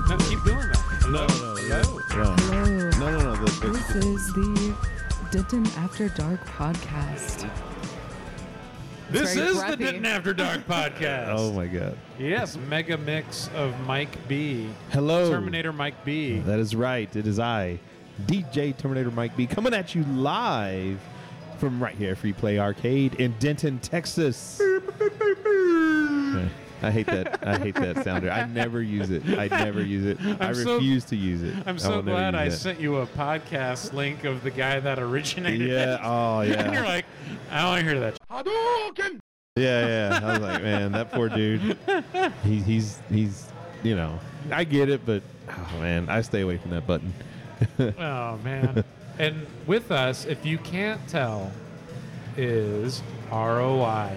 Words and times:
don't. 0.00 0.08
No, 0.08 0.16
keep 0.28 0.42
doing 0.44 0.56
that. 0.58 0.76
Hello. 1.00 1.26
No, 1.26 1.54
Hello. 1.56 2.34
no, 2.34 2.34
Hello. 2.36 2.90
no, 2.98 3.18
no, 3.18 3.34
no. 3.34 3.44
The, 3.44 3.66
the, 3.66 3.72
This 3.72 3.94
is 4.04 4.32
the 4.34 4.74
Denton 5.30 5.66
After 5.78 6.08
Dark 6.10 6.44
podcast. 6.46 7.48
This 9.10 9.34
very 9.34 9.46
is 9.48 9.62
the. 9.64 9.76
Denton 9.76 10.06
After 10.06 10.34
Dark 10.34 10.66
podcast. 10.68 11.34
oh 11.36 11.52
my 11.52 11.66
God. 11.66 11.96
Yes, 12.18 12.56
mega 12.68 12.96
mix 12.98 13.48
of 13.54 13.78
Mike 13.86 14.16
B. 14.28 14.68
Hello. 14.90 15.30
Terminator 15.30 15.72
Mike 15.72 16.04
B. 16.04 16.40
That 16.40 16.58
is 16.58 16.74
right. 16.74 17.14
It 17.14 17.26
is 17.26 17.38
I, 17.38 17.78
DJ 18.26 18.76
Terminator 18.76 19.10
Mike 19.10 19.36
B, 19.36 19.46
coming 19.46 19.74
at 19.74 19.94
you 19.94 20.02
live 20.04 20.98
from 21.58 21.82
right 21.82 21.94
here, 21.94 22.16
Free 22.16 22.32
Play 22.32 22.58
Arcade 22.58 23.14
in 23.14 23.34
Denton, 23.38 23.78
Texas. 23.78 24.60
Yeah, 26.80 26.88
I 26.88 26.90
hate 26.90 27.06
that. 27.06 27.46
I 27.46 27.58
hate 27.58 27.74
that 27.76 28.04
sounder. 28.04 28.30
I 28.30 28.46
never 28.46 28.82
use 28.82 29.10
it. 29.10 29.22
I 29.38 29.48
never 29.48 29.82
use 29.82 30.04
it. 30.06 30.18
I 30.40 30.48
I'm 30.48 30.54
so- 30.54 30.74
refuse 30.76 31.04
to 31.06 31.16
use 31.16 31.42
it. 31.42 31.54
I'm 31.66 31.78
so 31.78 31.90
will 31.90 31.96
never 32.02 32.10
glad 32.10 32.34
I 32.34 32.48
that. 32.48 32.56
sent 32.56 32.80
you 32.80 32.96
a 32.96 33.06
podcast 33.06 33.92
link 33.92 34.24
of 34.24 34.42
the 34.42 34.50
guy 34.50 34.80
that 34.80 34.98
originated 34.98 35.68
Yeah. 35.68 35.94
it. 35.94 36.00
Oh 36.02 36.40
and 36.40 36.50
yeah. 36.50 36.72
you're 36.72 36.84
like, 36.84 37.04
I 37.50 37.62
don't 37.62 37.66
want 37.70 37.80
to 37.80 37.90
hear 37.90 38.00
that. 38.00 39.20
Yeah, 39.58 39.86
yeah. 39.86 40.20
I 40.22 40.32
was 40.34 40.42
like, 40.42 40.62
man, 40.62 40.92
that 40.92 41.10
poor 41.12 41.28
dude. 41.30 41.78
He, 42.44 42.56
he's 42.60 42.98
he's 43.08 43.46
you 43.82 43.96
know, 43.96 44.18
I 44.50 44.64
get 44.64 44.88
it, 44.90 45.06
but 45.06 45.22
oh 45.48 45.78
man, 45.80 46.08
I 46.10 46.20
stay 46.20 46.42
away 46.42 46.58
from 46.58 46.72
that 46.72 46.86
button. 46.86 47.12
Oh 47.98 48.38
man. 48.44 48.84
and 49.18 49.46
with 49.66 49.90
us, 49.90 50.26
if 50.26 50.44
you 50.44 50.58
can't 50.58 51.00
tell, 51.08 51.50
is 52.36 53.02
ROI. 53.32 54.10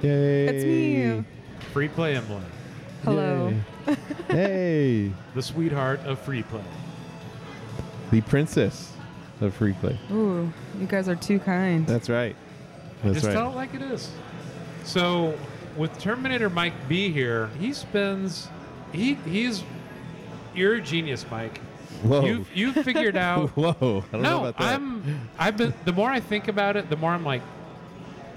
Yay! 0.00 0.46
It's 0.46 0.64
me. 0.64 1.24
Free 1.72 1.88
Play 1.88 2.16
Emily, 2.16 2.42
Hello. 3.04 3.54
Yay. 3.86 3.96
hey, 4.28 5.12
the 5.34 5.42
sweetheart 5.42 6.00
of 6.00 6.18
free 6.18 6.42
play. 6.42 6.62
the 8.10 8.20
princess 8.22 8.92
of 9.40 9.54
free 9.54 9.72
play. 9.74 9.98
Ooh, 10.10 10.52
you 10.78 10.86
guys 10.86 11.08
are 11.08 11.16
too 11.16 11.38
kind. 11.38 11.86
That's 11.86 12.08
right. 12.10 12.36
That's 13.02 13.14
Just 13.14 13.26
right. 13.26 13.32
tell 13.32 13.50
it 13.52 13.54
like 13.56 13.74
it 13.74 13.82
is. 13.82 14.10
So 14.84 15.38
with 15.76 15.96
Terminator 15.98 16.50
Mike 16.50 16.74
B 16.88 17.10
here, 17.10 17.48
he 17.58 17.72
spends 17.72 18.48
he 18.92 19.14
he's 19.14 19.62
you're 20.54 20.74
a 20.74 20.80
genius, 20.80 21.24
Mike. 21.30 21.58
Whoa. 22.02 22.24
You've 22.24 22.56
you've 22.56 22.74
figured 22.84 23.16
out 23.16 23.50
Whoa. 23.50 24.04
I 24.08 24.12
don't 24.12 24.12
know 24.12 24.18
No, 24.20 24.40
about 24.46 24.58
that. 24.58 24.74
I'm 24.74 25.28
I've 25.38 25.56
been 25.56 25.72
the 25.84 25.92
more 25.92 26.10
I 26.10 26.20
think 26.20 26.48
about 26.48 26.76
it, 26.76 26.90
the 26.90 26.96
more 26.96 27.12
I'm 27.12 27.24
like, 27.24 27.42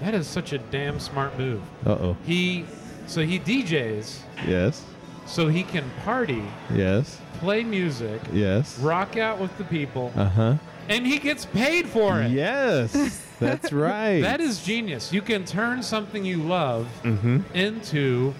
that 0.00 0.14
is 0.14 0.26
such 0.26 0.52
a 0.52 0.58
damn 0.58 0.98
smart 1.00 1.36
move. 1.38 1.60
Uh 1.84 1.90
oh. 1.90 2.16
He 2.24 2.64
so 3.06 3.22
he 3.24 3.38
DJs 3.38 4.18
Yes. 4.46 4.82
so 5.26 5.48
he 5.48 5.62
can 5.62 5.84
party, 6.04 6.42
Yes. 6.74 7.18
play 7.40 7.62
music, 7.64 8.20
Yes. 8.32 8.78
rock 8.78 9.16
out 9.16 9.38
with 9.38 9.56
the 9.58 9.64
people, 9.64 10.12
Uh 10.16 10.24
huh. 10.28 10.54
and 10.88 11.06
he 11.06 11.18
gets 11.18 11.44
paid 11.46 11.86
for 11.88 12.20
it. 12.20 12.30
Yes. 12.30 13.20
That's 13.40 13.72
right. 13.72 14.20
That 14.20 14.40
is 14.40 14.62
genius. 14.62 15.12
You 15.12 15.20
can 15.20 15.44
turn 15.44 15.82
something 15.82 16.24
you 16.24 16.38
love 16.42 16.86
Mm-hmm. 17.02 17.40
into 17.54 18.34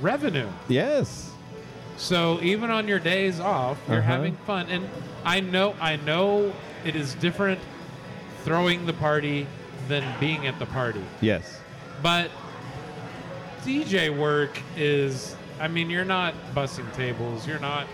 revenue. 0.00 0.48
Yes. 0.68 1.30
So 1.96 2.38
even 2.42 2.70
on 2.70 2.86
your 2.86 3.00
days 3.00 3.40
off, 3.40 3.78
you're 3.88 3.98
Uh-huh. 3.98 4.06
having 4.12 4.36
fun. 4.46 4.66
And 4.70 4.88
I 5.24 5.40
know 5.40 5.74
I 5.80 5.96
know 5.96 6.52
it 6.84 6.94
is 6.94 7.14
different 7.14 7.58
throwing 8.44 8.86
the 8.86 8.92
party 8.92 9.46
than 9.88 10.04
being 10.20 10.46
at 10.46 10.58
the 10.58 10.66
party. 10.66 11.02
Yes. 11.20 11.58
But 12.02 12.30
DJ 13.64 14.16
work 14.16 14.58
is 14.76 15.34
I 15.60 15.66
mean, 15.68 15.90
you're 15.90 16.04
not 16.04 16.34
bussing 16.54 16.92
tables, 16.94 17.46
you're 17.46 17.58
not 17.58 17.86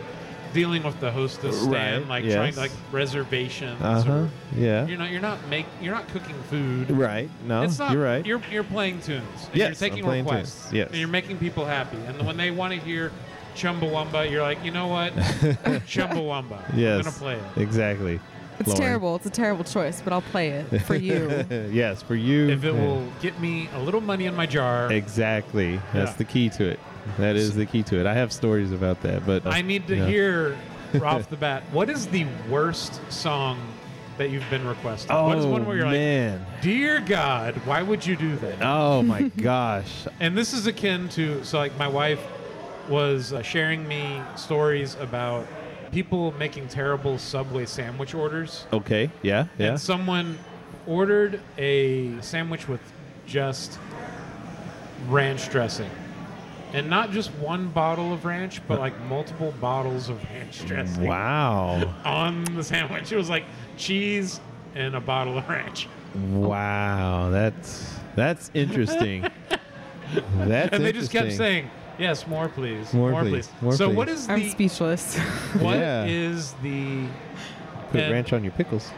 dealing 0.52 0.84
with 0.84 1.00
the 1.00 1.10
hostess 1.10 1.60
stand 1.62 2.02
Right, 2.02 2.08
like 2.08 2.24
yes. 2.24 2.34
trying 2.34 2.54
like 2.54 2.70
reservations 2.92 3.80
Uh 3.82 4.02
huh. 4.02 4.12
or 4.12 4.30
Yeah. 4.56 4.86
you're 4.86 4.98
not 4.98 5.10
you're 5.10 5.20
not 5.20 5.44
make 5.48 5.66
you're 5.82 5.94
not 5.94 6.06
cooking 6.08 6.36
food. 6.48 6.90
Right. 6.92 7.28
No. 7.44 7.62
It's 7.62 7.78
not. 7.78 7.90
you're 7.92 8.04
right. 8.04 8.24
You're 8.24 8.40
you're 8.52 8.62
playing 8.64 9.00
tunes. 9.00 9.24
And 9.48 9.56
Yes, 9.56 9.80
you're 9.80 9.90
taking 9.90 10.04
playing 10.04 10.24
requests. 10.26 10.62
tunes, 10.64 10.72
yes. 10.74 10.88
And 10.90 10.98
you're 10.98 11.08
making 11.08 11.38
people 11.38 11.64
happy. 11.64 11.96
And 12.06 12.24
when 12.24 12.36
they 12.36 12.50
want 12.52 12.72
to 12.72 12.78
hear 12.78 13.10
Chumbawamba, 13.56 14.30
you're 14.30 14.42
like, 14.42 14.64
you 14.64 14.70
know 14.72 14.86
what? 14.88 15.12
Chumbawamba. 15.86 16.76
yes. 16.76 16.98
I'm 16.98 17.02
gonna 17.04 17.16
play 17.16 17.34
it. 17.34 17.60
Exactly. 17.62 18.20
it's 18.60 18.68
Lauren. 18.68 18.82
terrible. 18.82 19.16
It's 19.16 19.26
a 19.26 19.30
terrible 19.30 19.64
choice, 19.64 20.00
but 20.02 20.12
I'll 20.12 20.22
play 20.22 20.50
it 20.50 20.78
for 20.82 20.94
you. 20.94 21.44
yes, 21.72 22.02
for 22.02 22.14
you. 22.14 22.48
If 22.50 22.64
it 22.64 22.74
Yeah. 22.74 22.80
will 22.80 23.06
get 23.20 23.38
me 23.40 23.68
a 23.74 23.80
little 23.80 24.00
money 24.00 24.26
in 24.26 24.34
my 24.34 24.46
jar, 24.46 24.90
Exactly. 24.92 25.80
That's 25.92 26.12
Yeah. 26.12 26.16
the 26.16 26.24
key 26.24 26.48
to 26.50 26.64
it. 26.68 26.80
That 27.18 27.36
is 27.36 27.54
the 27.54 27.66
key 27.66 27.82
to 27.84 28.00
it. 28.00 28.06
I 28.06 28.14
have 28.14 28.32
stories 28.32 28.72
about 28.72 29.02
that, 29.02 29.26
but 29.26 29.46
I 29.46 29.60
need 29.62 29.86
to 29.88 29.96
yeah. 29.96 30.06
hear 30.06 30.56
off 31.02 31.28
the 31.28 31.36
bat. 31.46 31.62
What 31.72 31.90
is 31.90 32.06
the 32.06 32.26
worst 32.48 33.00
song 33.12 33.58
that 34.16 34.30
you've 34.30 34.48
been 34.48 34.66
requested? 34.66 35.10
Oh 35.10 35.26
what 35.26 35.38
is 35.38 35.44
one 35.44 35.66
where 35.66 35.76
you're 35.76 35.86
man! 35.86 36.38
like, 36.40 36.62
dear 36.62 37.00
God, 37.00 37.56
why 37.66 37.82
would 37.82 38.06
you 38.06 38.16
do 38.16 38.36
that? 38.36 38.58
oh 38.62 39.02
my 39.02 39.22
gosh! 39.36 40.06
And 40.20 40.36
this 40.38 40.52
is 40.54 40.66
akin 40.66 41.08
to 41.10 41.44
so 41.44 41.58
like 41.58 41.76
my 41.78 41.88
wife 41.88 42.20
was 42.88 43.32
uh, 43.32 43.42
sharing 43.42 43.86
me 43.88 44.22
stories 44.36 44.94
about 45.00 45.46
people 45.94 46.32
making 46.32 46.66
terrible 46.66 47.16
Subway 47.18 47.64
sandwich 47.64 48.14
orders. 48.14 48.66
Okay, 48.72 49.10
yeah, 49.22 49.46
yeah. 49.56 49.68
And 49.68 49.80
someone 49.80 50.36
ordered 50.88 51.40
a 51.56 52.20
sandwich 52.20 52.68
with 52.68 52.80
just 53.26 53.78
ranch 55.08 55.48
dressing. 55.50 55.88
And 56.72 56.90
not 56.90 57.12
just 57.12 57.30
one 57.34 57.68
bottle 57.68 58.12
of 58.12 58.24
ranch, 58.24 58.60
but 58.66 58.80
like 58.80 59.00
multiple 59.02 59.54
bottles 59.60 60.08
of 60.08 60.22
ranch 60.24 60.62
mm, 60.62 60.66
dressing 60.66 61.06
Wow! 61.06 61.94
on 62.04 62.42
the 62.56 62.64
sandwich. 62.64 63.12
It 63.12 63.16
was 63.16 63.30
like 63.30 63.44
cheese 63.76 64.40
and 64.74 64.96
a 64.96 65.00
bottle 65.00 65.38
of 65.38 65.48
ranch. 65.48 65.88
wow! 66.14 67.30
That's 67.30 67.94
that's 68.16 68.50
interesting. 68.52 69.22
that's 70.38 70.72
And 70.72 70.84
they 70.84 70.90
just 70.90 71.12
kept 71.12 71.26
interesting. 71.26 71.38
saying, 71.38 71.70
"Yes, 71.98 72.26
more 72.26 72.48
please. 72.48 72.92
More 72.92 73.12
please, 73.22 73.48
more 73.60 73.72
so 73.74 73.88
please. 73.88 73.96
what 73.96 74.08
is 74.08 74.28
I'm 74.28 74.40
the 74.40 74.50
speechless. 74.50 75.16
What 75.60 75.76
Yeah. 75.78 76.04
is 76.06 76.52
the 76.62 77.06
"Put 77.90 78.00
and- 78.00 78.12
ranch 78.12 78.32
on 78.32 78.42
your 78.44 78.52
pickles." 78.52 78.90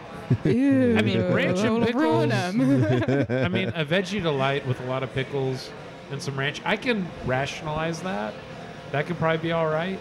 Ew, 0.44 0.96
I 0.98 1.02
mean, 1.02 1.20
ranch 1.32 1.60
and 1.60 1.82
that'll 1.84 2.00
ruin 2.00 2.30
pickles. 2.30 3.30
'em. 3.30 3.44
I 3.44 3.48
mean, 3.48 3.68
a 3.68 3.84
veggie 3.84 4.20
delight 4.20 4.66
with 4.66 4.80
a 4.80 4.84
lot 4.86 5.02
of 5.04 5.12
pickles 5.14 5.70
and 6.10 6.20
some 6.20 6.36
ranch. 6.36 6.60
I 6.64 6.76
can 6.76 7.06
rationalize 7.24 8.00
that. 8.02 8.34
That 8.90 9.06
could 9.06 9.18
probably 9.18 9.38
be 9.38 9.52
all 9.52 9.68
right. 9.68 10.00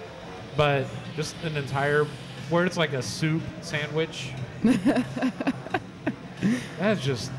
But 0.57 0.85
just 1.15 1.35
an 1.43 1.55
entire, 1.57 2.05
where 2.49 2.65
it's 2.65 2.77
like 2.77 2.93
a 2.93 3.01
soup 3.03 3.43
sandwich. 3.61 4.31
that's 6.79 7.03
just, 7.03 7.31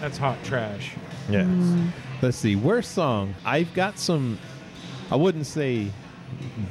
that's 0.00 0.16
hot 0.18 0.42
trash. 0.44 0.92
Yes. 1.30 1.46
Mm. 1.46 1.88
Let's 2.20 2.36
see. 2.36 2.56
Worst 2.56 2.92
song. 2.92 3.34
I've 3.44 3.72
got 3.74 3.98
some. 3.98 4.38
I 5.12 5.16
wouldn't 5.16 5.46
say 5.46 5.88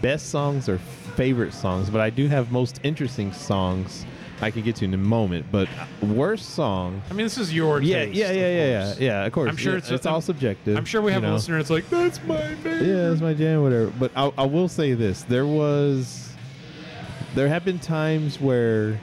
best 0.01 0.29
songs 0.31 0.67
or 0.67 0.79
favorite 1.15 1.53
songs, 1.53 1.91
but 1.91 2.01
I 2.01 2.09
do 2.09 2.27
have 2.27 2.51
most 2.51 2.79
interesting 2.83 3.31
songs. 3.33 4.03
I 4.41 4.49
could 4.49 4.63
get 4.63 4.75
to 4.77 4.85
in 4.85 4.93
a 4.95 4.97
moment. 4.97 5.45
But 5.51 5.67
worst 6.01 6.49
song. 6.55 7.03
I 7.11 7.13
mean, 7.13 7.27
this 7.27 7.37
is 7.37 7.53
your 7.53 7.79
Yeah, 7.79 8.05
taste, 8.05 8.15
yeah, 8.15 8.31
yeah, 8.31 8.31
of 8.31 8.35
yeah, 8.41 8.65
yeah, 8.65 8.85
course. 8.87 8.99
yeah. 8.99 9.25
Of 9.25 9.31
course, 9.33 9.49
I'm 9.49 9.57
sure 9.57 9.71
Yeah, 9.73 9.77
it's- 9.77 9.91
it's 9.91 10.05
all 10.07 10.21
subjective. 10.21 10.75
I'm 10.75 10.85
sure 10.85 11.03
we 11.03 11.11
have 11.11 11.21
you 11.21 11.27
a 11.27 11.29
know. 11.29 11.35
listener 11.35 11.57
that's 11.57 11.69
like, 11.69 11.87
that's 11.91 12.19
my 12.23 12.55
favorite. 12.55 12.87
Yeah, 12.87 13.09
that's 13.09 13.21
my 13.21 13.35
jam, 13.35 13.61
whatever. 13.61 13.91
But 13.99 14.11
I, 14.15 14.31
I 14.39 14.45
will 14.45 14.67
say 14.67 14.93
this: 14.95 15.21
there 15.21 15.45
was, 15.45 16.33
there 17.35 17.47
have 17.49 17.63
been 17.63 17.77
times 17.77 18.41
where, 18.41 18.99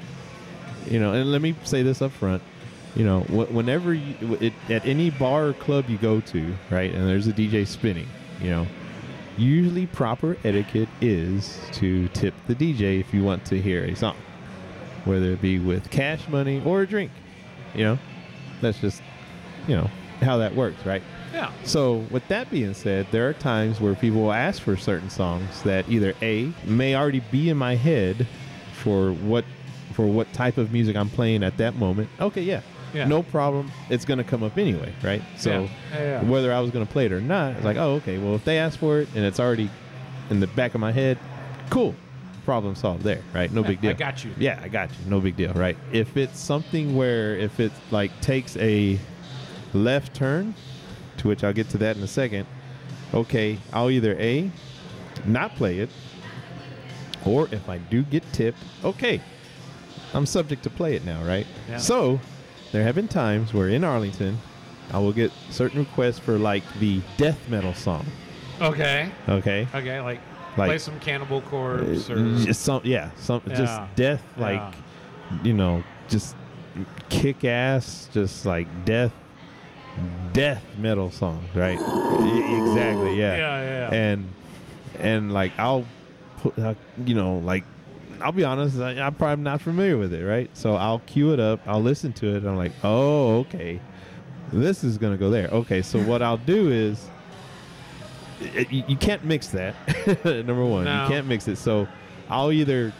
you 0.90 0.98
know, 0.98 1.12
and 1.12 1.30
let 1.30 1.40
me 1.40 1.54
say 1.62 1.84
this 1.84 2.02
up 2.02 2.10
front, 2.10 2.42
you 2.96 3.04
know, 3.04 3.20
wh- 3.20 3.54
whenever 3.54 3.94
you, 3.94 4.36
it, 4.40 4.52
at 4.68 4.84
any 4.84 5.10
bar 5.10 5.46
or 5.48 5.52
club 5.52 5.84
you 5.88 5.98
go 5.98 6.20
to, 6.20 6.52
right, 6.68 6.92
and 6.92 7.08
there's 7.08 7.28
a 7.28 7.32
DJ 7.32 7.64
spinning, 7.64 8.08
you 8.42 8.50
know, 8.50 8.66
usually 9.38 9.86
proper 9.86 10.36
etiquette 10.44 10.88
is 11.00 11.58
to 11.72 12.08
tip 12.08 12.34
the 12.46 12.54
DJ 12.54 13.00
if 13.00 13.14
you 13.14 13.24
want 13.24 13.44
to 13.46 13.60
hear 13.60 13.84
a 13.84 13.94
song, 13.94 14.16
whether 15.04 15.32
it 15.32 15.40
be 15.40 15.58
with 15.58 15.90
cash 15.90 16.26
money 16.28 16.62
or 16.64 16.82
a 16.82 16.86
drink, 16.86 17.10
you 17.74 17.84
know, 17.84 17.98
that's 18.60 18.80
just, 18.80 19.02
you 19.66 19.76
know, 19.76 19.90
how 20.20 20.36
that 20.38 20.54
works, 20.54 20.84
right? 20.84 21.02
Yeah. 21.32 21.52
So, 21.64 22.06
with 22.10 22.26
that 22.28 22.50
being 22.50 22.74
said, 22.74 23.06
there 23.10 23.28
are 23.28 23.34
times 23.34 23.80
where 23.80 23.94
people 23.94 24.22
will 24.22 24.32
ask 24.32 24.62
for 24.62 24.76
certain 24.76 25.10
songs 25.10 25.62
that 25.62 25.88
either 25.88 26.14
A 26.22 26.52
may 26.64 26.96
already 26.96 27.20
be 27.30 27.50
in 27.50 27.56
my 27.56 27.76
head 27.76 28.26
for 28.72 29.12
what 29.12 29.44
for 29.92 30.06
what 30.06 30.32
type 30.32 30.58
of 30.58 30.72
music 30.72 30.96
I'm 30.96 31.10
playing 31.10 31.42
at 31.42 31.56
that 31.58 31.74
moment. 31.74 32.08
Okay, 32.20 32.42
yeah. 32.42 32.62
Yeah. 32.94 33.06
No 33.06 33.22
problem. 33.22 33.70
It's 33.90 34.04
going 34.04 34.18
to 34.18 34.24
come 34.24 34.42
up 34.42 34.56
anyway, 34.58 34.92
right? 35.02 35.22
So, 35.36 35.68
Yeah. 35.92 35.98
Yeah, 36.00 36.22
whether 36.22 36.52
I 36.52 36.60
was 36.60 36.70
going 36.70 36.86
to 36.86 36.92
play 36.92 37.06
it 37.06 37.12
or 37.12 37.20
not, 37.20 37.54
it's 37.56 37.64
like, 37.64 37.76
"Oh, 37.76 37.94
okay. 37.96 38.18
Well, 38.18 38.34
if 38.34 38.44
they 38.44 38.58
ask 38.58 38.78
for 38.78 39.00
it 39.00 39.08
and 39.14 39.24
it's 39.24 39.38
already 39.40 39.70
in 40.30 40.40
the 40.40 40.46
back 40.48 40.74
of 40.74 40.80
my 40.80 40.92
head, 40.92 41.18
cool. 41.70 41.94
Problem 42.44 42.74
solved 42.74 43.02
there, 43.02 43.20
right? 43.34 43.52
No 43.52 43.62
big 43.62 43.80
deal. 43.82 43.90
I 43.90 43.94
got 43.94 44.24
you. 44.24 44.30
Yeah, 44.38 44.58
I 44.62 44.68
got 44.68 44.88
you. 44.90 45.10
No 45.10 45.20
big 45.20 45.36
deal, 45.36 45.52
right? 45.52 45.76
If 45.92 46.16
it's 46.16 46.38
something 46.40 46.96
where 46.96 47.36
if 47.36 47.60
it 47.60 47.72
like 47.90 48.10
takes 48.22 48.56
a 48.56 48.98
left 49.74 50.14
turn, 50.14 50.54
to 51.18 51.28
which 51.28 51.44
I'll 51.44 51.52
get 51.52 51.68
to 51.70 51.78
that 51.78 51.96
in 51.96 52.02
a 52.02 52.06
second. 52.08 52.46
Okay, 53.12 53.58
I'll 53.72 53.90
either 53.90 54.14
A, 54.18 54.50
not 55.26 55.54
play 55.56 55.78
it, 55.78 55.90
or 57.26 57.48
if 57.52 57.68
I 57.68 57.78
do 57.78 58.02
get 58.02 58.22
tipped, 58.32 58.58
okay, 58.84 59.20
I'm 60.14 60.26
subject 60.26 60.62
to 60.64 60.70
play 60.70 60.94
it 60.94 61.04
now, 61.04 61.22
right? 61.24 61.46
Yeah. 61.68 61.78
So 61.78 62.20
there 62.72 62.82
have 62.84 62.94
been 62.94 63.08
times 63.08 63.52
where 63.54 63.68
in 63.68 63.84
Arlington, 63.84 64.38
I 64.92 64.98
will 64.98 65.12
get 65.12 65.30
certain 65.50 65.80
requests 65.80 66.18
for 66.18 66.38
like 66.38 66.62
the 66.80 67.00
death 67.16 67.38
metal 67.48 67.74
song. 67.74 68.06
Okay. 68.60 69.10
Okay, 69.28 69.68
Okay. 69.74 70.00
Like, 70.00 70.20
Like- 70.56 70.68
play 70.68 70.78
some 70.78 70.98
Cannibal 71.00 71.40
Corpse 71.42 72.10
or 72.10 72.18
Uh, 72.18 72.38
just 72.44 72.62
some, 72.62 72.80
yeah, 72.84 73.10
some 73.16 73.40
Yeah. 73.46 73.54
just 73.54 73.80
death, 73.94 74.22
like 74.36 74.60
Yeah. 74.60 75.38
you 75.44 75.52
know, 75.52 75.82
just 76.08 76.34
kick 77.08 77.44
ass, 77.44 78.08
just 78.12 78.44
like 78.46 78.66
death, 78.84 79.12
death 80.32 80.62
metal 80.78 81.10
songs, 81.10 81.44
right? 81.54 81.78
Exactly, 81.78 83.18
yeah. 83.18 83.36
Yeah, 83.36 83.62
yeah, 83.62 83.88
yeah. 83.90 83.94
And 83.94 84.28
and 84.98 85.32
like 85.32 85.52
I'll 85.58 85.84
put, 86.38 86.58
uh, 86.58 86.74
you 87.04 87.14
know, 87.14 87.38
like 87.38 87.64
I'll 88.22 88.32
be 88.32 88.44
honest, 88.44 88.78
I, 88.78 88.98
I'm 89.00 89.14
probably 89.14 89.42
not 89.44 89.60
familiar 89.60 89.96
with 89.96 90.12
it, 90.12 90.24
right? 90.24 90.50
So 90.54 90.74
I'll 90.76 91.00
cue 91.00 91.32
it 91.32 91.40
up, 91.40 91.60
I'll 91.66 91.82
listen 91.82 92.12
to 92.14 92.26
it, 92.34 92.38
and 92.38 92.48
I'm 92.48 92.56
like, 92.56 92.72
oh, 92.84 93.38
okay, 93.40 93.80
this 94.52 94.82
is 94.84 94.98
gonna 94.98 95.16
go 95.16 95.30
there. 95.30 95.48
Okay, 95.48 95.82
so 95.82 96.00
what 96.02 96.22
I'll 96.22 96.36
do 96.38 96.70
is. 96.70 97.08
it- 98.40 98.70
you, 98.70 98.84
you 98.88 98.96
can't 98.96 99.24
mix 99.24 99.48
that. 99.48 99.74
Number 100.24 100.64
one, 100.64 100.84
No. 100.84 101.02
you 101.04 101.08
can't 101.10 101.26
mix 101.26 101.48
it. 101.48 101.56
So 101.56 101.88
I'll 102.30 102.52
either, 102.52 102.92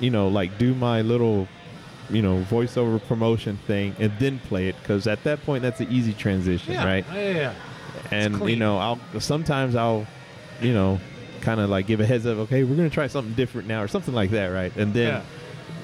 you 0.00 0.10
know, 0.10 0.28
like 0.28 0.56
do 0.58 0.74
my 0.74 1.02
little, 1.02 1.46
you 2.10 2.22
know, 2.22 2.44
voiceover 2.50 3.02
promotion 3.06 3.58
thing 3.66 3.94
and 3.98 4.12
then 4.18 4.38
play 4.40 4.68
it 4.68 4.76
because 4.82 5.06
at 5.06 5.22
that 5.24 5.42
point 5.44 5.62
that's 5.62 5.80
an 5.80 5.90
easy 5.90 6.12
transition, 6.14 6.72
yeah. 6.74 6.84
right? 6.84 7.04
Yeah, 7.12 7.20
yeah, 7.20 7.36
yeah. 7.36 7.54
and 8.10 8.48
you 8.48 8.56
know 8.56 8.78
i'll 8.78 8.98
sometimes 9.20 9.76
i'll 9.76 10.06
you 10.62 10.72
know 10.72 10.98
kind 11.42 11.60
of 11.60 11.68
like 11.68 11.86
give 11.86 12.00
a 12.00 12.06
heads 12.06 12.24
up 12.26 12.38
okay 12.38 12.64
we're 12.64 12.76
gonna 12.76 12.88
try 12.88 13.06
something 13.08 13.34
different 13.34 13.68
now 13.68 13.82
or 13.82 13.88
something 13.88 14.14
like 14.14 14.30
that 14.30 14.46
right 14.46 14.74
and 14.76 14.94
then 14.94 15.20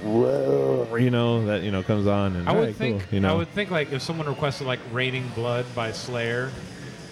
whoa, 0.05 0.97
you 0.97 1.11
know 1.11 1.45
that 1.47 1.63
you 1.63 1.71
know 1.71 1.83
comes 1.83 2.07
on 2.07 2.37
and 2.37 2.49
I 2.49 2.53
would 2.53 2.77
think. 2.77 3.03
cool, 3.05 3.15
you 3.15 3.21
know 3.21 3.31
I 3.33 3.37
would 3.37 3.49
think 3.49 3.71
like 3.71 3.93
if 3.93 4.01
someone 4.03 4.27
requested 4.29 4.67
like 4.67 4.79
"Raining 4.93 5.29
Blood" 5.35 5.67
by 5.75 5.91
Slayer, 5.93 6.51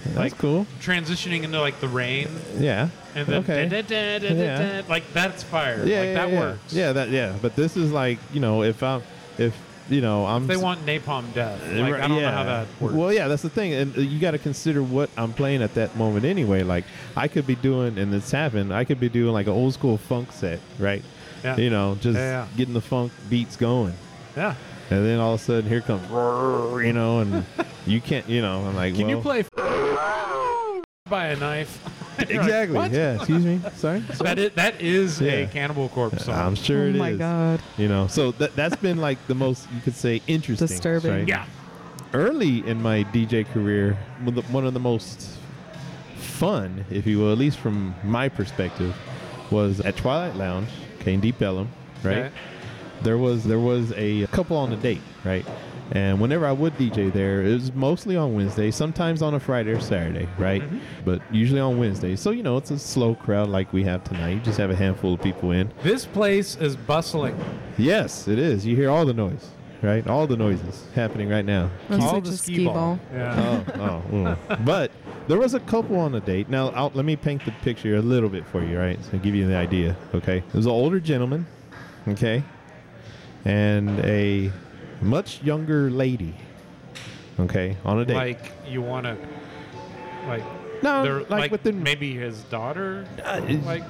that's 0.04 0.16
like 0.16 0.38
cool 0.38 0.66
transitioning 0.80 1.42
into 1.42 1.60
like 1.60 1.80
the 1.80 1.88
rain, 1.88 2.28
yeah 2.58 2.88
and 3.14 3.26
then 3.26 3.42
okay 3.42 3.68
da- 3.68 3.82
da- 3.82 4.18
da- 4.20 4.34
Yeah. 4.34 4.82
da, 4.82 4.88
like 4.88 5.12
that's 5.12 5.42
fire. 5.42 5.84
yeah 5.84 5.98
like 5.98 6.06
yeah, 6.08 6.14
that 6.14 6.30
yeah. 6.30 6.40
works. 6.40 6.72
yeah 6.72 6.92
that 6.92 7.08
yeah 7.10 7.34
but 7.42 7.56
this 7.56 7.76
is 7.76 7.90
like 7.92 8.18
you 8.32 8.40
know 8.40 8.62
if 8.62 8.82
i'm 8.82 9.02
if 9.38 9.54
you 9.88 10.00
know 10.00 10.26
i'm 10.26 10.46
they 10.46 10.56
want 10.56 10.84
napalm 10.84 11.32
death. 11.34 11.60
Uh, 11.62 11.80
Like 11.80 11.94
I 11.94 12.08
don't 12.08 12.20
know 12.20 12.30
how 12.30 12.44
that 12.44 12.66
works. 12.80 12.94
Well, 12.94 13.12
yeah, 13.12 13.28
that's 13.28 13.42
the 13.42 13.50
thing, 13.50 13.72
and 13.72 13.96
uh, 13.96 14.00
you 14.00 14.18
got 14.18 14.32
to 14.32 14.38
consider 14.38 14.82
what 14.82 15.10
I'm 15.16 15.32
playing 15.32 15.62
at 15.62 15.74
that 15.74 15.96
moment 15.96 16.24
anyway. 16.24 16.62
Like 16.62 16.84
I 17.16 17.28
could 17.28 17.46
be 17.46 17.54
doing, 17.54 17.96
and 17.98 18.12
it's 18.14 18.30
happened. 18.30 18.72
I 18.74 18.84
could 18.84 18.98
be 19.00 19.08
doing 19.08 19.32
like 19.32 19.46
an 19.46 19.52
old 19.52 19.74
school 19.74 19.96
funk 19.98 20.32
set, 20.32 20.60
right? 20.78 21.02
Yeah. 21.44 21.56
You 21.56 21.70
know, 21.70 21.96
just 22.00 22.16
Yeah, 22.18 22.42
yeah. 22.44 22.46
getting 22.56 22.74
the 22.74 22.80
funk 22.80 23.12
beats 23.30 23.56
going, 23.56 23.94
yeah. 24.36 24.54
and 24.90 25.04
then 25.06 25.20
all 25.20 25.34
of 25.34 25.40
a 25.40 25.44
sudden 25.44 25.68
here 25.68 25.80
comes, 25.82 26.02
you 26.84 26.92
know, 26.92 27.20
and 27.20 27.44
you 27.86 28.00
can't, 28.00 28.28
you 28.28 28.42
know, 28.42 28.64
I'm 28.66 28.74
like, 28.74 28.94
Can 28.96 29.08
you 29.08 29.18
well, 29.18 29.22
play 29.22 29.44
by 31.08 31.26
a 31.28 31.36
knife? 31.36 31.78
You're 32.28 32.42
like, 32.42 32.46
Exactly. 32.68 32.98
Yeah. 32.98 33.14
Excuse 33.16 33.44
me. 33.44 33.60
Sorry. 33.76 34.00
That 34.18 34.38
is, 34.38 34.52
that 34.54 34.80
is 34.80 35.20
Yeah. 35.20 35.30
a 35.32 35.46
Cannibal 35.48 35.88
Corpse 35.90 36.24
song. 36.24 36.34
I'm 36.34 36.54
sure 36.54 36.86
it 36.88 36.94
oh 36.94 36.94
is. 36.94 37.00
oh 37.00 37.04
it 37.04 37.12
is. 37.12 37.18
my 37.18 37.24
god. 37.24 37.60
You 37.78 37.88
know, 37.88 38.06
so 38.06 38.32
that 38.32 38.54
that's 38.56 38.76
been 38.76 38.98
like 38.98 39.18
the 39.26 39.34
most 39.34 39.66
you 39.74 39.80
could 39.80 39.94
say 39.94 40.22
interesting, 40.26 40.66
Disturbing. 40.68 41.10
right? 41.12 41.28
yeah. 41.28 41.46
early 42.14 42.66
in 42.66 42.80
my 42.82 43.04
DJ 43.12 43.46
career, 43.52 43.96
one 44.22 44.28
of 44.38 44.46
the- 44.46 44.52
one 44.52 44.66
of 44.66 44.74
the 44.74 44.80
most 44.80 45.28
fun, 46.16 46.84
if 46.90 47.06
you 47.06 47.18
will, 47.18 47.32
at 47.32 47.38
least 47.38 47.58
from 47.58 47.94
my 48.04 48.28
perspective, 48.28 48.94
was 49.50 49.80
at 49.80 49.96
Twilight 49.96 50.36
Lounge, 50.36 50.68
okay, 51.00 51.14
in 51.14 51.20
Deep 51.20 51.40
Ellum, 51.40 51.68
right? 52.02 52.16
Okay. 52.18 52.30
There 53.02 53.18
was 53.18 53.44
there 53.44 53.58
was 53.58 53.92
a 53.96 54.26
couple 54.28 54.56
on 54.56 54.72
a 54.72 54.76
date, 54.76 55.02
right? 55.24 55.46
And 55.92 56.20
whenever 56.20 56.46
I 56.46 56.52
would 56.52 56.74
DJ 56.74 57.12
there, 57.12 57.42
it 57.42 57.52
was 57.52 57.72
mostly 57.72 58.16
on 58.16 58.34
Wednesday, 58.34 58.70
sometimes 58.70 59.22
on 59.22 59.34
a 59.34 59.40
Friday 59.40 59.70
or 59.70 59.80
Saturday, 59.80 60.28
right? 60.38 60.62
Mm-hmm. 60.62 60.78
But 61.04 61.22
usually 61.30 61.60
on 61.60 61.78
Wednesday. 61.78 62.16
So 62.16 62.30
you 62.30 62.42
know, 62.42 62.56
it's 62.56 62.70
a 62.72 62.78
slow 62.78 63.14
crowd 63.14 63.48
like 63.48 63.72
we 63.72 63.84
have 63.84 64.02
tonight. 64.02 64.30
You 64.30 64.40
just 64.40 64.58
have 64.58 64.70
a 64.70 64.76
handful 64.76 65.14
of 65.14 65.22
people 65.22 65.52
in. 65.52 65.72
This 65.82 66.04
place 66.04 66.56
is 66.56 66.76
bustling. 66.76 67.38
Yes, 67.78 68.26
it 68.26 68.38
is. 68.38 68.66
You 68.66 68.74
hear 68.74 68.90
all 68.90 69.06
the 69.06 69.14
noise, 69.14 69.48
right? 69.82 70.04
All 70.08 70.26
the 70.26 70.36
noises 70.36 70.86
happening 70.94 71.28
right 71.28 71.44
now. 71.44 71.70
That's 71.88 72.02
All 72.02 72.20
the 72.20 72.30
a 72.30 72.32
skee 72.32 72.54
ski 72.54 72.64
ball. 72.64 72.74
ball. 72.74 72.98
Yeah. 73.12 73.64
oh, 73.76 73.80
oh, 73.80 74.12
mm. 74.12 74.64
but 74.64 74.90
there 75.28 75.38
was 75.38 75.54
a 75.54 75.60
couple 75.60 75.98
on 75.98 76.14
a 76.16 76.20
date. 76.20 76.48
Now, 76.48 76.70
I'll, 76.70 76.90
let 76.94 77.04
me 77.04 77.14
paint 77.16 77.44
the 77.44 77.52
picture 77.62 77.94
a 77.96 78.02
little 78.02 78.28
bit 78.28 78.44
for 78.46 78.64
you, 78.64 78.78
right? 78.78 78.98
So 79.04 79.18
give 79.18 79.34
you 79.34 79.46
the 79.46 79.56
idea, 79.56 79.96
okay? 80.14 80.40
There 80.40 80.56
was 80.56 80.66
an 80.66 80.72
older 80.72 80.98
gentleman, 81.00 81.46
okay, 82.08 82.42
and 83.44 84.00
a 84.04 84.50
much 85.00 85.42
younger 85.42 85.90
lady, 85.90 86.34
okay, 87.40 87.76
on 87.84 87.98
a 88.00 88.04
date. 88.04 88.14
like 88.14 88.52
you 88.68 88.82
want 88.82 89.04
to, 89.06 89.16
like 90.26 90.42
no, 90.82 91.02
they're 91.02 91.20
like, 91.20 91.30
like, 91.30 91.50
within. 91.52 91.82
maybe 91.82 92.14
his 92.14 92.42
daughter, 92.44 93.06
uh, 93.24 93.40
like 93.64 93.82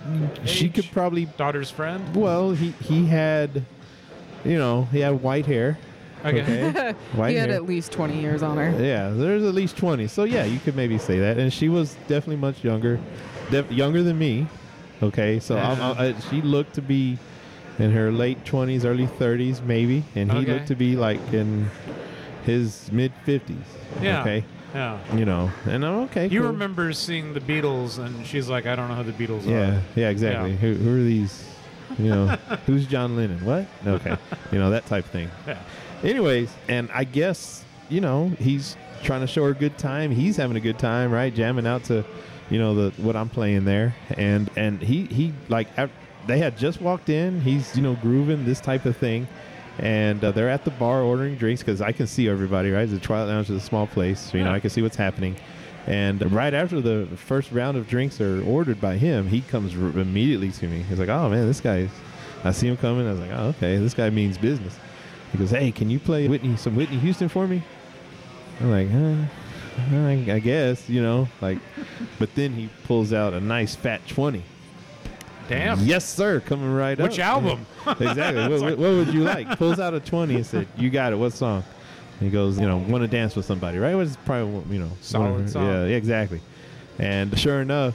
she 0.44 0.66
age? 0.66 0.74
could 0.74 0.90
probably. 0.92 1.26
daughter's 1.36 1.70
friend. 1.70 2.14
Well, 2.14 2.52
he 2.52 2.70
he 2.82 3.06
had, 3.06 3.64
you 4.44 4.58
know, 4.58 4.84
he 4.92 5.00
had 5.00 5.22
white 5.22 5.46
hair. 5.46 5.78
Okay. 6.24 6.68
Okay, 6.68 6.92
white 7.14 7.30
he 7.30 7.36
had 7.36 7.50
hair. 7.50 7.56
at 7.56 7.66
least 7.66 7.92
20 7.92 8.20
years 8.20 8.42
on 8.42 8.56
her. 8.56 8.70
Yeah, 8.82 9.10
there's 9.10 9.44
at 9.44 9.54
least 9.54 9.76
20. 9.76 10.08
So 10.08 10.24
yeah, 10.24 10.44
you 10.44 10.58
could 10.58 10.74
maybe 10.74 10.98
say 10.98 11.18
that. 11.20 11.38
And 11.38 11.52
she 11.52 11.68
was 11.68 11.94
definitely 12.08 12.36
much 12.36 12.64
younger, 12.64 12.98
def- 13.50 13.70
younger 13.70 14.02
than 14.02 14.18
me. 14.18 14.46
Okay, 15.02 15.38
so 15.40 15.58
I'm, 15.58 15.80
I, 15.80 16.06
I, 16.08 16.14
she 16.30 16.40
looked 16.40 16.74
to 16.76 16.82
be 16.82 17.18
in 17.78 17.90
her 17.92 18.10
late 18.10 18.44
20s, 18.44 18.84
early 18.84 19.06
30s, 19.06 19.62
maybe, 19.62 20.04
and 20.14 20.30
he 20.32 20.38
Okay. 20.38 20.52
looked 20.54 20.68
to 20.68 20.74
be 20.76 20.96
like 20.96 21.20
in 21.32 21.68
his 22.44 22.90
mid 22.92 23.12
50s. 23.26 23.56
Yeah. 24.02 24.20
Okay, 24.20 24.44
Yeah. 24.74 24.98
you 25.14 25.24
know, 25.24 25.50
and 25.66 25.84
I'm 25.84 25.94
okay. 26.04 26.26
You 26.28 26.40
cool. 26.42 26.50
remember 26.52 26.92
seeing 26.92 27.34
the 27.34 27.40
Beatles, 27.40 27.98
and 27.98 28.26
she's 28.26 28.48
like, 28.48 28.66
I 28.66 28.76
don't 28.76 28.88
know 28.88 28.94
who 29.02 29.10
the 29.10 29.12
Beatles 29.26 29.46
Yeah, 29.46 29.76
are. 29.76 29.82
yeah, 29.94 30.08
exactly. 30.10 30.50
Yeah. 30.52 30.56
Who, 30.58 30.74
who 30.74 31.00
are 31.00 31.04
these? 31.04 31.44
You 31.98 32.10
know, 32.10 32.26
who's 32.66 32.86
John 32.86 33.16
Lennon? 33.16 33.44
What? 33.44 33.66
Okay, 33.86 34.16
you 34.52 34.58
know 34.58 34.70
that 34.70 34.86
type 34.86 35.04
of 35.04 35.10
thing. 35.10 35.30
Yeah. 35.46 35.58
Anyways, 36.02 36.50
and 36.68 36.90
I 36.92 37.04
guess 37.04 37.64
you 37.88 38.00
know 38.02 38.28
he's 38.38 38.76
trying 39.02 39.20
to 39.22 39.26
show 39.26 39.44
her 39.44 39.50
a 39.50 39.54
good 39.54 39.78
time. 39.78 40.10
He's 40.10 40.36
having 40.36 40.56
a 40.56 40.60
good 40.60 40.78
time, 40.78 41.10
right? 41.10 41.34
Jamming 41.34 41.66
out 41.66 41.84
to, 41.84 42.04
you 42.50 42.58
know, 42.58 42.74
the 42.90 43.02
what 43.02 43.16
I'm 43.16 43.28
playing 43.30 43.64
there, 43.64 43.94
and 44.16 44.50
and 44.56 44.80
he 44.82 45.04
he 45.06 45.32
like 45.48 45.68
they 46.26 46.38
had 46.38 46.56
just 46.56 46.80
walked 46.80 47.08
in. 47.08 47.40
He's 47.40 47.76
you 47.76 47.82
know 47.82 47.94
grooving 47.96 48.44
this 48.44 48.60
type 48.60 48.84
of 48.84 48.96
thing, 48.96 49.28
and 49.78 50.22
uh, 50.22 50.32
they're 50.32 50.48
at 50.48 50.64
the 50.64 50.70
bar 50.72 51.02
ordering 51.02 51.36
drinks 51.36 51.62
because 51.62 51.80
I 51.80 51.92
can 51.92 52.06
see 52.06 52.28
everybody. 52.28 52.70
Right, 52.70 52.88
the 52.88 52.98
Twilight 53.00 53.28
Lounge 53.28 53.50
is 53.50 53.62
a 53.62 53.66
small 53.66 53.86
place, 53.86 54.20
so, 54.20 54.38
you 54.38 54.44
know 54.44 54.52
I 54.52 54.60
can 54.60 54.70
see 54.70 54.82
what's 54.82 54.96
happening. 54.96 55.36
And 55.86 56.32
right 56.32 56.52
after 56.52 56.80
the 56.80 57.06
first 57.16 57.52
round 57.52 57.76
of 57.76 57.86
drinks 57.86 58.20
are 58.20 58.42
ordered 58.42 58.80
by 58.80 58.96
him, 58.96 59.28
he 59.28 59.40
comes 59.42 59.76
r- 59.76 60.00
immediately 60.00 60.50
to 60.50 60.66
me. 60.66 60.82
He's 60.82 60.98
like, 60.98 61.08
"Oh 61.08 61.28
man, 61.28 61.46
this 61.46 61.60
guy's." 61.60 61.90
I 62.44 62.52
see 62.52 62.68
him 62.68 62.76
coming. 62.76 63.06
I 63.06 63.10
was 63.10 63.20
like, 63.20 63.30
"Oh, 63.32 63.46
okay, 63.56 63.76
this 63.78 63.94
guy 63.94 64.10
means 64.10 64.36
business." 64.38 64.78
He 65.32 65.38
goes, 65.38 65.50
"Hey, 65.50 65.70
can 65.70 65.90
you 65.90 65.98
play 65.98 66.28
Whitney 66.28 66.56
some 66.56 66.74
Whitney 66.74 66.98
Houston 66.98 67.28
for 67.28 67.46
me?" 67.46 67.62
I'm 68.60 68.70
like, 68.70 68.90
huh, 68.90 70.32
I, 70.34 70.38
guess, 70.38 70.88
you 70.88 71.02
know, 71.02 71.28
like. 71.40 71.58
But 72.18 72.34
then 72.34 72.52
he 72.52 72.70
pulls 72.84 73.12
out 73.12 73.34
a 73.34 73.40
nice 73.40 73.74
fat 73.74 74.06
twenty. 74.08 74.42
Damn. 75.48 75.80
Yes, 75.80 76.04
sir, 76.08 76.40
coming 76.40 76.72
right 76.72 76.98
up. 76.98 77.08
Which 77.08 77.18
album? 77.18 77.66
exactly. 77.86 78.48
what, 78.48 78.60
what, 78.60 78.78
what 78.78 78.90
would 78.90 79.14
you 79.14 79.22
like? 79.22 79.58
Pulls 79.58 79.78
out 79.78 79.94
a 79.94 80.00
twenty 80.00 80.36
and 80.36 80.46
said, 80.46 80.66
"You 80.76 80.90
got 80.90 81.12
it. 81.12 81.16
What 81.16 81.32
song?" 81.32 81.62
And 82.18 82.28
he 82.28 82.30
goes, 82.30 82.58
"You 82.58 82.66
know, 82.66 82.78
want 82.78 83.02
to 83.02 83.08
dance 83.08 83.36
with 83.36 83.46
somebody, 83.46 83.78
right?" 83.78 83.94
Which 83.94 84.08
is 84.08 84.16
probably 84.24 84.74
you 84.74 84.82
know, 84.82 84.90
Solid 85.00 85.48
song. 85.48 85.66
Yeah, 85.66 85.86
yeah, 85.86 85.96
exactly. 85.96 86.40
And 86.98 87.38
sure 87.38 87.60
enough, 87.60 87.94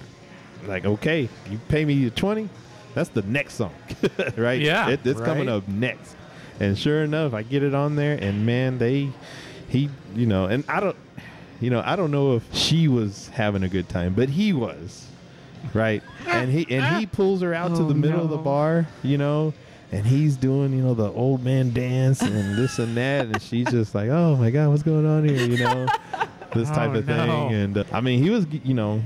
like, 0.66 0.86
okay, 0.86 1.28
you 1.50 1.60
pay 1.68 1.86
me 1.86 2.10
twenty. 2.12 2.50
That's 2.94 3.10
the 3.10 3.22
next 3.24 3.56
song, 3.56 3.74
right? 4.38 4.60
Yeah, 4.62 4.90
it, 4.90 5.06
it's 5.06 5.22
coming 5.22 5.50
up 5.50 5.68
next. 5.68 6.16
And 6.60 6.78
sure 6.78 7.04
enough, 7.04 7.34
I 7.34 7.42
get 7.44 7.64
it 7.64 7.74
on 7.74 7.96
there, 7.96 8.18
and 8.22 8.46
man, 8.46 8.78
they, 8.78 9.10
he, 9.68 9.90
you 10.14 10.28
know, 10.28 10.46
and 10.46 10.64
I 10.68 10.80
don't, 10.80 10.96
you 11.60 11.70
know, 11.70 11.82
I 11.84 11.96
don't 11.96 12.12
know 12.12 12.36
if 12.36 12.54
she 12.54 12.88
was 12.88 13.30
having 13.30 13.64
a 13.64 13.70
good 13.70 13.90
time, 13.90 14.14
but 14.14 14.30
he 14.30 14.54
was, 14.54 15.08
right? 15.74 16.04
And 16.28 16.52
he 16.52 16.66
and 16.70 16.98
he 16.98 17.06
pulls 17.06 17.42
her 17.42 17.54
out 17.54 17.76
to 17.76 17.82
Oh, 17.84 17.88
the 17.88 17.94
middle 17.96 18.22
of 18.24 18.30
the 18.30 18.38
bar, 18.38 18.88
you 19.04 19.18
know, 19.18 19.54
and 19.92 20.06
he's 20.06 20.36
doing, 20.38 20.74
you 20.74 20.82
know, 20.82 20.94
the 20.94 21.12
old 21.12 21.44
man 21.44 21.72
dance 21.74 22.22
and 22.22 22.58
this 22.58 22.80
and 22.80 22.96
that, 22.98 23.26
and 23.28 23.42
she's 23.42 23.70
just 23.70 23.94
like, 23.96 24.10
oh 24.10 24.36
my 24.36 24.50
god, 24.52 24.70
what's 24.70 24.84
going 24.84 25.06
on 25.06 25.28
here, 25.28 25.46
you 25.48 25.58
know, 25.58 25.88
this 26.54 26.70
type 26.70 26.92
Oh, 26.92 27.00
of 27.00 27.06
thing. 27.06 27.18
And 27.54 27.78
uh, 27.80 27.84
I 27.92 28.02
mean, 28.02 28.22
he 28.24 28.30
was, 28.30 28.46
you 28.48 28.74
know, 28.74 29.02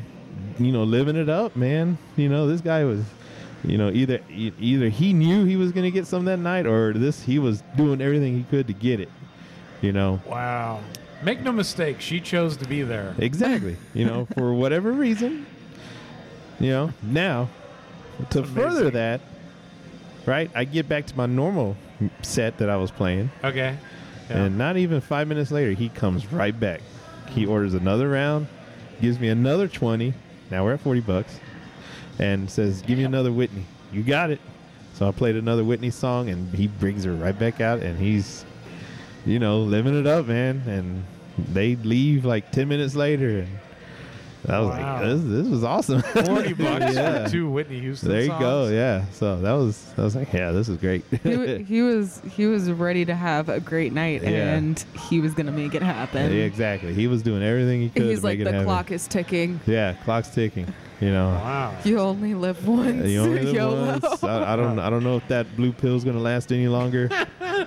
you 0.60 0.72
know, 0.72 0.84
living 0.84 1.16
it 1.16 1.30
up, 1.30 1.56
man. 1.56 1.98
You 2.16 2.30
know, 2.30 2.48
this 2.48 2.62
guy 2.62 2.84
was. 2.84 3.04
You 3.64 3.80
know, 3.80 3.90
either 3.90 4.20
e- 4.30 4.52
either 4.60 4.90
he 4.90 5.12
knew 5.12 5.44
he 5.44 5.56
was 5.56 5.72
going 5.72 5.86
to 5.86 5.90
get 5.92 6.06
some 6.06 6.26
that 6.26 6.38
night, 6.38 6.68
or 6.68 6.94
this 6.94 7.24
he 7.24 7.40
was 7.40 7.64
doing 7.76 8.00
everything 8.00 8.38
he 8.38 8.44
could 8.44 8.68
to 8.68 8.74
get 8.74 9.00
it. 9.00 9.10
You 9.82 9.92
know, 9.92 10.22
Wow. 10.28 10.82
Make 11.24 11.42
no 11.42 11.52
mistake, 11.52 12.00
she 12.00 12.20
chose 12.20 12.58
to 12.58 12.68
be 12.68 12.84
there. 12.84 13.16
Exactly. 13.18 13.76
you 13.96 14.06
know, 14.06 14.28
for 14.36 14.54
whatever 14.54 14.92
reason. 14.92 15.48
You 16.60 16.70
know, 16.70 16.94
now 17.04 17.50
to 18.30 18.42
That's 18.42 18.54
further 18.54 18.90
that, 18.92 19.22
right? 20.26 20.50
I 20.56 20.64
get 20.64 20.88
back 20.88 21.06
to 21.08 21.18
my 21.18 21.26
normal 21.26 21.76
set 22.22 22.58
that 22.60 22.70
I 22.70 22.78
was 22.78 22.92
playing, 22.92 23.30
Okay. 23.44 23.78
Yeah. 24.30 24.38
and 24.44 24.58
not 24.58 24.78
even 24.78 25.02
five 25.02 25.28
minutes 25.28 25.52
later, 25.52 25.72
he 25.72 25.90
comes 25.90 26.32
right 26.32 26.58
back. 26.58 26.82
He 27.30 27.46
orders 27.46 27.74
another 27.74 28.10
round, 28.10 28.48
gives 29.02 29.20
me 29.20 29.28
another 29.30 29.68
20. 29.68 30.14
Now 30.50 30.64
we're 30.64 30.74
at 30.74 30.80
40 30.82 31.02
bucks, 31.02 31.40
and 32.20 32.50
says, 32.50 32.82
Give 32.82 32.98
me 32.98 33.04
another 33.04 33.32
Whitney. 33.32 33.66
You 33.92 34.04
got 34.04 34.30
it. 34.32 34.40
So 34.94 35.08
I 35.08 35.12
played 35.12 35.36
another 35.36 35.64
Whitney 35.66 35.90
song, 35.90 36.30
and 36.30 36.54
he 36.54 36.68
brings 36.68 37.04
her 37.04 37.14
right 37.14 37.38
back 37.38 37.60
out, 37.60 37.80
and 37.82 38.00
he's, 38.00 38.46
you 39.26 39.40
know, 39.40 39.60
living 39.60 40.00
it 40.00 40.08
up, 40.08 40.28
man. 40.28 40.64
And 40.68 41.04
they 41.54 41.76
leave 41.76 42.24
like 42.24 42.52
10 42.52 42.68
minutes 42.70 42.96
later, 42.96 43.40
and 43.40 43.50
I 44.48 44.60
was 44.60 44.70
Wow. 44.70 44.94
like, 44.94 45.02
this, 45.04 45.22
this 45.24 45.48
was 45.48 45.64
awesome. 45.64 46.02
Forty 46.26 46.54
bucks 46.54 46.96
yeah. 46.96 47.26
for 47.26 47.32
two 47.32 47.50
Whitney 47.50 47.80
Houston. 47.80 48.10
There 48.10 48.22
you 48.22 48.28
go. 48.30 48.68
Yeah. 48.68 49.06
So 49.12 49.38
that 49.42 49.54
was, 49.54 49.94
I 49.98 50.02
was 50.02 50.16
like, 50.16 50.32
yeah, 50.34 50.52
this 50.52 50.70
is 50.70 50.78
great. 50.78 51.04
He, 51.24 51.64
he 51.68 51.82
was 51.82 52.22
he 52.32 52.46
was 52.46 52.70
ready 52.72 53.06
to 53.06 53.16
have 53.16 53.50
a 53.50 53.60
great 53.60 53.94
night, 53.94 54.22
Yeah. 54.24 54.54
and 54.56 54.84
he 55.10 55.20
was 55.20 55.34
gonna 55.34 55.52
make 55.52 55.74
it 55.76 55.82
happen. 55.82 56.32
yeah, 56.32 56.44
exactly. 56.44 56.94
He 56.94 57.08
was 57.08 57.22
doing 57.24 57.44
everything 57.44 57.82
he 57.82 57.90
could 57.90 58.04
He's 58.04 58.20
to 58.20 58.26
like, 58.26 58.38
make 58.40 58.46
the 58.46 58.50
it 58.50 58.54
happen. 58.54 58.66
clock 58.68 58.92
is 58.92 59.08
ticking. 59.08 59.60
Yeah, 59.66 59.94
clock's 60.04 60.30
ticking. 60.30 60.72
You 61.02 61.12
know. 61.12 61.28
Wow. 61.30 61.76
You 61.84 62.00
only 62.00 62.34
live 62.36 62.66
once. 62.66 63.06
You 63.06 63.22
only 63.22 63.42
live 63.44 63.54
YOLO. 63.56 63.86
once. 64.02 64.24
I, 64.24 64.54
I 64.54 64.56
don't. 64.56 64.80
I 64.80 64.90
don't 64.90 65.04
know 65.04 65.18
if 65.18 65.28
that 65.28 65.54
blue 65.58 65.74
pill's 65.74 66.04
gonna 66.06 66.20
last 66.20 66.52
any 66.54 66.68
longer. 66.70 67.10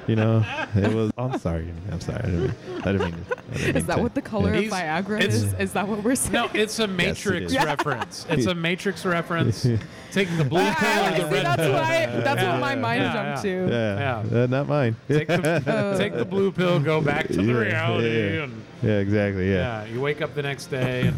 You 0.06 0.16
know, 0.16 0.44
it 0.74 0.92
was. 0.92 1.10
I'm 1.18 1.38
sorry. 1.38 1.72
I'm 1.90 2.00
sorry. 2.00 2.18
I 2.18 2.22
didn't 2.26 2.40
mean, 2.42 2.54
I 2.84 2.92
didn't 2.92 3.00
mean 3.00 3.12
to. 3.12 3.36
I 3.36 3.52
didn't 3.52 3.66
mean 3.66 3.76
Is 3.76 3.84
that 3.86 3.96
to- 3.96 4.02
what 4.02 4.14
the 4.14 4.22
color 4.22 4.54
Yeah. 4.54 4.60
of 4.60 5.04
Viagra 5.06 5.18
It's- 5.20 5.34
is? 5.36 5.54
Is 5.54 5.72
that 5.72 5.86
what 5.88 6.02
we're 6.02 6.14
saying? 6.14 6.32
No, 6.32 6.50
it's 6.54 6.78
a 6.78 6.84
it 6.84 6.90
Matrix 6.90 7.52
is. 7.52 7.56
reference. 7.64 8.26
It's 8.28 8.46
a 8.46 8.54
Matrix 8.54 9.04
reference. 9.04 9.62
Taking 10.12 10.36
the 10.38 10.44
blue 10.44 10.60
Ah, 10.62 10.74
pill 10.78 11.04
or 11.24 11.28
the 11.28 11.34
red 11.34 11.46
that's 11.46 11.60
pill. 11.62 11.72
what 11.72 12.24
That's 12.24 12.42
Yeah. 12.42 12.52
what 12.52 12.60
my 12.60 12.74
mind 12.74 13.02
Yeah, 13.02 13.12
jumped 13.12 13.44
yeah. 13.44 13.66
to. 13.66 13.70
Yeah. 13.70 14.22
Yeah. 14.32 14.42
Uh, 14.42 14.46
not 14.46 14.68
mine. 14.68 14.96
Take 15.08 15.28
the, 15.28 15.62
Uh, 15.66 15.96
take 15.98 16.14
the 16.14 16.24
blue 16.24 16.50
pill, 16.50 16.80
go 16.80 17.00
back 17.00 17.26
to 17.28 17.34
the 17.34 17.42
Yeah, 17.52 17.52
reality, 17.58 18.08
yeah. 18.36 18.42
and 18.44 18.62
yeah. 18.82 18.98
Exactly. 18.98 19.50
Yeah. 19.50 19.84
yeah, 19.84 19.92
you 19.92 20.00
wake 20.00 20.22
up 20.22 20.34
the 20.34 20.42
next 20.42 20.66
day 20.66 21.08
and 21.08 21.16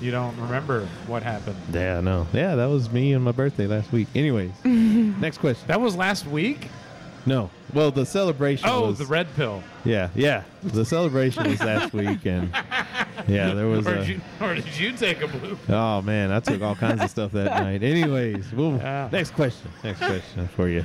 you 0.00 0.10
don't 0.10 0.36
remember 0.40 0.86
what 1.06 1.22
happened. 1.22 1.56
Yeah. 1.72 2.00
No. 2.00 2.26
Yeah. 2.32 2.54
That 2.56 2.66
was 2.66 2.90
me 2.90 3.12
and 3.12 3.24
my 3.24 3.32
birthday 3.32 3.66
last 3.66 3.90
week. 3.92 4.08
Anyways, 4.14 4.50
next 4.64 5.38
question. 5.38 5.66
That 5.68 5.80
was 5.80 5.94
last 5.96 6.26
week. 6.26 6.68
No. 7.28 7.50
Well, 7.74 7.90
the 7.90 8.06
celebration. 8.06 8.68
Oh, 8.68 8.86
was, 8.88 8.98
the 8.98 9.06
red 9.06 9.26
pill. 9.36 9.62
Yeah. 9.84 10.08
Yeah. 10.14 10.42
The 10.62 10.84
celebration 10.84 11.44
was 11.44 11.60
last 11.60 11.92
week, 11.92 12.24
and 12.24 12.50
yeah, 13.28 13.52
there 13.54 13.66
was 13.66 13.86
or, 13.86 13.94
a. 13.94 13.98
did 13.98 14.08
you, 14.08 14.20
or 14.40 14.54
did 14.54 14.78
you 14.78 14.92
take 14.92 15.20
a 15.20 15.28
blue? 15.28 15.56
pill? 15.56 15.74
Oh 15.74 16.02
man, 16.02 16.32
I 16.32 16.40
took 16.40 16.62
all 16.62 16.74
kinds 16.74 17.02
of 17.02 17.10
stuff 17.10 17.32
that 17.32 17.62
night. 17.62 17.82
Anyways, 17.82 18.50
we'll, 18.52 18.72
next 18.72 19.32
question. 19.32 19.70
Next 19.84 19.98
question 19.98 20.48
for 20.48 20.68
you. 20.68 20.82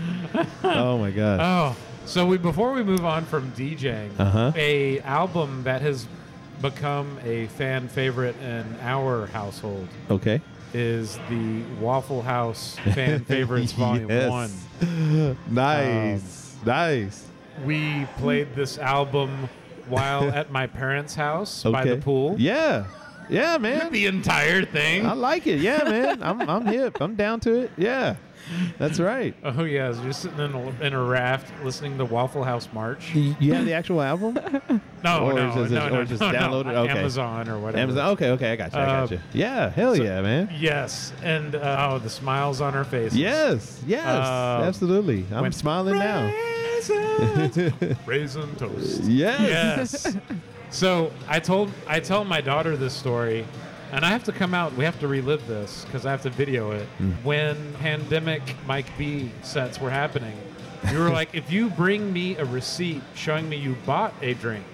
Oh 0.64 0.98
my 0.98 1.12
god. 1.12 1.40
Oh, 1.74 1.76
so 2.06 2.26
we 2.26 2.38
before 2.38 2.74
we 2.74 2.84
move 2.84 3.06
on 3.06 3.24
from 3.26 3.50
DJing, 3.54 4.10
Uh-huh. 4.20 4.52
a 4.56 5.00
album 5.02 5.64
that 5.64 5.82
has 5.82 6.06
become 6.62 7.18
a 7.24 7.48
fan 7.48 7.88
favorite 7.88 8.36
in 8.42 8.66
our 8.82 9.28
household 9.28 9.88
Okay. 10.10 10.42
Is 10.74 11.18
the 11.30 11.62
Waffle 11.80 12.22
House 12.22 12.78
Fan 12.94 13.24
Favorites 13.26 13.72
Volume 13.74 14.30
One. 14.30 14.52
Nice. 15.50 16.56
Um, 16.62 16.68
nice. 16.68 17.28
We 17.66 18.06
played 18.18 18.56
this 18.56 18.78
album 18.78 19.50
while 19.88 20.30
at 20.30 20.52
my 20.52 20.66
parents' 20.68 21.16
house 21.16 21.66
Okay. 21.66 21.72
by 21.72 21.86
the 21.86 21.98
pool. 21.98 22.36
Yeah. 22.40 22.86
Yeah, 23.30 23.58
man. 23.58 23.92
The 23.92 24.06
entire 24.08 24.66
thing. 24.66 25.06
I 25.06 25.14
like 25.14 25.48
it. 25.48 25.60
Yeah, 25.62 25.84
man. 25.84 26.22
I'm 26.24 26.42
I'm 26.50 26.66
hip. 26.66 26.98
I'm 27.00 27.16
down 27.16 27.40
to 27.42 27.54
it. 27.62 27.72
Yeah. 27.78 28.16
That's 28.78 29.00
right. 29.00 29.36
Oh 29.44 29.64
yeah, 29.64 29.94
you're 30.04 30.14
sitting 30.14 30.40
in 30.40 30.54
a, 30.54 30.70
in 30.84 30.94
a 30.94 31.04
raft 31.04 31.52
listening 31.64 31.98
to 31.98 32.06
Waffle 32.06 32.44
House 32.44 32.68
March. 32.74 33.14
You 33.16 33.36
you 33.40 33.54
have 33.54 33.66
the 33.66 33.74
actual 33.74 34.02
album? 34.02 34.38
No, 35.04 35.26
Or 35.26 35.34
no, 35.34 35.54
just- 35.54 35.72
no, 35.74 35.86
or 35.88 35.90
no, 35.90 36.06
just 36.06 36.22
no, 36.22 36.32
no, 36.32 36.40
download 36.40 36.62
it? 36.68 36.76
Okay. 36.78 36.98
Amazon 37.00 37.50
or 37.50 37.60
whatever. 37.60 37.78
Amazon. 37.82 38.10
Okay, 38.12 38.30
okay, 38.32 38.52
I 38.54 38.56
got 38.56 38.72
you. 38.74 38.80
I 38.80 38.86
got 38.86 39.12
Uh, 39.12 39.16
you. 39.16 39.20
Yeah, 39.34 39.70
hell 39.70 39.96
so- 39.98 40.02
yeah, 40.04 40.22
man. 40.22 40.50
Yes, 40.58 41.12
and 41.22 41.56
uh, 41.56 41.90
oh, 41.92 42.00
the 42.00 42.10
smiles 42.10 42.62
on 42.62 42.72
her 42.74 42.86
face. 42.86 43.14
Yes, 43.14 43.82
yes, 43.86 44.06
Uh, 44.06 44.64
absolutely. 44.66 45.26
I'm 45.34 45.52
smiling 45.52 46.00
now. 46.00 46.32
Raisin, 46.88 47.98
raisin 48.06 48.56
toast. 48.56 49.04
Yes. 49.04 50.06
Yes. 50.06 50.18
so 50.70 51.12
I 51.28 51.40
told 51.40 51.72
I 51.88 52.00
tell 52.00 52.24
my 52.24 52.40
daughter 52.42 52.78
this 52.78 52.94
story, 52.94 53.46
and 53.94 54.04
I 54.04 54.10
have 54.10 54.24
to 54.24 54.32
come 54.32 54.54
out. 54.56 54.74
We 54.76 54.84
have 54.86 55.00
to 55.02 55.08
relive 55.08 55.46
this 55.48 55.86
because 55.86 56.06
I 56.06 56.12
have 56.12 56.24
to 56.24 56.30
video 56.32 56.72
it. 56.72 56.88
Mm. 57.00 57.24
When 57.24 57.74
pandemic 57.76 58.42
Mike 58.66 58.88
B 58.98 59.32
sets 59.44 59.80
were 59.80 59.92
happening, 59.92 60.36
you 60.92 60.98
were 60.98 61.12
like, 61.12 61.30
if 61.34 61.52
you 61.52 61.70
bring 61.70 62.12
me 62.12 62.36
a 62.38 62.46
receipt 62.46 63.04
showing 63.14 63.48
me 63.48 63.56
you 63.58 63.76
bought 63.86 64.14
a 64.22 64.34
drink, 64.34 64.66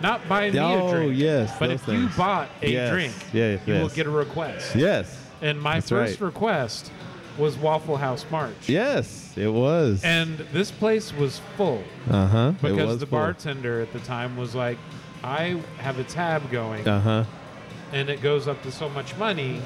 not 0.00 0.26
buy 0.26 0.50
me 0.50 0.58
Oh, 0.58 0.88
a 0.88 0.90
drink, 0.90 1.18
yes, 1.18 1.54
but 1.58 1.70
if 1.70 1.86
you 1.86 2.08
bought 2.16 2.48
a 2.62 2.72
Yes, 2.72 2.90
drink, 2.90 3.14
yes, 3.32 3.60
you 3.66 3.74
will 3.74 3.88
get 3.90 4.06
a 4.06 4.10
request. 4.10 4.74
Yes. 4.74 5.18
And 5.42 5.60
my 5.60 5.74
That's 5.74 5.90
first 5.90 6.20
right. 6.20 6.26
request 6.26 6.90
was 7.38 7.58
Waffle 7.58 7.98
House 7.98 8.24
March. 8.30 8.68
Yes, 8.68 9.34
it 9.36 9.48
was. 9.48 10.02
And 10.02 10.38
this 10.52 10.70
place 10.70 11.12
was 11.12 11.40
full 11.56 11.84
uh 12.10 12.26
huh. 12.26 12.52
because 12.62 12.98
the 13.00 13.06
bartender 13.06 13.80
at 13.80 13.92
the 13.92 14.00
time 14.00 14.36
was 14.36 14.54
like, 14.54 14.78
I 15.22 15.60
have 15.78 15.98
a 15.98 16.04
tab 16.04 16.50
going 16.50 16.86
Uh 16.88 17.00
huh. 17.00 17.24
And 17.92 18.08
it 18.08 18.22
goes 18.22 18.48
up 18.48 18.62
to 18.62 18.72
so 18.72 18.88
much 18.88 19.16
money 19.16 19.60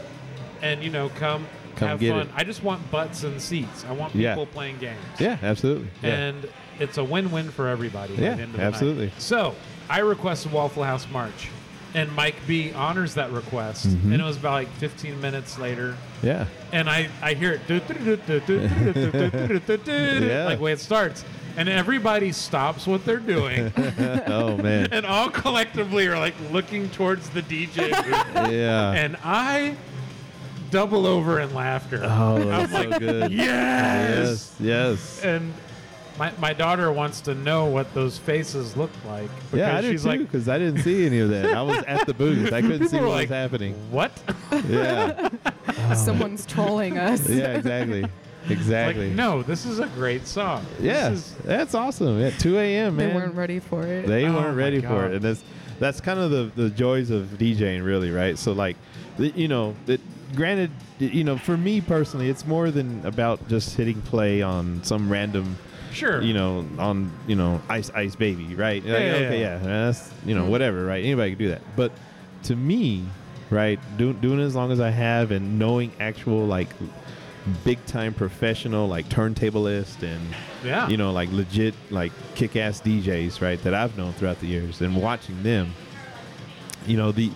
and 0.63 0.83
you 0.83 0.91
know, 0.91 1.09
come, 1.11 1.47
Come 1.77 1.89
have 1.89 2.01
fun. 2.01 2.21
it. 2.21 2.29
I 2.35 2.45
just 2.45 2.63
want 2.63 2.91
butts 2.91 3.25
and 3.25 3.41
seats. 3.41 3.85
I 3.89 3.93
want 3.93 4.15
Yeah. 4.15 4.35
people 4.35 4.47
playing 4.47 4.79
games. 4.79 4.99
Yeah, 5.19 5.39
absolutely. 5.43 5.89
Yeah. 6.03 6.11
And 6.15 6.49
it's 6.79 6.99
a 6.99 7.05
win-win 7.05 7.51
for 7.51 7.69
everybody. 7.69 8.15
Yeah, 8.15 8.35
the 8.35 8.43
end 8.43 8.43
of 8.43 8.53
the 8.53 8.63
absolutely. 8.63 9.07
night. 9.07 9.21
So 9.21 9.55
I 9.89 10.01
requested 10.01 10.53
Waffle 10.53 10.85
House 10.85 11.07
March, 11.11 11.49
and 11.95 12.11
Mike 12.13 12.35
B 12.47 12.73
honors 12.75 13.15
that 13.15 13.31
request. 13.33 13.89
Mhm. 13.89 14.13
And 14.13 14.21
it 14.21 14.25
was 14.25 14.37
about 14.37 14.53
like 14.55 14.69
15 14.75 15.21
minutes 15.21 15.59
later, 15.59 15.97
yeah. 16.23 16.47
and 16.73 16.89
I, 16.91 17.09
I 17.23 17.35
hear 17.35 17.53
it 17.53 17.67
Yeah. 19.87 20.45
like 20.47 20.61
way 20.61 20.73
it 20.73 20.81
starts, 20.81 21.25
and 21.57 21.69
everybody 21.69 22.33
stops 22.33 22.87
what 22.87 23.05
they're 23.05 23.17
doing, 23.19 23.73
oh 24.27 24.57
man. 24.59 24.89
and 24.93 25.07
all 25.07 25.31
collectively 25.31 26.07
are 26.07 26.19
like 26.19 26.35
looking 26.53 26.89
towards 26.91 27.31
the 27.31 27.43
DJ 27.43 27.91
booth, 28.35 28.53
Yeah. 28.53 28.93
and 28.93 29.17
I 29.25 29.77
double 30.71 31.07
over 31.07 31.41
in 31.41 31.55
laughter. 31.55 32.01
oh, 32.05 32.39
that's 32.45 32.75
I'm 32.75 32.83
so 32.85 32.89
like, 32.91 32.99
good. 33.01 33.33
yes, 33.33 34.55
Yes. 34.59 34.61
Yes. 34.61 35.25
and. 35.25 35.53
My, 36.19 36.33
my 36.39 36.55
daughter 36.55 36.91
wants 36.91 37.21
to 37.21 37.35
know 37.35 37.67
what 37.67 37.93
those 37.93 38.17
faces 38.17 38.75
look 38.75 38.91
like 39.07 39.29
because 39.37 39.59
Yeah, 39.59 39.77
I 39.77 39.83
did 39.83 39.91
she's 39.91 40.03
too 40.05 40.09
like, 40.09 40.21
because 40.21 40.49
I 40.49 40.57
didn't 40.57 40.81
see 40.81 41.05
any 41.05 41.19
of 41.19 41.29
that. 41.29 41.53
I 41.55 41.61
was 41.61 41.77
at 41.87 42.07
the 42.07 42.15
booth. 42.23 42.55
I 42.55 42.63
couldn't 42.63 42.89
see 42.89 42.97
what 42.97 43.03
were 43.05 43.17
was 43.17 43.29
happening. 43.29 43.75
"What?" 43.91 44.13
Yeah. 44.67 45.29
Someone's 45.95 46.47
trolling 46.47 46.97
us. 46.97 47.29
Yeah. 47.29 47.59
Exactly. 47.59 48.07
like, 48.49 48.59
Exactly. 48.59 49.11
no, 49.11 49.43
this 49.43 49.65
is 49.67 49.79
a 49.79 49.87
great 49.89 50.27
song. 50.27 50.65
This 50.77 50.85
Yes. 50.85 51.13
is- 51.13 51.35
That's 51.45 51.75
awesome. 51.75 52.21
At 52.23 52.39
2 52.39 52.59
a.m. 52.59 52.97
man. 52.97 53.09
They 53.09 53.15
weren't 53.15 53.35
ready 53.35 53.59
for 53.61 53.83
it. 53.87 54.07
They 54.07 54.25
Oh 54.27 54.33
weren't 54.35 54.49
my 54.57 54.63
ready 54.63 54.81
for 54.81 55.07
it, 55.07 55.15
and 55.15 55.23
that's 55.23 55.43
that's 55.79 56.01
kind 56.01 56.19
of 56.19 56.31
the 56.31 56.51
the 56.63 56.71
joys 56.71 57.11
of 57.11 57.27
DJing, 57.39 57.85
really, 57.85 58.11
right? 58.11 58.39
So 58.39 58.53
like, 58.53 58.77
you 59.19 59.49
know, 59.49 59.75
that 59.87 60.01
granted, 60.35 60.71
you 60.99 61.23
know, 61.25 61.37
for 61.37 61.57
me 61.57 61.81
personally, 61.81 62.29
it's 62.31 62.47
more 62.47 62.71
than 62.71 63.05
about 63.05 63.47
just 63.49 63.77
hitting 63.77 64.01
play 64.03 64.41
on 64.43 64.83
some 64.85 65.11
random, 65.13 65.57
sure. 65.93 66.23
you 66.23 66.33
know, 66.35 66.67
on 66.79 67.11
you 67.27 67.37
know, 67.37 67.61
ice 67.69 67.91
ice 67.95 68.15
baby, 68.17 68.55
right? 68.55 68.83
Like, 68.83 68.93
yeah, 68.93 69.13
okay, 69.13 69.41
yeah. 69.41 69.59
yeah, 69.59 69.67
that's 69.67 70.11
you 70.25 70.35
know, 70.35 70.45
Mhm. 70.47 70.49
whatever, 70.51 70.85
right? 70.87 71.05
Anybody 71.05 71.31
can 71.33 71.39
do 71.39 71.49
that, 71.49 71.63
but 71.77 71.93
to 72.45 72.57
me, 72.57 73.05
right, 73.51 73.79
do, 73.99 74.13
doing 74.15 74.41
it 74.41 74.45
as 74.45 74.55
long 74.55 74.73
as 74.73 74.81
I 74.81 74.91
have 74.91 75.31
and 75.31 75.59
knowing 75.59 75.93
actual 76.01 76.47
like 76.47 76.69
big 77.65 77.85
time 77.87 78.13
professional 78.15 78.89
like 78.89 79.09
turntablist 79.09 80.03
and 80.03 80.21
yeah. 80.65 80.89
you 80.89 80.97
know, 80.97 81.13
like 81.13 81.31
legit, 81.33 81.75
like 81.91 82.13
kick 82.35 82.57
ass 82.57 82.81
DJs, 82.81 83.41
right, 83.41 83.63
that 83.63 83.75
I've 83.75 83.97
known 83.97 84.13
throughout 84.15 84.41
the 84.41 84.47
years 84.47 84.81
and 84.81 85.01
watching 85.01 85.43
them, 85.43 85.75
you 86.87 86.97
know, 86.97 87.13
the 87.13 87.31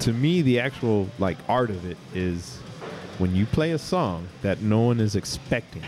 to 0.00 0.12
me, 0.12 0.42
the 0.42 0.60
actual 0.60 1.08
like 1.18 1.38
art 1.48 1.70
of 1.70 1.84
it 1.86 1.96
is 2.14 2.58
when 3.18 3.34
you 3.34 3.46
play 3.46 3.72
a 3.72 3.78
song 3.78 4.28
that 4.42 4.60
no 4.60 4.80
one 4.80 5.00
is 5.00 5.16
expecting, 5.16 5.82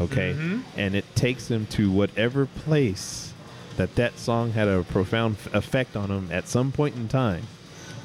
okay, 0.00 0.34
Mhm. 0.38 0.62
and 0.76 0.94
it 0.94 1.04
takes 1.16 1.48
them 1.48 1.66
to 1.70 1.90
whatever 1.90 2.44
place 2.44 3.32
that 3.78 3.94
that 3.94 4.18
song 4.18 4.52
had 4.52 4.68
a 4.68 4.82
profound 4.84 5.36
f- 5.36 5.54
effect 5.54 5.96
on 5.96 6.08
them 6.08 6.28
at 6.30 6.48
some 6.48 6.70
point 6.72 6.96
in 6.96 7.08
time, 7.08 7.44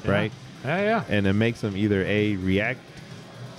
Yeah. 0.04 0.10
right? 0.10 0.32
Yeah, 0.64 0.80
yeah. 0.82 1.04
and 1.08 1.26
it 1.26 1.32
makes 1.34 1.60
them 1.60 1.76
either 1.76 2.02
a 2.06 2.36
react 2.36 2.80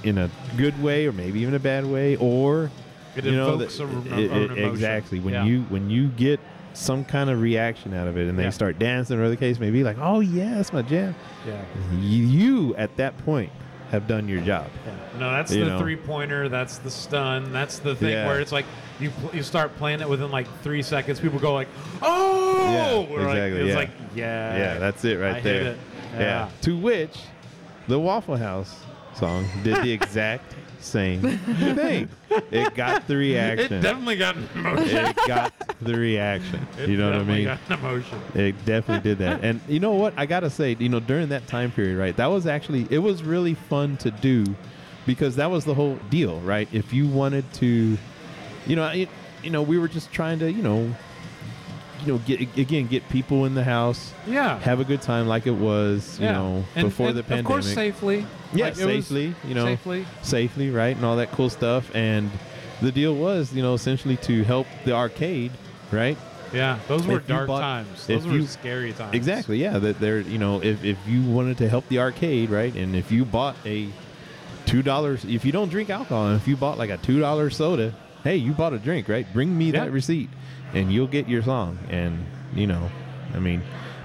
in 0.03 0.17
a 0.17 0.29
good 0.57 0.81
way 0.83 1.07
or 1.07 1.12
maybe 1.12 1.39
even 1.41 1.53
a 1.53 1.60
bad 1.60 1.86
way 1.86 2.15
or 2.17 2.69
It 3.15 3.25
you 3.25 3.31
know 3.31 3.57
that- 3.57 3.79
a, 3.79 4.19
it- 4.19 4.51
it- 4.57 4.65
exactly 4.67 5.19
when 5.19 5.33
Yeah. 5.33 5.45
you 5.45 5.62
when 5.69 5.89
you 5.89 6.07
get 6.10 6.39
some 6.74 7.05
kind 7.05 7.29
of 7.29 7.39
reaction 7.41 7.93
out 7.93 8.07
of 8.07 8.17
it 8.17 8.27
and 8.27 8.38
they 8.38 8.43
Yeah. 8.43 8.50
start 8.50 8.79
dancing 8.79 9.19
or 9.19 9.29
the 9.29 9.38
case 9.38 9.60
may 9.60 9.69
be 9.69 9.83
like 9.83 9.98
oh 10.01 10.19
yeah 10.22 10.55
that's 10.55 10.74
my 10.74 10.81
jam 10.81 11.15
Yeah. 11.48 11.62
you 12.00 12.75
at 12.75 12.95
that 12.98 13.17
point 13.25 13.51
have 13.91 14.07
done 14.07 14.27
your 14.27 14.41
job. 14.41 14.65
Yeah. 14.88 15.19
No, 15.19 15.29
that's 15.29 15.53
You 15.53 15.65
the 15.65 15.69
know. 15.72 15.79
three 15.79 15.95
pointer. 15.95 16.50
That's 16.50 16.79
the 16.79 16.89
stun. 16.89 17.53
That's 17.53 17.77
the 17.77 17.93
thing 17.95 18.10
Yeah. 18.10 18.25
where 18.25 18.39
it's 18.39 18.51
like 18.51 18.65
you 19.00 19.12
you 19.31 19.43
start 19.43 19.77
playing 19.77 20.01
it 20.01 20.10
within 20.10 20.31
like 20.31 20.48
three 20.63 20.81
seconds. 20.81 21.19
People 21.19 21.38
go 21.38 21.53
like, 21.53 21.67
"Oh!" 22.01 22.72
Yeah, 22.72 22.95
We're 23.13 23.19
like- 23.27 23.38
exactly, 23.38 23.62
it's 23.62 23.69
yeah. 23.69 23.75
like, 23.75 23.89
yeah, 24.15 24.57
yeah, 24.57 24.79
that's 24.79 25.05
it 25.05 25.19
right 25.19 25.36
I 25.36 25.41
there. 25.41 25.62
it. 25.74 25.77
Yeah. 26.17 26.50
To 26.62 26.75
which 26.75 27.19
the 27.88 28.00
Waffle 28.00 28.36
House 28.38 28.83
song 29.15 29.46
did 29.63 29.84
the 29.84 29.91
exact 29.91 30.55
same 30.79 31.22
thing. 31.22 32.10
It 32.51 32.75
got 32.75 33.08
the 33.08 33.15
reaction. 33.15 33.74
It 33.74 33.82
definitely 33.82 34.17
got 34.17 34.36
an 34.36 34.50
emotion. 34.55 35.05
It 35.05 35.15
got 35.27 35.53
the 35.82 35.96
reaction. 35.96 36.67
It 36.77 36.89
you 36.89 36.98
know 36.98 37.12
what 37.12 37.20
I 37.20 37.24
mean? 37.24 37.46
Got 37.46 37.60
an 37.70 37.79
emotion. 37.79 38.22
It 38.36 38.65
definitely 38.65 39.10
did 39.10 39.20
that. 39.20 39.43
And 39.43 39.62
you 39.67 39.79
know 39.79 39.93
what? 39.93 40.13
I 40.17 40.25
gotta 40.25 40.50
say, 40.50 40.75
you 40.79 40.89
know, 40.89 41.00
during 41.00 41.29
that 41.29 41.48
time 41.48 41.72
period, 41.72 41.98
right? 41.98 42.15
That 42.17 42.27
was 42.27 42.46
actually 42.46 42.88
it 42.89 43.00
was 43.00 43.24
really 43.24 43.53
fun 43.53 43.98
to 43.98 44.12
do 44.12 44.43
because 45.05 45.36
that 45.38 45.50
was 45.50 45.65
the 45.65 45.74
whole 45.74 45.96
deal, 46.10 46.39
right? 46.41 46.67
If 46.72 46.93
you 46.93 47.08
wanted 47.08 47.51
to, 47.55 47.98
you 48.67 48.75
know, 48.75 48.88
it, 48.88 49.10
you 49.41 49.50
know, 49.50 49.62
we 49.62 49.77
were 49.77 49.88
just 49.88 50.12
trying 50.12 50.39
to, 50.39 50.51
you 50.51 50.63
know, 50.63 50.93
you 52.05 52.13
know, 52.13 52.19
get 52.25 52.41
again 52.57 52.88
get 52.88 53.07
people 53.10 53.45
in 53.45 53.55
the 53.55 53.63
house, 53.63 54.13
Yeah. 54.27 54.60
have 54.60 54.79
a 54.79 54.83
good 54.83 55.01
time 55.01 55.27
like 55.27 55.48
it 55.48 55.55
was, 55.55 56.17
you 56.19 56.25
yeah. 56.25 56.33
know, 56.33 56.63
And- 56.75 56.88
before 56.89 57.10
and 57.10 57.17
the 57.17 57.24
pandemic. 57.24 57.45
Of 57.45 57.48
course, 57.48 57.67
safely. 57.74 58.25
Yeah, 58.53 58.65
Like, 58.65 58.75
safely, 58.75 59.36
you 59.48 59.55
know, 59.55 59.65
Safely. 59.65 60.05
safely, 60.22 60.69
right, 60.69 60.95
and 60.95 61.03
all 61.05 61.15
that 61.17 61.31
cool 61.31 61.50
stuff. 61.50 61.89
And 61.95 62.29
the 62.81 62.91
deal 62.91 63.15
was, 63.15 63.53
you 63.53 63.62
know, 63.63 63.74
essentially 63.74 64.17
to 64.17 64.43
help 64.43 64.67
the 64.86 64.93
arcade, 64.93 65.51
right? 65.91 66.17
Yeah. 66.53 66.77
Those 66.88 67.07
were 67.07 67.19
dark 67.19 67.48
bought- 67.48 67.62
times. 67.62 68.05
Those 68.05 68.27
were 68.27 68.33
you- 68.36 68.45
scary 68.45 68.93
times. 68.93 69.15
Exactly. 69.15 69.60
Yeah. 69.60 69.79
That 69.79 70.00
they're 70.00 70.19
you 70.19 70.38
know 70.38 70.62
if, 70.62 70.83
if 70.83 70.98
you 71.07 71.24
wanted 71.24 71.57
to 71.60 71.69
help 71.69 71.88
the 71.89 72.00
arcade, 72.00 72.50
right, 72.51 72.74
and 72.75 72.95
if 72.95 73.12
you 73.12 73.25
bought 73.25 73.55
a 73.65 73.88
two 74.65 74.81
dollars, 74.83 75.25
if 75.25 75.43
you 75.45 75.51
don't 75.51 75.69
drink 75.69 75.89
alcohol, 75.89 76.27
and 76.27 76.36
if 76.39 76.48
you 76.48 76.55
bought 76.55 76.77
like 76.77 76.89
a 76.91 76.98
two 76.98 77.19
dollar 77.19 77.50
soda, 77.50 77.93
hey, 78.24 78.36
you 78.36 78.51
bought 78.51 78.74
a 78.74 78.77
drink, 78.77 79.10
right? 79.10 79.25
Bring 79.33 79.57
me 79.57 79.65
Yeah. 79.72 79.83
that 79.86 79.91
receipt, 79.91 80.29
and 80.73 80.91
you'll 80.91 81.07
get 81.07 81.27
your 81.29 81.41
song. 81.43 81.77
And 81.89 82.25
you 82.55 82.67
know, 82.67 82.89
I 83.33 83.39
mean, 83.39 83.61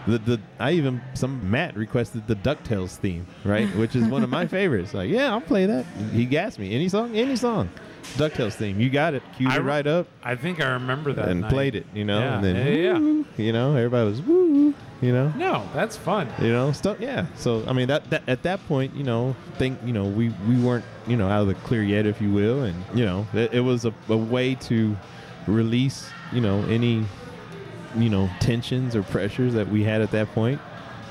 the 0.06 0.18
the 0.18 0.40
I 0.58 0.72
even 0.72 1.00
some 1.14 1.50
Matt 1.50 1.76
requested 1.76 2.26
the 2.26 2.36
Ducktales 2.36 2.96
theme, 2.96 3.26
right, 3.44 3.68
which 3.76 3.94
is 3.96 4.04
one 4.08 4.22
of 4.22 4.30
my 4.30 4.46
favorites. 4.56 4.94
Like, 4.94 5.10
yeah, 5.10 5.30
I'll 5.30 5.40
play 5.40 5.66
that. 5.66 5.84
He 6.12 6.24
gassed 6.24 6.58
me. 6.58 6.74
Any 6.74 6.88
song, 6.88 7.16
any 7.16 7.36
song. 7.36 7.68
Ducktales 8.16 8.54
theme. 8.54 8.80
You 8.80 8.88
got 8.88 9.12
it. 9.12 9.22
Queued 9.36 9.50
I 9.50 9.56
it 9.56 9.60
right 9.60 9.86
up 9.86 10.06
I 10.24 10.34
think 10.34 10.62
I 10.62 10.68
remember 10.72 11.12
that. 11.12 11.28
and 11.28 11.42
night. 11.42 11.50
played 11.52 11.74
it. 11.74 11.84
You 11.92 12.04
know, 12.06 12.18
Yeah, 12.20 12.34
and 12.36 12.44
then 12.44 12.56
yeah, 12.56 12.62
yeah, 12.92 12.98
yeah. 12.98 13.22
you 13.44 13.52
know, 13.52 13.76
everybody 13.76 14.08
was 14.08 14.22
woo. 14.22 14.72
You 15.02 15.12
know, 15.12 15.28
No, 15.36 15.68
that's 15.74 15.96
fun. 15.96 16.26
you 16.40 16.48
know 16.48 16.72
stuff 16.72 16.96
yeah 16.98 17.26
so 17.36 17.62
i 17.68 17.72
mean 17.72 17.86
that, 17.86 18.10
that 18.10 18.22
at 18.28 18.42
that 18.42 18.58
point 18.66 18.92
you 18.96 19.04
know 19.04 19.36
think 19.56 19.78
you 19.84 19.92
know 19.92 20.06
we 20.06 20.30
we 20.48 20.56
weren't 20.58 20.84
you 21.06 21.16
know 21.16 21.28
out 21.28 21.42
of 21.42 21.46
the 21.46 21.54
clear 21.54 21.84
yet 21.84 22.04
if 22.04 22.20
you 22.20 22.32
will 22.32 22.62
and 22.64 22.74
you 22.94 23.04
know 23.04 23.24
it, 23.32 23.54
it 23.54 23.60
was 23.60 23.84
a, 23.84 23.94
a 24.08 24.16
way 24.16 24.56
to 24.56 24.96
release 25.46 26.10
you 26.32 26.40
know 26.40 26.62
any 26.64 27.04
you 27.96 28.08
know 28.10 28.28
tensions 28.40 28.94
or 28.94 29.02
pressures 29.02 29.54
that 29.54 29.68
we 29.68 29.82
had 29.84 30.00
at 30.02 30.10
that 30.10 30.32
point 30.34 30.60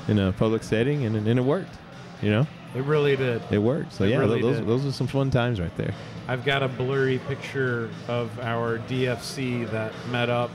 in 0.06 0.18
a 0.18 0.32
public 0.32 0.62
setting 0.62 1.04
and, 1.04 1.16
and 1.16 1.38
it 1.38 1.42
worked 1.42 1.74
you 2.22 2.30
know 2.30 2.46
It 2.74 2.84
really 2.84 3.16
did. 3.16 3.42
it 3.50 3.58
worked 3.58 3.92
so 3.92 4.04
It 4.04 4.10
yeah 4.10 4.18
really 4.18 4.40
those 4.40 4.58
did. 4.58 4.66
those 4.68 4.86
are 4.86 4.92
some 4.92 5.06
fun 5.08 5.30
times 5.30 5.60
right 5.60 5.76
there 5.76 5.92
I've 6.28 6.44
got 6.44 6.62
a 6.62 6.68
blurry 6.68 7.18
picture 7.26 7.90
of 8.06 8.38
our 8.40 8.78
DFC 8.80 9.68
that 9.70 9.92
met 10.10 10.28
up 10.30 10.50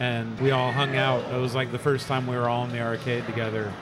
and 0.00 0.38
we 0.40 0.50
all 0.52 0.70
hung 0.72 0.96
out. 0.96 1.24
It 1.32 1.38
was 1.40 1.54
like 1.56 1.70
the 1.72 1.78
first 1.78 2.06
time 2.08 2.26
we 2.26 2.36
were 2.36 2.48
all 2.48 2.64
in 2.64 2.70
the 2.70 2.80
arcade 2.80 3.24
together 3.26 3.72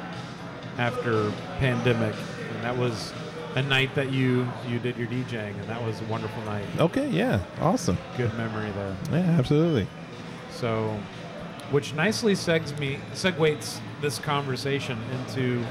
after 0.79 1.31
pandemic. 1.59 2.15
And 2.55 2.65
that 2.65 2.77
was 2.77 3.13
a 3.57 3.63
night 3.63 3.95
that 3.95 4.13
you 4.13 4.47
you 4.69 4.79
did 4.79 4.97
your 4.97 5.09
DJing 5.09 5.59
and 5.59 5.65
that 5.65 5.83
was 5.83 6.01
a 6.01 6.05
wonderful 6.05 6.43
night. 6.45 6.65
okay 6.79 7.09
yeah 7.09 7.41
awesome 7.61 7.97
Good 8.17 8.33
memory 8.37 8.71
there. 8.73 8.97
yeah 9.11 9.37
absolutely 9.39 9.87
So 10.51 10.97
which 11.71 11.95
nicely 11.95 12.35
segs 12.35 12.79
me 12.79 12.99
segues 13.15 13.81
this 14.01 14.19
conversation 14.19 14.99
into 15.19 15.65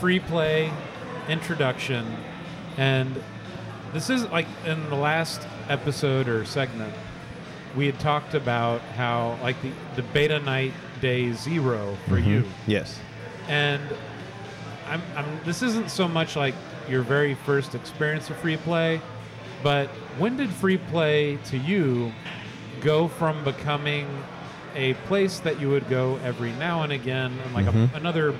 free 0.00 0.18
play 0.18 0.72
introduction 1.28 2.04
and 2.78 3.22
this 3.92 4.08
is 4.10 4.24
like 4.28 4.46
in 4.64 4.88
the 4.90 4.96
last 4.96 5.40
episode 5.68 6.26
or 6.28 6.44
segment 6.44 6.92
we 7.76 7.84
had 7.86 7.98
talked 8.00 8.34
about 8.34 8.80
how 8.96 9.38
like 9.42 9.60
the, 9.62 9.70
the 9.96 10.02
beta 10.02 10.40
night 10.40 10.72
day 11.02 11.32
zero 11.32 11.96
for 12.08 12.16
Mhm. 12.18 12.26
you 12.26 12.44
yes 12.66 12.98
and 13.46 13.82
I'm, 14.88 15.02
I'm 15.16 15.26
this 15.44 15.62
isn't 15.62 15.90
so 15.90 16.08
much 16.08 16.34
like 16.34 16.54
your 16.88 17.02
very 17.02 17.34
first 17.34 17.74
experience 17.74 18.30
of 18.30 18.36
free 18.38 18.56
play 18.56 19.00
but 19.62 19.88
when 20.18 20.36
did 20.36 20.50
free 20.50 20.78
play 20.78 21.36
to 21.44 21.56
you 21.58 22.12
go 22.80 23.08
from 23.08 23.42
becoming 23.44 24.06
a 24.76 24.94
place 25.06 25.40
that 25.40 25.60
you 25.60 25.68
would 25.68 25.88
go 25.88 26.16
every 26.24 26.52
now 26.52 26.82
and 26.82 26.92
again 26.92 27.32
and 27.44 27.54
like 27.54 27.66
Mhm. 27.66 27.92
a, 27.92 27.96
another 27.96 28.34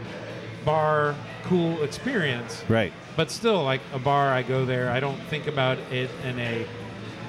bar 0.65 1.15
cool 1.45 1.83
experience 1.83 2.65
right 2.69 2.93
but 3.17 3.31
still 3.31 3.63
like 3.65 3.81
a 3.95 3.99
bar 3.99 4.33
i 4.33 4.43
go 4.43 4.65
there 4.65 4.91
i 4.91 5.01
don't 5.01 5.21
think 5.25 5.47
about 5.47 5.79
it 5.91 6.11
in 6.25 6.39
a 6.39 6.67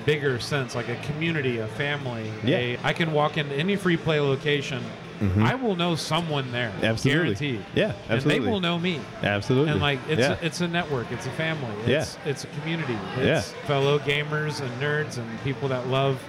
bigger 0.06 0.40
sense 0.40 0.76
like 0.76 0.90
a 0.90 0.96
community 0.98 1.60
a 1.60 1.68
family 1.68 2.30
Yeah. 2.44 2.58
a, 2.58 2.78
i 2.84 2.94
can 2.94 3.12
walk 3.14 3.38
into 3.38 3.56
any 3.56 3.76
free 3.76 3.98
play 3.98 4.20
location 4.20 4.84
Mhm. 5.20 5.44
i 5.44 5.54
will 5.56 5.76
know 5.76 5.96
someone 5.96 6.52
there 6.52 6.72
absolutely 6.82 7.36
guaranteed 7.36 7.66
yeah 7.76 7.94
absolutely 8.10 8.36
and 8.38 8.46
they 8.46 8.52
will 8.52 8.60
know 8.62 8.80
me 8.80 9.02
absolutely 9.24 9.72
and 9.72 9.82
like 9.82 10.00
it's 10.08 10.20
yeah. 10.22 10.38
a, 10.42 10.46
it's 10.46 10.62
a 10.62 10.68
network 10.68 11.12
it's 11.12 11.26
a 11.26 11.32
family 11.32 11.74
Yeah. 11.86 12.02
it's 12.02 12.18
it's 12.26 12.44
a 12.46 12.48
community 12.48 12.98
Yeah. 13.18 13.40
it's 13.40 13.52
fellow 13.68 14.00
gamers 14.00 14.62
and 14.62 14.72
nerds 14.82 15.18
and 15.18 15.28
people 15.44 15.68
that 15.70 15.88
love 15.88 16.22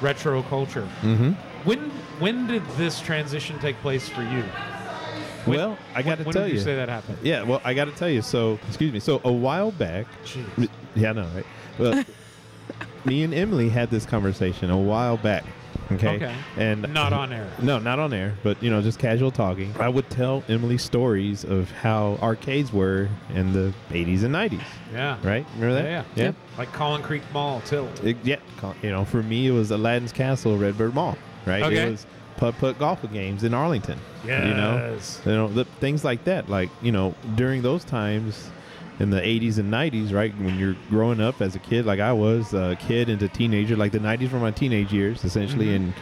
retro 0.00 0.42
culture 0.44 0.88
mm-hmm. 1.02 1.30
when 1.68 1.90
when 2.20 2.46
did 2.46 2.62
this 2.76 3.00
transition 3.00 3.58
take 3.58 3.76
place 3.80 4.08
for 4.08 4.22
you 4.22 4.42
When- 5.44 5.58
well 5.58 5.78
i 5.94 6.02
got 6.02 6.18
to 6.18 6.24
tell 6.24 6.32
did 6.44 6.48
you 6.48 6.54
you 6.54 6.60
say 6.60 6.76
that 6.76 6.88
happened 6.88 7.18
Yeah, 7.22 7.42
well, 7.42 7.60
I 7.64 7.74
got 7.74 7.86
to 7.86 7.92
tell 7.92 8.08
you. 8.10 8.22
So, 8.22 8.58
excuse 8.68 8.92
me. 8.92 9.00
So, 9.00 9.20
a 9.24 9.32
while 9.32 9.70
back, 9.72 10.06
Jeez. 10.24 10.68
yeah, 10.94 11.10
I 11.10 11.12
know, 11.14 11.28
right? 11.34 11.46
Well, 11.78 12.04
me 13.04 13.22
and 13.22 13.32
Emily 13.34 13.68
had 13.68 13.90
this 13.90 14.04
conversation 14.06 14.70
a 14.70 14.76
while 14.78 15.16
back. 15.16 15.44
Okay. 15.92 16.16
Okay. 16.16 16.34
And 16.56 16.92
not 16.92 17.12
on 17.12 17.32
air 17.32 17.48
No, 17.62 17.78
not 17.78 17.98
on 17.98 18.12
air, 18.12 18.34
but 18.42 18.60
you 18.62 18.70
know, 18.70 18.82
just 18.82 18.98
casual 18.98 19.30
talking. 19.30 19.72
I 19.78 19.88
would 19.88 20.10
tell 20.10 20.42
Emily 20.48 20.78
stories 20.78 21.44
of 21.44 21.70
how 21.70 22.18
arcades 22.20 22.72
were 22.72 23.08
in 23.34 23.52
the 23.52 23.72
80s 23.90 24.24
and 24.24 24.34
90s. 24.34 24.60
yeah 24.92 25.16
Right? 25.22 25.46
Remember 25.54 25.74
that? 25.82 25.84
yeah, 25.84 26.04
yeah. 26.16 26.32
like 26.58 26.72
Collin 26.72 27.02
Creek 27.02 27.22
Mall 27.32 27.60
tilt 27.64 28.02
It- 28.04 28.16
yeah. 28.24 28.36
You 28.82 28.90
know, 28.90 29.04
for 29.04 29.22
me, 29.22 29.46
it 29.46 29.52
was 29.52 29.70
Aladdin's 29.70 30.12
Castle, 30.12 30.56
Redbird 30.58 30.94
Mall. 30.94 31.16
Right. 31.44 31.62
Okay. 31.62 31.76
It 31.86 31.90
was 31.92 32.06
putt 32.36 32.58
putt 32.58 32.78
golf 32.78 33.00
games 33.12 33.44
in 33.44 33.54
Arlington. 33.54 33.98
You 34.24 34.30
know. 34.30 34.98
you 35.24 35.30
know 35.32 35.48
the, 35.48 35.64
things 35.64 36.04
like 36.04 36.24
that 36.24 36.48
like 36.50 36.68
you 36.82 36.90
know 36.90 37.14
during 37.36 37.62
those 37.62 37.84
times 37.84 38.50
in 38.98 39.10
the 39.10 39.20
80s 39.20 39.58
and 39.58 39.72
90s 39.72 40.12
right 40.12 40.32
when 40.38 40.58
you're 40.58 40.76
growing 40.88 41.20
up 41.20 41.40
as 41.42 41.54
a 41.54 41.58
kid 41.58 41.84
like 41.84 42.00
i 42.00 42.12
was 42.12 42.54
a 42.54 42.76
kid 42.80 43.08
into 43.08 43.28
teenager 43.28 43.76
like 43.76 43.92
the 43.92 43.98
90s 43.98 44.30
were 44.32 44.38
my 44.40 44.50
teenage 44.50 44.92
years 44.92 45.24
essentially 45.24 45.66
Mhm. 45.66 45.76
and 45.76 45.94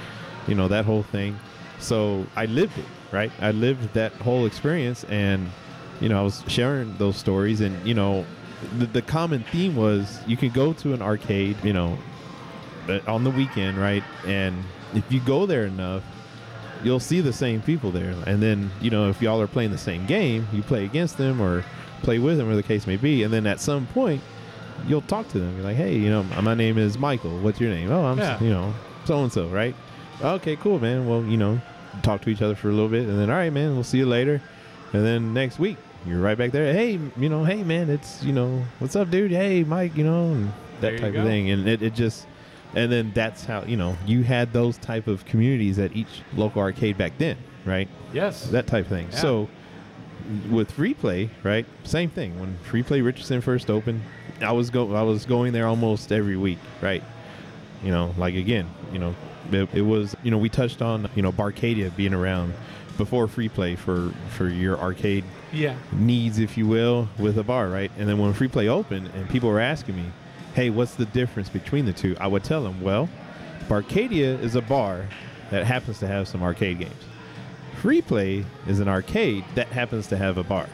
you 0.47 0.55
know 0.55 0.69
that 0.69 0.85
whole 0.85 1.03
thing 1.03 1.37
so 1.81 2.25
i 2.37 2.47
lived 2.47 2.79
it 2.79 2.85
right 3.11 3.33
i 3.41 3.51
lived 3.51 3.93
that 3.95 4.13
whole 4.15 4.47
experience 4.47 5.03
and 5.05 5.51
you 6.01 6.09
know 6.09 6.21
i 6.21 6.23
was 6.23 6.45
sharing 6.47 6.97
those 6.99 7.17
stories 7.17 7.61
and 7.61 7.85
you 7.87 7.95
know 7.95 8.25
the, 8.79 8.87
the 8.87 9.03
common 9.03 9.43
theme 9.51 9.75
was 9.75 10.21
you 10.27 10.37
could 10.37 10.55
go 10.55 10.73
to 10.73 10.93
an 10.95 11.03
arcade 11.03 11.57
you 11.65 11.73
know 11.73 11.99
uh, 12.89 13.01
on 13.09 13.25
the 13.25 13.31
weekend 13.31 13.77
right 13.77 14.05
and 14.27 14.57
if 14.95 15.11
you 15.11 15.19
go 15.21 15.47
there 15.47 15.65
enough 15.65 16.03
you'll 16.83 17.01
see 17.01 17.23
the 17.23 17.33
same 17.33 17.63
people 17.63 17.91
there. 17.91 18.15
And 18.27 18.43
then, 18.43 18.71
you 18.83 18.91
know, 18.91 19.09
if 19.09 19.23
y'all 19.23 19.41
are 19.41 19.47
playing 19.47 19.71
the 19.71 19.79
same 19.79 20.05
game, 20.05 20.47
you 20.53 20.63
play 20.63 20.85
against 20.85 21.17
them 21.17 21.41
or 21.41 21.65
play 22.05 22.19
with 22.19 22.37
them, 22.39 22.49
or 22.49 22.55
the 22.55 22.63
case 22.63 22.87
may 22.87 22.97
be. 22.97 23.23
And 23.23 23.33
then 23.33 23.47
at 23.47 23.61
some 23.61 23.87
point, 23.89 24.23
you'll 24.87 25.03
talk 25.03 25.29
to 25.29 25.39
them. 25.39 25.55
You're 25.57 25.65
like, 25.65 25.77
hey, 25.77 25.97
you 25.97 26.11
know, 26.11 26.23
my 26.43 26.55
name 26.55 26.79
is 26.79 26.99
Michael. 26.99 27.39
What's 27.41 27.61
your 27.61 27.71
name? 27.71 27.91
Oh, 27.91 28.05
I'm, 28.05 28.19
Yeah. 28.19 28.41
you 28.43 28.51
know, 28.51 28.73
so 29.05 29.23
and 29.23 29.33
so, 29.33 29.49
right? 29.49 29.75
Okay, 30.23 30.57
cool, 30.57 30.79
man. 30.79 31.09
Well, 31.09 31.23
you 31.25 31.37
know, 31.37 31.61
talk 32.03 32.21
to 32.23 32.31
each 32.31 32.43
other 32.43 32.55
for 32.55 32.69
a 32.69 32.73
little 32.73 32.89
bit. 32.89 33.09
And 33.09 33.19
then, 33.19 33.31
all 33.31 33.37
right, 33.37 33.53
man, 33.53 33.75
we'll 33.75 33.85
see 33.85 33.99
you 33.99 34.07
later. 34.07 34.41
And 34.93 35.05
then 35.05 35.35
next 35.35 35.59
week, 35.59 35.77
you're 36.07 36.21
right 36.21 36.37
back 36.39 36.53
there. 36.53 36.73
Hey, 36.73 37.01
you 37.17 37.29
know, 37.29 37.45
hey, 37.45 37.63
man, 37.65 37.89
it's, 37.91 38.23
you 38.23 38.33
know, 38.33 38.63
what's 38.79 38.95
up, 38.95 39.11
dude? 39.11 39.31
Hey, 39.31 39.65
Mike, 39.65 39.97
you 39.97 40.05
know, 40.05 40.33
and 40.33 40.53
that 40.81 40.99
type 41.01 41.15
of 41.15 41.25
thing. 41.25 41.51
And 41.51 41.67
it, 41.69 41.83
it 41.83 41.95
just, 41.95 42.27
and 42.75 42.91
then 42.91 43.13
that's 43.15 43.45
how 43.45 43.63
you 43.63 43.77
know 43.77 43.97
you 44.05 44.25
had 44.25 44.53
those 44.53 44.77
type 44.79 45.07
of 45.07 45.25
communities 45.25 45.79
at 45.79 45.95
each 45.95 46.23
local 46.35 46.61
arcade 46.61 46.99
back 46.99 47.13
then 47.19 47.37
right 47.65 47.89
yes 48.13 48.49
that 48.49 48.67
type 48.67 48.87
of 48.87 48.89
thing 48.91 49.07
Yeah. 49.13 49.19
so 49.19 49.49
with 50.51 50.71
free 50.71 50.95
play 50.95 51.29
right 51.43 51.67
same 51.85 52.09
thing 52.11 52.39
when 52.41 52.57
free 52.59 52.83
play 52.83 53.01
richardson 53.01 53.41
first 53.41 53.69
opened 53.71 54.01
i 54.41 54.51
was 54.53 54.71
go 54.71 54.95
i 54.95 55.03
was 55.03 55.27
going 55.27 55.53
there 55.53 55.67
almost 55.67 56.11
every 56.13 56.37
week 56.37 56.59
right 56.81 57.03
you 57.83 57.91
know 57.91 58.15
like 58.17 58.35
again 58.35 58.67
you 58.93 58.99
know 58.99 59.15
it, 59.53 59.69
it 59.75 59.83
was 59.83 60.17
you 60.23 60.31
know 60.31 60.39
we 60.39 60.49
touched 60.49 60.81
on 60.81 61.09
you 61.15 61.21
know 61.23 61.31
barcadia 61.31 61.95
being 61.95 62.15
around 62.15 62.55
before 62.97 63.27
free 63.29 63.49
play 63.49 63.75
for 63.75 64.13
for 64.31 64.49
your 64.49 64.79
arcade 64.79 65.25
Yeah. 65.53 65.77
needs, 65.93 66.39
if 66.39 66.57
you 66.57 66.67
will, 66.69 67.09
with 67.19 67.39
a 67.39 67.43
bar, 67.43 67.69
right? 67.69 67.91
And 67.99 68.09
then 68.09 68.19
when 68.19 68.33
free 68.33 68.47
play 68.47 68.69
opened 68.69 69.11
and 69.17 69.29
people 69.29 69.49
were 69.49 69.59
asking 69.59 69.97
me, 69.97 70.05
hey, 70.55 70.71
what's 70.71 70.95
the 70.95 71.05
difference 71.07 71.49
between 71.49 71.87
the 71.87 71.93
two? 71.93 72.17
I 72.21 72.29
would 72.29 72.45
tell 72.45 72.63
them, 72.63 72.81
well, 72.81 73.09
Barcadia 73.69 74.41
is 74.41 74.55
a 74.55 74.63
bar 74.63 75.07
that 75.51 75.65
happens 75.67 75.99
to 76.01 76.07
have 76.07 76.29
some 76.29 76.43
arcade 76.45 76.79
games. 76.79 76.95
Free 77.85 78.01
play 78.01 78.47
is 78.67 78.81
an 78.81 78.89
arcade 78.89 79.45
that 79.57 79.67
happens 79.67 80.07
to 80.07 80.17
have 80.17 80.39
a 80.39 80.43
bar. 80.43 80.67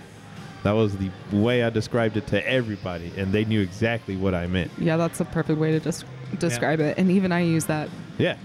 That 0.62 0.70
was 0.73 0.96
the 0.96 1.11
way 1.33 1.64
I 1.64 1.68
described 1.70 2.16
it 2.16 2.29
to 2.29 2.49
everybody, 2.49 3.11
and 3.16 3.33
they 3.33 3.44
knew 3.44 3.61
exactly 3.61 4.14
what 4.16 4.33
I 4.33 4.46
meant. 4.46 4.70
Yeah, 4.79 4.96
that's 4.96 5.18
a 5.18 5.25
perfect 5.25 5.59
way 5.59 5.73
to 5.73 5.81
just 5.81 6.05
describe 6.38 6.79
it. 6.79 6.96
And 6.99 7.11
even 7.11 7.33
I 7.33 7.40
use 7.40 7.64
that. 7.66 7.88
Yeah, 8.16 8.37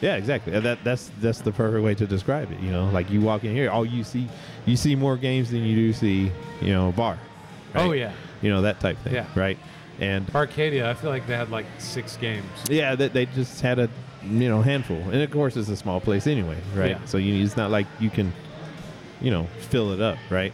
yeah, 0.00 0.16
exactly. 0.16 0.58
That 0.58 0.82
that's 0.82 1.10
that's 1.20 1.42
the 1.42 1.52
perfect 1.52 1.84
way 1.84 1.94
to 1.94 2.06
describe 2.06 2.50
it. 2.52 2.58
You 2.60 2.70
know, 2.70 2.86
like 2.88 3.10
you 3.10 3.20
walk 3.20 3.44
in 3.44 3.54
here, 3.54 3.70
all 3.70 3.84
you 3.84 4.02
see, 4.02 4.28
you 4.64 4.78
see 4.78 4.96
more 4.96 5.18
games 5.18 5.50
than 5.50 5.62
you 5.64 5.76
do 5.76 5.92
see, 5.92 6.32
you 6.62 6.72
know, 6.72 6.92
bar. 6.92 7.18
Oh 7.74 7.92
yeah. 7.92 8.12
you 8.40 8.48
know 8.48 8.62
that 8.62 8.80
type 8.80 8.96
thing, 9.04 9.12
Yeah. 9.12 9.26
right? 9.34 9.58
And 10.00 10.34
Arcadia, 10.34 10.88
I 10.90 10.94
feel 10.94 11.10
like 11.10 11.26
they 11.26 11.36
had 11.36 11.50
like 11.50 11.66
six 11.76 12.16
games. 12.16 12.46
yeah, 12.70 12.94
that 12.94 13.12
they 13.12 13.26
just 13.26 13.60
had 13.60 13.78
a 13.78 13.90
you 14.30 14.48
know 14.48 14.62
handful, 14.62 14.96
and 14.96 15.22
of 15.22 15.30
course 15.30 15.56
it's 15.56 15.68
a 15.68 15.76
small 15.76 16.00
place 16.00 16.26
anyway, 16.26 16.58
right? 16.74 16.90
Yeah. 16.92 17.04
So 17.04 17.18
you, 17.18 17.44
it's 17.44 17.56
not 17.56 17.70
like 17.70 17.86
you 18.00 18.10
can, 18.10 18.32
you 19.20 19.30
know, 19.30 19.46
fill 19.58 19.92
it 19.92 20.00
up, 20.00 20.18
right? 20.30 20.52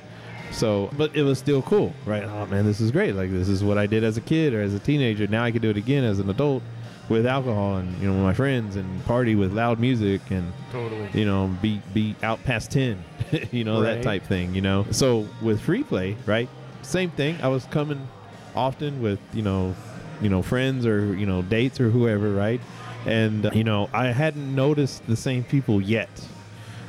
So, 0.51 0.91
but 0.99 1.17
it 1.17 1.23
was 1.23 1.39
still 1.39 1.63
cool, 1.63 1.95
right? 2.05 2.25
Oh 2.25 2.47
man, 2.47 2.67
this 2.67 2.81
is 2.81 2.91
great! 2.91 3.15
Like 3.15 3.31
this 3.31 3.49
is 3.49 3.65
what 3.65 3.79
I 3.79 3.87
did 3.87 4.05
as 4.05 4.17
a 4.17 4.21
kid 4.21 4.55
or 4.55 4.61
as 4.63 4.75
a 4.75 4.79
teenager. 4.79 5.27
Now 5.27 5.45
I 5.45 5.51
can 5.51 5.63
do 5.63 5.71
it 5.71 5.77
again 5.77 6.05
as 6.05 6.19
an 6.19 6.29
adult 6.29 6.63
with 7.09 7.27
alcohol 7.27 7.77
and 7.77 7.99
you 8.01 8.07
know 8.09 8.15
with 8.15 8.23
my 8.23 8.33
friends 8.35 8.77
and 8.77 9.05
party 9.05 9.35
with 9.35 9.53
loud 9.53 9.81
music 9.81 10.21
and 10.31 10.53
Totally. 10.71 11.09
you 11.13 11.25
know, 11.25 11.49
be 11.61 11.81
be 11.93 12.15
out 12.23 12.43
past 12.45 12.71
ten, 12.71 13.03
you 13.51 13.65
know, 13.65 13.81
that 13.83 14.03
type 14.03 14.25
thing, 14.25 14.55
you 14.55 14.61
know. 14.61 14.87
So 14.91 15.27
with 15.41 15.61
free 15.61 15.83
play, 15.83 16.17
right? 16.27 16.49
Same 16.83 17.11
thing. 17.11 17.41
I 17.43 17.49
was 17.49 17.65
coming 17.67 18.09
often 18.55 19.01
with, 19.03 19.21
you 19.33 19.43
know, 19.43 19.75
you 20.21 20.29
know, 20.29 20.43
friends 20.43 20.87
or, 20.87 21.15
you 21.15 21.27
know, 21.27 21.43
dates 21.43 21.81
or 21.81 21.91
whoever, 21.91 22.31
right? 22.33 22.61
And 23.07 23.47
uh, 23.47 23.51
you 23.53 23.65
know, 23.65 23.89
I 23.93 24.07
hadn't 24.09 24.55
noticed 24.55 25.07
the 25.07 25.17
same 25.17 25.45
people 25.45 25.81
yet 25.81 26.09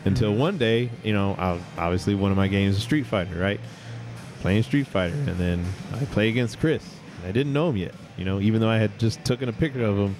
until 0.05 0.33
one 0.33 0.57
day, 0.57 0.89
you 1.03 1.13
know, 1.13 1.35
I, 1.37 1.59
obviously 1.77 2.13
one 2.15 2.31
of 2.31 2.37
my 2.37 2.47
games 2.47 2.75
is 2.77 2.83
Street 2.83 3.05
Fighter, 3.05 3.39
right? 3.39 3.59
Playing 4.41 4.63
Street 4.63 4.87
Fighter, 4.87 5.15
and 5.15 5.37
then 5.37 5.65
I 5.93 6.03
play 6.05 6.29
against 6.29 6.59
Chris. 6.59 6.83
I 7.25 7.31
didn't 7.31 7.53
know 7.53 7.69
him 7.69 7.77
yet, 7.77 7.95
you 8.17 8.25
know, 8.25 8.41
even 8.41 8.59
though 8.59 8.69
I 8.69 8.77
had 8.77 8.99
just 8.99 9.23
taken 9.23 9.47
a 9.47 9.53
picture 9.53 9.85
of 9.85 9.97
him 9.97 10.15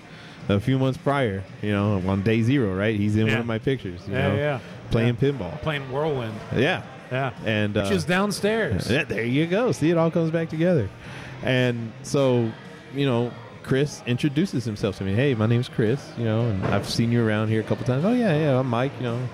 a 0.48 0.60
few 0.60 0.80
months 0.80 0.98
prior, 0.98 1.44
you 1.62 1.72
know, 1.74 2.02
on 2.08 2.22
day 2.24 2.42
zero, 2.42 2.74
right? 2.76 2.96
He's 2.96 3.16
in 3.18 3.28
one 3.28 3.38
of 3.40 3.46
my 3.46 3.60
pictures, 3.60 4.00
you 4.08 4.14
Yeah, 4.14 4.28
know, 4.30 4.36
yeah. 4.36 4.60
playing 4.92 5.18
Yeah. 5.22 5.32
pinball. 5.32 5.62
Playing 5.62 5.92
Whirlwind. 5.92 6.34
Yeah, 6.56 6.84
Yeah. 7.12 7.32
and 7.46 7.76
uh, 7.78 7.82
Which 7.84 7.92
is 7.92 8.06
downstairs. 8.06 8.90
yeah, 8.92 9.04
there 9.04 9.26
you 9.26 9.46
go. 9.48 9.74
See, 9.74 9.90
it 9.90 9.98
all 9.98 10.10
comes 10.12 10.32
back 10.32 10.48
together. 10.50 10.90
And 11.44 11.92
so, 12.04 12.50
you 12.96 13.06
know, 13.06 13.32
Chris 13.64 14.04
introduces 14.06 14.66
himself 14.66 14.98
to 14.98 15.04
me. 15.04 15.14
Hey, 15.14 15.34
my 15.36 15.46
name's 15.48 15.70
Chris. 15.70 16.12
You 16.18 16.26
know, 16.26 16.42
and 16.42 16.64
I've 16.66 16.88
seen 16.88 17.12
you 17.12 17.26
around 17.26 17.48
here 17.48 17.62
a 17.62 17.64
couple 17.64 17.86
times. 17.86 18.06
Oh 18.06 18.14
yeah, 18.14 18.36
yeah, 18.38 18.60
I'm 18.60 18.68
Mike. 18.68 18.92
You 18.98 19.04
know, 19.04 19.30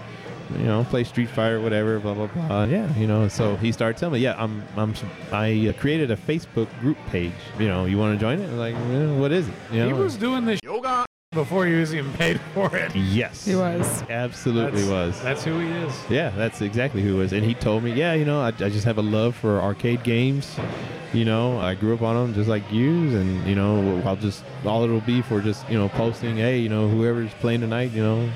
you 0.58 0.65
know, 0.65 0.84
play 0.89 1.04
Street 1.04 1.30
Fighter, 1.30 1.60
whatever, 1.60 2.00
blah 2.00 2.13
blah 2.13 2.28
blah. 2.28 2.63
Yeah, 2.65 2.94
you 2.96 3.08
know. 3.08 3.28
So 3.28 3.56
he 3.58 3.72
started 3.72 4.00
telling 4.00 4.13
me, 4.13 4.20
yeah, 4.20 4.36
I'm, 4.42 4.63
I'm, 4.78 4.94
I 5.32 5.68
uh, 5.68 5.74
created 5.74 6.12
a 6.12 6.15
Facebook 6.18 6.68
group 6.80 6.98
page. 7.08 7.34
You 7.60 7.68
know, 7.68 7.86
you 7.86 7.98
want 7.98 8.18
to 8.18 8.20
join 8.20 8.39
it? 8.39 8.46
I'm 8.46 8.58
like, 8.58 8.76
"Eh, 8.76 9.20
what 9.20 9.32
is 9.32 9.48
it? 9.48 9.54
You 9.72 9.80
know, 9.80 9.88
He 9.88 9.94
was 9.94 10.15
doing 10.15 10.46
this 10.46 10.60
yoga 10.63 11.06
before 11.32 11.68
he 11.68 11.76
was 11.76 11.94
even 11.94 12.12
paid 12.13 12.42
for 12.56 12.76
it. 12.76 12.96
yes, 12.96 13.46
He 13.46 13.56
was. 13.56 14.02
absolutely 14.10 14.82
That's- 14.82 15.15
was. 15.15 15.24
That's 15.24 15.44
who 15.44 15.60
he 15.60 15.68
is. 15.68 15.94
Yeah, 16.10 16.32
that's 16.32 16.60
exactly 16.62 17.04
who 17.04 17.18
it 17.18 17.20
was. 17.20 17.34
And 17.34 17.46
he 17.46 17.54
told 17.54 17.84
me, 17.84 17.92
yeah, 17.94 18.13
you 18.15 18.26
know, 18.26 18.42
I, 18.42 18.48
I 18.48 18.52
just 18.52 18.84
have 18.86 18.98
a 18.98 19.04
love 19.04 19.36
for 19.36 19.62
arcade 19.62 20.02
games. 20.04 20.58
You 21.13 21.26
know, 21.26 21.60
I 21.60 21.76
grew 21.76 21.94
up 21.94 22.02
on 22.02 22.15
them 22.15 22.34
just 22.34 22.50
like 22.50 22.63
you, 22.72 22.89
and 23.15 23.46
you 23.48 23.54
know, 23.54 24.02
I'll 24.06 24.15
just 24.15 24.44
all 24.65 24.84
it'll 24.84 25.02
be 25.02 25.22
for 25.22 25.39
just 25.42 25.68
you 25.70 25.78
know 25.78 25.89
posting, 25.89 26.36
hey, 26.38 26.60
you 26.60 26.70
know, 26.70 26.88
whoever's 26.88 27.32
playing 27.36 27.62
tonight, 27.62 27.92
you 27.92 28.02
know, 28.04 28.30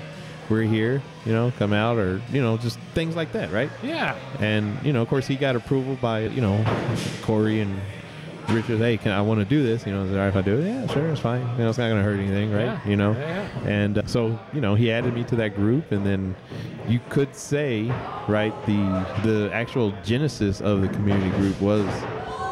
we're 0.49 0.63
here, 0.63 1.01
you 1.25 1.31
know, 1.33 1.51
come 1.59 1.71
out, 1.73 1.97
or 1.97 2.19
you 2.31 2.41
know, 2.41 2.57
just 2.57 2.79
things 2.95 3.15
like 3.15 3.31
that, 3.33 3.51
right? 3.51 3.69
Yeah. 3.83 4.15
And 4.39 4.77
you 4.83 4.91
know, 4.93 5.01
of 5.03 5.07
course, 5.07 5.25
he 5.27 5.35
got 5.35 5.55
approval 5.55 5.95
by 6.01 6.21
you 6.21 6.41
know 6.41 6.63
Corey 7.21 7.59
and 7.59 7.79
Richard. 8.49 8.79
Hey, 8.79 8.97
can 8.97 9.11
I 9.11 9.21
want 9.21 9.39
to 9.39 9.45
do 9.45 9.63
this? 9.63 9.85
You 9.85 9.93
know, 9.93 10.03
is 10.03 10.11
it 10.11 10.13
all 10.15 10.19
right 10.19 10.27
if 10.27 10.35
I 10.35 10.41
do 10.41 10.59
it? 10.59 10.65
Yeah, 10.65 10.87
sure, 10.87 11.07
it's 11.07 11.19
fine. 11.19 11.41
You 11.53 11.63
know, 11.63 11.69
it's 11.69 11.77
not 11.77 11.87
going 11.89 11.97
to 11.97 12.03
hurt 12.03 12.19
anything, 12.19 12.51
right? 12.51 12.65
Yeah. 12.65 12.87
You 12.87 12.95
know. 12.95 13.11
Yeah, 13.13 13.49
yeah. 13.63 13.69
And 13.69 13.97
uh, 13.99 14.05
so, 14.05 14.39
you 14.53 14.61
know, 14.61 14.75
he 14.75 14.91
added 14.91 15.13
me 15.13 15.23
to 15.25 15.35
that 15.37 15.55
group, 15.55 15.91
and 15.91 16.05
then 16.05 16.35
you 16.87 16.99
could 17.09 17.35
say, 17.35 17.83
right, 18.27 18.53
the 18.65 19.05
the 19.23 19.49
actual 19.53 19.93
genesis 20.03 20.61
of 20.61 20.81
the 20.81 20.87
community 20.89 21.29
group 21.37 21.59
was 21.61 21.85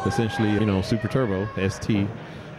essentially, 0.06 0.50
you 0.50 0.66
know, 0.66 0.82
Super 0.82 1.08
Turbo 1.08 1.48
ST, 1.68 2.08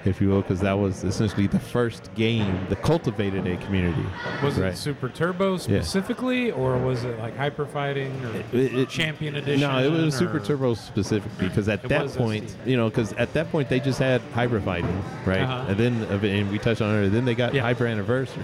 if 0.05 0.19
you 0.19 0.29
will, 0.29 0.41
because 0.41 0.59
that 0.61 0.73
was 0.77 1.03
essentially 1.03 1.47
the 1.47 1.59
first 1.59 2.13
game 2.15 2.65
that 2.69 2.81
cultivated 2.81 3.47
a 3.47 3.57
community. 3.57 4.05
Was 4.43 4.59
right. 4.59 4.73
it 4.73 4.77
Super 4.77 5.09
Turbo 5.09 5.57
specifically, 5.57 6.51
or 6.51 6.77
was 6.77 7.03
it 7.03 7.17
like 7.19 7.37
Hyper 7.37 7.65
Fighting 7.65 8.11
or 8.25 8.57
It- 8.57 8.73
it- 8.75 8.89
Champion 8.89 9.35
Edition? 9.35 9.61
No, 9.61 9.77
it 9.79 9.89
was 9.89 10.15
Super 10.15 10.39
Turbo 10.39 10.73
specifically 10.73 11.47
because 11.47 11.69
at 11.69 11.83
It 11.85 11.87
that 11.89 12.07
point, 12.09 12.49
ST. 12.49 12.67
you 12.67 12.77
know, 12.77 12.89
because 12.89 13.13
at 13.13 13.33
that 13.33 13.51
point 13.51 13.69
they 13.69 13.79
just 13.79 13.99
had 13.99 14.21
Hyper 14.33 14.59
Fighting, 14.59 15.03
right? 15.25 15.41
Uh-huh. 15.41 15.65
And 15.69 15.77
then, 15.77 16.03
and 16.23 16.51
we 16.51 16.59
touched 16.59 16.81
on 16.81 16.95
it. 17.03 17.09
Then 17.09 17.25
they 17.25 17.35
got 17.35 17.53
Yeah. 17.53 17.61
Hyper 17.61 17.85
Anniversary, 17.87 18.43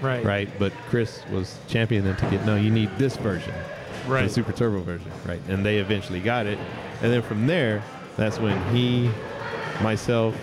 Right. 0.00 0.24
right? 0.24 0.48
But 0.58 0.72
Chris 0.88 1.22
was 1.32 1.58
championing 1.68 2.06
them 2.06 2.16
to 2.16 2.36
get 2.36 2.46
no, 2.46 2.54
you 2.56 2.70
need 2.70 2.90
this 2.98 3.16
version, 3.16 3.52
Right. 4.06 4.22
the 4.24 4.28
Super 4.32 4.52
Turbo 4.52 4.80
version, 4.80 5.10
right? 5.26 5.40
And 5.48 5.66
they 5.66 5.78
eventually 5.78 6.20
got 6.20 6.46
it, 6.46 6.58
and 7.02 7.12
then 7.12 7.22
from 7.22 7.46
there, 7.46 7.82
that's 8.16 8.38
when 8.38 8.56
he, 8.74 9.10
myself, 9.82 10.34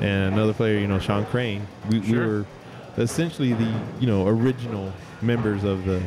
and 0.00 0.34
another 0.34 0.52
player, 0.52 0.78
you 0.78 0.86
know, 0.86 0.98
Sean 0.98 1.24
Crane, 1.26 1.66
we, 1.88 2.00
we 2.00 2.18
were 2.18 2.46
essentially 2.98 3.52
the 3.52 3.80
you 4.00 4.06
know 4.06 4.26
original 4.26 4.92
members 5.22 5.64
of 5.64 5.84
the 5.84 6.02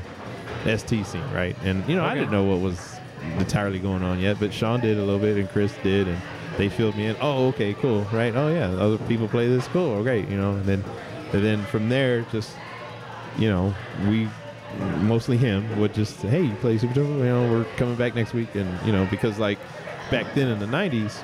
ST 0.66 1.06
scene, 1.06 1.24
right? 1.34 1.56
And 1.64 1.88
you 1.88 1.96
know, 1.96 2.06
I 2.06 2.14
didn't 2.14 2.32
know 2.32 2.44
what 2.44 2.60
was 2.60 2.96
entirely 3.38 3.80
going 3.80 4.04
on 4.04 4.20
yet, 4.20 4.40
but 4.40 4.54
Sean 4.54 4.80
did 4.80 4.98
a 4.98 5.04
little 5.04 5.20
bit, 5.20 5.38
and 5.38 5.50
Chris 5.50 5.74
did, 5.84 6.08
and 6.08 6.22
they 6.58 6.70
filled 6.70 6.96
me 6.96 7.08
in. 7.08 7.16
Oh, 7.22 7.48
okay, 7.50 7.74
cool, 7.76 8.02
right? 8.14 8.36
Oh 8.36 8.50
yeah, 8.50 8.70
other 8.70 8.98
people 9.00 9.28
play 9.28 9.48
this, 9.48 9.68
cool, 9.68 9.92
oh, 9.92 10.04
great, 10.04 10.28
you 10.30 10.38
know. 10.38 10.54
And 10.54 10.66
then, 10.66 10.84
and 11.34 11.44
then 11.44 11.64
from 11.66 11.90
there, 11.90 12.22
just 12.32 12.56
you 13.38 13.50
know, 13.50 13.74
we 14.08 14.30
mostly 15.02 15.38
him 15.38 15.80
would 15.80 15.94
just 15.94 16.22
hey, 16.22 16.44
you 16.44 16.56
play 16.56 16.78
Super 16.78 16.96
Turbo, 16.96 17.18
you 17.18 17.24
know, 17.26 17.52
we're 17.52 17.66
coming 17.76 17.96
back 17.96 18.16
next 18.16 18.34
week, 18.34 18.54
and 18.56 18.86
you 18.86 18.92
know, 18.92 19.08
because 19.10 19.40
like 19.40 19.60
back 20.12 20.34
then 20.36 20.50
in 20.50 20.60
the 20.60 20.66
'90s. 20.66 21.24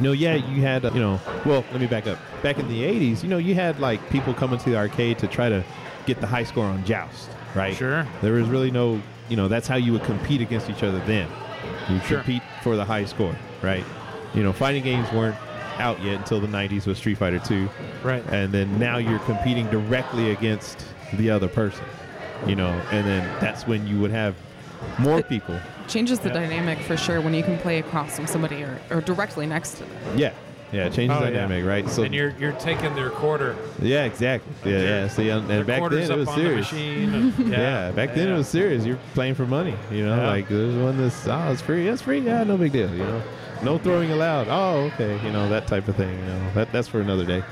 You 0.00 0.04
know, 0.06 0.12
yeah, 0.12 0.34
you 0.36 0.62
had, 0.62 0.86
uh, 0.86 0.90
you 0.94 1.00
know, 1.00 1.20
well, 1.44 1.62
let 1.72 1.78
me 1.78 1.86
back 1.86 2.06
up. 2.06 2.18
Back 2.42 2.58
in 2.58 2.66
the 2.68 2.82
80s, 2.82 3.22
you 3.22 3.28
know, 3.28 3.36
you 3.36 3.54
had 3.54 3.78
like 3.80 4.08
people 4.08 4.32
coming 4.32 4.58
to 4.58 4.70
the 4.70 4.76
arcade 4.76 5.18
to 5.18 5.26
try 5.26 5.50
to 5.50 5.62
get 6.06 6.22
the 6.22 6.26
high 6.26 6.44
score 6.44 6.64
on 6.64 6.82
Joust, 6.86 7.28
right? 7.54 7.76
Sure. 7.76 8.06
There 8.22 8.32
was 8.32 8.48
really 8.48 8.70
no, 8.70 9.02
you 9.28 9.36
know, 9.36 9.46
that's 9.46 9.68
how 9.68 9.76
you 9.76 9.92
would 9.92 10.04
compete 10.04 10.40
against 10.40 10.70
each 10.70 10.82
other 10.82 11.00
then. 11.00 11.28
You 11.90 12.00
Sure. 12.00 12.18
compete 12.18 12.42
for 12.62 12.76
the 12.76 12.84
high 12.84 13.04
score, 13.04 13.36
right? 13.60 13.84
You 14.32 14.42
know, 14.42 14.54
fighting 14.54 14.82
games 14.82 15.06
weren't 15.12 15.36
out 15.78 16.02
yet 16.02 16.14
until 16.16 16.40
the 16.40 16.46
90s 16.48 16.86
with 16.86 16.96
Street 16.96 17.18
Fighter 17.18 17.38
2. 17.38 17.68
Right. 18.02 18.24
And 18.30 18.52
then 18.52 18.78
now 18.78 18.96
you're 18.96 19.18
competing 19.20 19.66
directly 19.68 20.30
against 20.30 20.82
the 21.12 21.28
other 21.28 21.48
person, 21.48 21.84
you 22.46 22.56
know, 22.56 22.68
and 22.90 23.06
then 23.06 23.22
that's 23.38 23.66
when 23.66 23.86
you 23.86 24.00
would 24.00 24.12
have 24.12 24.34
more 24.98 25.22
people. 25.22 25.58
Changes 25.88 26.18
the 26.20 26.28
Yeah. 26.28 26.34
dynamic 26.34 26.78
for 26.80 26.96
sure 26.96 27.20
when 27.20 27.34
you 27.34 27.42
can 27.42 27.58
play 27.58 27.78
across 27.78 28.16
from 28.16 28.26
somebody 28.26 28.62
or, 28.62 28.78
or 28.90 29.00
directly 29.00 29.46
next 29.46 29.72
to 29.78 29.84
them. 29.84 29.90
Yeah. 30.16 30.32
Yeah, 30.72 30.84
it 30.86 30.92
changes 30.92 31.16
Oh, 31.16 31.24
the 31.24 31.32
yeah. 31.32 31.40
dynamic, 31.40 31.64
right? 31.64 31.90
So 31.90 32.04
and 32.04 32.14
you're 32.14 32.32
you're 32.38 32.52
taking 32.52 32.94
their 32.94 33.10
quarter. 33.10 33.56
Yeah, 33.82 34.04
exactly. 34.04 34.70
Yeah, 34.70 34.78
Their- 34.78 34.88
yeah. 35.02 35.08
See, 35.08 35.28
and, 35.28 35.48
their 35.50 35.58
and 35.58 35.66
back 35.66 35.82
then 35.90 36.08
it 36.08 36.16
was 36.16 36.28
serious. 36.32 36.70
The 36.70 37.02
and- 37.04 37.38
Yeah, 37.50 37.90
back 37.90 38.14
then 38.14 38.28
it 38.28 38.36
was 38.36 38.46
serious. 38.46 38.86
You're 38.86 39.00
playing 39.14 39.34
for 39.34 39.46
money, 39.46 39.74
you 39.90 40.06
know. 40.06 40.14
Yeah. 40.14 40.28
Like 40.28 40.48
there's 40.48 40.76
one 40.76 40.96
that's 40.96 41.26
oh, 41.26 41.50
it's 41.50 41.60
free. 41.60 41.88
It's 41.88 42.02
free. 42.02 42.20
Yeah, 42.20 42.44
no 42.44 42.56
big 42.56 42.70
deal. 42.70 42.88
You 42.94 43.02
know, 43.02 43.22
no 43.64 43.78
throwing 43.78 44.12
allowed. 44.12 44.46
Oh, 44.48 44.92
okay. 44.94 45.20
You 45.26 45.32
know 45.32 45.48
that 45.48 45.66
type 45.66 45.88
of 45.88 45.96
thing. 45.96 46.16
You 46.16 46.24
know 46.24 46.52
that 46.54 46.70
that's 46.70 46.86
for 46.86 47.00
another 47.00 47.24
day. 47.24 47.42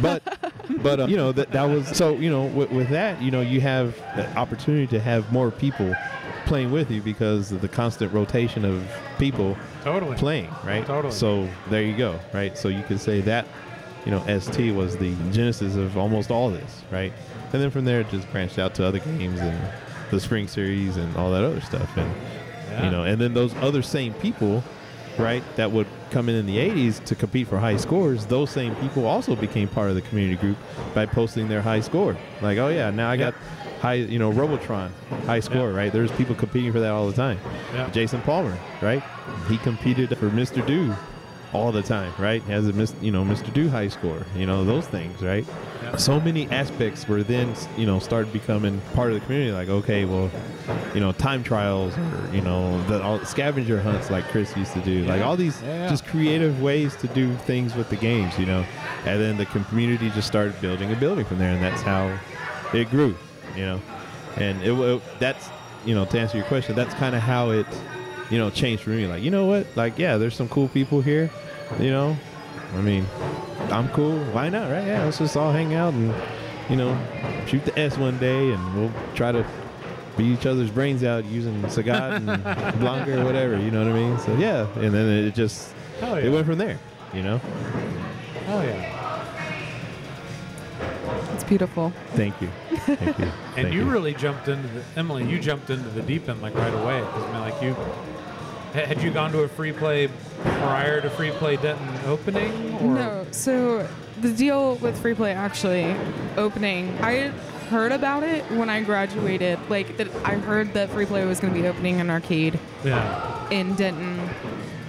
But 0.00 0.22
but 0.80 1.00
uh, 1.00 1.06
you 1.06 1.16
know 1.16 1.32
that 1.32 1.50
that 1.50 1.64
was 1.64 1.88
so 1.88 2.14
you 2.14 2.30
know 2.30 2.44
with, 2.44 2.70
with 2.70 2.90
that 2.90 3.20
you 3.20 3.32
know 3.32 3.40
you 3.40 3.60
have 3.60 3.96
the 4.14 4.24
opportunity 4.38 4.86
to 4.86 5.00
have 5.00 5.32
more 5.32 5.50
people 5.50 5.96
playing 6.48 6.72
with 6.72 6.90
you 6.90 7.00
because 7.02 7.52
of 7.52 7.60
the 7.60 7.68
constant 7.68 8.12
rotation 8.12 8.64
of 8.64 8.82
people 9.18 9.56
Totally. 9.84 10.16
playing, 10.16 10.50
right? 10.64 10.84
Totally. 10.86 11.12
So 11.14 11.48
there 11.70 11.82
you 11.82 11.96
go, 11.96 12.18
right? 12.32 12.56
So 12.56 12.68
you 12.68 12.82
could 12.82 12.98
say 13.00 13.20
that, 13.22 13.46
you 14.04 14.10
know, 14.10 14.22
ST 14.40 14.74
was 14.74 14.96
the 14.96 15.14
genesis 15.30 15.76
of 15.76 15.96
almost 15.98 16.30
all 16.30 16.50
this, 16.50 16.82
right? 16.90 17.12
And 17.52 17.62
then 17.62 17.70
from 17.70 17.84
there, 17.84 18.00
it 18.00 18.08
just 18.10 18.30
branched 18.32 18.58
out 18.58 18.74
to 18.76 18.84
other 18.84 18.98
games 18.98 19.40
and 19.40 19.58
the 20.10 20.18
Spring 20.18 20.48
Series 20.48 20.96
and 20.96 21.14
all 21.16 21.30
that 21.32 21.44
other 21.44 21.60
stuff, 21.60 21.94
and 21.96 22.10
Yeah. 22.70 22.84
you 22.84 22.90
know, 22.90 23.02
and 23.04 23.20
then 23.20 23.34
those 23.34 23.54
other 23.56 23.82
same 23.82 24.14
people, 24.14 24.62
right, 25.18 25.42
that 25.56 25.70
would 25.70 25.86
come 26.10 26.28
in 26.30 26.34
in 26.36 26.46
the 26.46 26.56
'80s 26.58 26.98
to 27.06 27.14
compete 27.14 27.46
for 27.48 27.58
high 27.58 27.76
scores. 27.76 28.24
Those 28.26 28.48
same 28.50 28.74
people 28.76 29.04
also 29.06 29.36
became 29.36 29.68
part 29.68 29.90
of 29.90 29.96
the 29.96 30.00
community 30.02 30.36
group 30.36 30.56
by 30.94 31.04
posting 31.04 31.48
their 31.48 31.60
high 31.60 31.80
score. 31.80 32.16
Like, 32.40 32.56
oh 32.56 32.68
yeah, 32.68 32.90
now 32.90 33.10
I 33.10 33.14
Yep. 33.16 33.34
got 33.34 33.57
high, 33.80 33.94
you 33.94 34.18
know, 34.18 34.30
Robotron, 34.30 34.92
high 35.26 35.40
score, 35.40 35.70
Yeah. 35.70 35.76
right? 35.76 35.92
There's 35.92 36.10
people 36.12 36.34
competing 36.34 36.72
for 36.72 36.80
that 36.80 36.90
all 36.90 37.06
the 37.06 37.12
time. 37.16 37.38
Yeah. 37.74 37.88
Jason 37.90 38.20
Palmer, 38.22 38.56
right? 38.82 39.02
He 39.48 39.58
competed 39.58 40.16
for 40.18 40.28
Mr. 40.30 40.64
Do 40.66 40.94
all 41.54 41.72
the 41.72 41.82
time, 41.82 42.12
right? 42.18 42.42
Has 42.42 42.68
a 42.68 42.72
mis- 42.74 42.94
you 43.00 43.10
know 43.10 43.24
Mr. 43.24 43.50
Do 43.54 43.70
high 43.70 43.88
score, 43.88 44.26
you 44.36 44.44
know 44.44 44.64
those 44.64 44.86
things, 44.86 45.22
right? 45.22 45.46
Yeah. 45.82 45.96
So 45.96 46.20
many 46.20 46.46
aspects 46.50 47.08
were 47.08 47.22
then 47.22 47.54
you 47.78 47.86
know 47.86 47.98
started 48.00 48.30
becoming 48.34 48.82
part 48.94 49.08
of 49.12 49.14
the 49.14 49.20
community. 49.24 49.52
Like 49.52 49.70
okay, 49.70 50.04
well, 50.04 50.30
you 50.92 51.00
know 51.00 51.12
time 51.12 51.42
trials 51.42 51.96
or 51.96 52.34
you 52.34 52.42
know 52.42 52.82
the 52.88 53.02
all, 53.02 53.24
scavenger 53.24 53.80
hunts 53.80 54.10
like 54.10 54.24
Chris 54.28 54.54
used 54.58 54.74
to 54.74 54.80
do. 54.80 55.04
Like 55.06 55.22
all 55.22 55.36
these 55.36 55.62
Yeah, 55.62 55.84
yeah. 55.84 55.88
just 55.88 56.04
creative 56.06 56.60
ways 56.60 56.94
to 56.96 57.08
do 57.08 57.34
things 57.46 57.74
with 57.74 57.88
the 57.88 57.96
games, 57.96 58.38
you 58.38 58.44
know. 58.44 58.66
And 59.06 59.18
then 59.18 59.38
the 59.38 59.46
community 59.46 60.10
just 60.10 60.28
started 60.28 60.60
building 60.60 60.92
a 60.92 60.96
building 60.96 61.24
from 61.24 61.38
there, 61.38 61.52
and 61.52 61.62
that's 61.62 61.80
how 61.80 62.12
it 62.74 62.90
grew, 62.90 63.16
you 63.56 63.64
know. 63.64 63.80
And 64.36 64.62
it, 64.62 64.72
wa- 64.72 65.00
that's 65.18 65.48
you 65.84 65.94
know 65.94 66.04
to 66.06 66.18
answer 66.18 66.36
your 66.36 66.46
question, 66.46 66.74
that's 66.76 66.94
kind 66.94 67.14
of 67.14 67.22
how 67.22 67.50
it 67.50 67.66
you 68.30 68.38
know 68.38 68.50
changed 68.50 68.82
for 68.82 68.90
me. 68.90 69.06
Like 69.06 69.22
you 69.22 69.30
know 69.30 69.46
what, 69.46 69.66
like 69.76 69.98
yeah, 69.98 70.16
there's 70.16 70.34
some 70.36 70.48
cool 70.48 70.68
people 70.68 71.00
here, 71.00 71.30
you 71.80 71.90
know. 71.90 72.16
I 72.74 72.80
mean, 72.82 73.06
I'm 73.70 73.88
cool. 73.90 74.18
Why 74.32 74.48
not, 74.50 74.70
right? 74.70 74.86
Yeah, 74.86 75.04
let's 75.04 75.18
just 75.18 75.36
all 75.36 75.52
hang 75.52 75.74
out 75.74 75.94
and 75.94 76.14
you 76.68 76.76
know 76.76 76.96
shoot 77.46 77.64
the 77.64 77.76
S 77.78 77.96
one 77.96 78.18
day, 78.18 78.52
and 78.52 78.74
we'll 78.74 78.92
try 79.14 79.32
to 79.32 79.44
beat 80.16 80.32
each 80.38 80.46
other's 80.46 80.70
brains 80.70 81.02
out 81.04 81.24
using 81.24 81.62
Sagat 81.62 82.16
and 82.16 82.28
Blanka 82.82 83.20
or 83.20 83.24
whatever. 83.24 83.56
You 83.58 83.70
know 83.70 83.84
what 83.84 83.90
I 83.92 83.94
mean? 83.94 84.18
So 84.18 84.34
yeah, 84.36 84.66
and 84.76 84.92
then 84.92 85.08
it 85.26 85.34
just 85.34 85.72
Hell 86.00 86.14
it 86.16 86.28
went 86.28 86.46
from 86.46 86.58
there. 86.58 86.78
You 87.14 87.22
know. 87.22 87.40
Oh 88.48 88.62
yeah. 88.62 88.94
It's 91.48 91.50
beautiful. 91.50 91.94
Thank 92.14 92.42
you. 92.42 92.48
Thank 92.84 93.18
you. 93.18 93.24
And 93.56 93.64
Thank 93.66 93.72
you, 93.74 93.90
really 93.90 94.12
jumped 94.14 94.48
into 94.48 94.68
the 94.68 94.82
Emily. 94.96 95.24
You 95.24 95.38
jumped 95.40 95.70
into 95.70 95.88
the 95.88 96.02
deep 96.02 96.28
end 96.28 96.42
like 96.42 96.54
right 96.54 96.72
away. 96.74 97.00
'cause, 97.00 97.24
I 97.24 97.32
mean, 97.32 97.40
like 97.40 97.62
you 97.62 97.74
had 98.74 99.02
you 99.02 99.10
gone 99.10 99.32
to 99.32 99.40
a 99.40 99.48
free 99.48 99.72
play 99.72 100.08
prior 100.44 101.00
to 101.00 101.08
free 101.10 101.30
play 101.30 101.56
Denton 101.56 101.88
opening? 102.06 102.74
Or? 102.82 102.94
No. 102.94 103.26
So 103.30 103.88
the 104.20 104.30
deal 104.30 104.74
with 104.76 105.00
free 105.00 105.14
play 105.14 105.32
actually 105.32 105.96
opening, 106.36 106.96
I 107.02 107.32
heard 107.70 107.92
about 107.92 108.22
it 108.24 108.44
when 108.52 108.68
I 108.68 108.82
graduated. 108.82 109.58
Like 109.70 109.96
that, 109.96 110.08
I 110.24 110.34
heard 110.34 110.74
that 110.74 110.90
free 110.90 111.06
play 111.06 111.24
was 111.24 111.40
going 111.40 111.52
to 111.54 111.58
be 111.60 111.66
opening 111.66 111.98
an 112.00 112.10
arcade 112.10 112.58
Yeah. 112.84 113.48
in 113.50 113.74
Denton, 113.74 114.20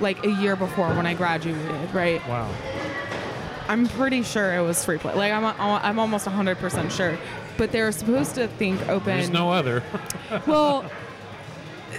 like 0.02 0.24
a 0.26 0.30
year 0.32 0.56
before 0.58 0.89
when 0.93 1.06
I 1.08 1.13
graduated. 1.13 1.93
Right. 1.93 2.22
Wow. 2.28 2.50
I'm 3.69 3.88
pretty 3.88 4.23
sure 4.23 4.53
it 4.55 4.62
was 4.62 4.84
free 4.84 4.97
play. 4.97 5.13
Like 5.13 5.32
I'm, 5.32 5.45
I'm 5.45 5.99
almost 5.99 6.25
100% 6.25 6.91
sure. 6.91 7.17
But 7.55 7.71
they 7.71 7.82
were 7.82 7.91
supposed 7.91 8.36
to 8.36 8.47
think 8.47 8.82
open. 8.89 9.17
There's 9.17 9.29
no 9.29 9.51
other. 9.51 9.84
Well, 10.47 10.89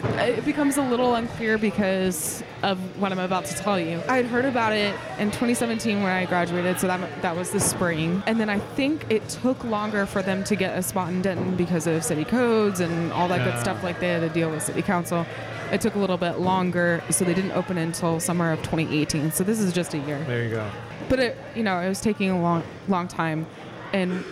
it, 0.04 0.44
becomes 0.44 0.76
a 0.76 0.82
little 0.82 1.14
unclear 1.14 1.58
because 1.58 2.42
of 2.62 2.78
what 3.00 3.12
I'm 3.12 3.18
about 3.18 3.44
to 3.46 3.54
tell 3.54 3.78
you. 3.78 4.00
I 4.08 4.16
had 4.16 4.26
heard 4.26 4.44
about 4.44 4.72
it 4.72 4.94
in 5.18 5.28
2017 5.30 6.02
when 6.02 6.12
I 6.12 6.24
graduated, 6.26 6.78
so 6.80 6.86
that 6.86 7.22
that 7.22 7.36
was 7.36 7.50
the 7.50 7.60
spring. 7.60 8.22
And 8.26 8.40
then 8.40 8.48
I 8.50 8.58
think 8.58 9.06
it 9.10 9.28
took 9.28 9.62
longer 9.64 10.06
for 10.06 10.22
them 10.22 10.44
to 10.44 10.56
get 10.56 10.76
a 10.76 10.82
spot 10.82 11.08
in 11.10 11.22
Denton 11.22 11.56
because 11.56 11.86
of 11.86 12.04
city 12.04 12.24
codes 12.24 12.80
and 12.80 13.12
all 13.12 13.28
that 13.28 13.38
Yeah. 13.40 13.52
good 13.52 13.60
stuff. 13.60 13.82
Like 13.82 14.00
they 14.00 14.08
had 14.08 14.20
to 14.20 14.28
deal 14.28 14.50
with 14.50 14.62
city 14.62 14.82
council. 14.82 15.26
It 15.72 15.80
took 15.80 15.94
a 15.94 15.98
little 15.98 16.16
bit 16.18 16.40
longer, 16.40 17.00
so 17.10 17.24
they 17.24 17.34
didn't 17.34 17.52
open 17.52 17.78
until 17.78 18.18
summer 18.18 18.50
of 18.52 18.58
2018. 18.62 19.30
So 19.30 19.44
this 19.44 19.60
is 19.60 19.72
just 19.72 19.94
a 19.94 19.98
year 19.98 20.22
there 20.26 20.42
you 20.42 20.50
go. 20.50 20.68
but 21.08 21.18
it 21.20 21.38
you 21.54 21.62
know 21.62 21.78
it 21.78 21.88
was 21.88 22.00
taking 22.00 22.30
a 22.30 22.40
long 22.40 22.62
long 22.88 23.06
time 23.08 23.46
and 23.92 24.24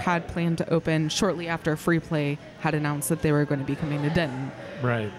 had 0.00 0.26
planned 0.28 0.58
to 0.58 0.70
open 0.70 1.08
shortly 1.08 1.46
after 1.48 1.76
free 1.76 2.00
play 2.00 2.38
had 2.60 2.74
announced 2.74 3.08
that 3.10 3.22
they 3.22 3.32
were 3.32 3.44
going 3.44 3.60
to 3.60 3.66
be 3.66 3.76
coming 3.76 4.02
to 4.02 4.10
denton. 4.10 4.50
Right. 4.82 5.12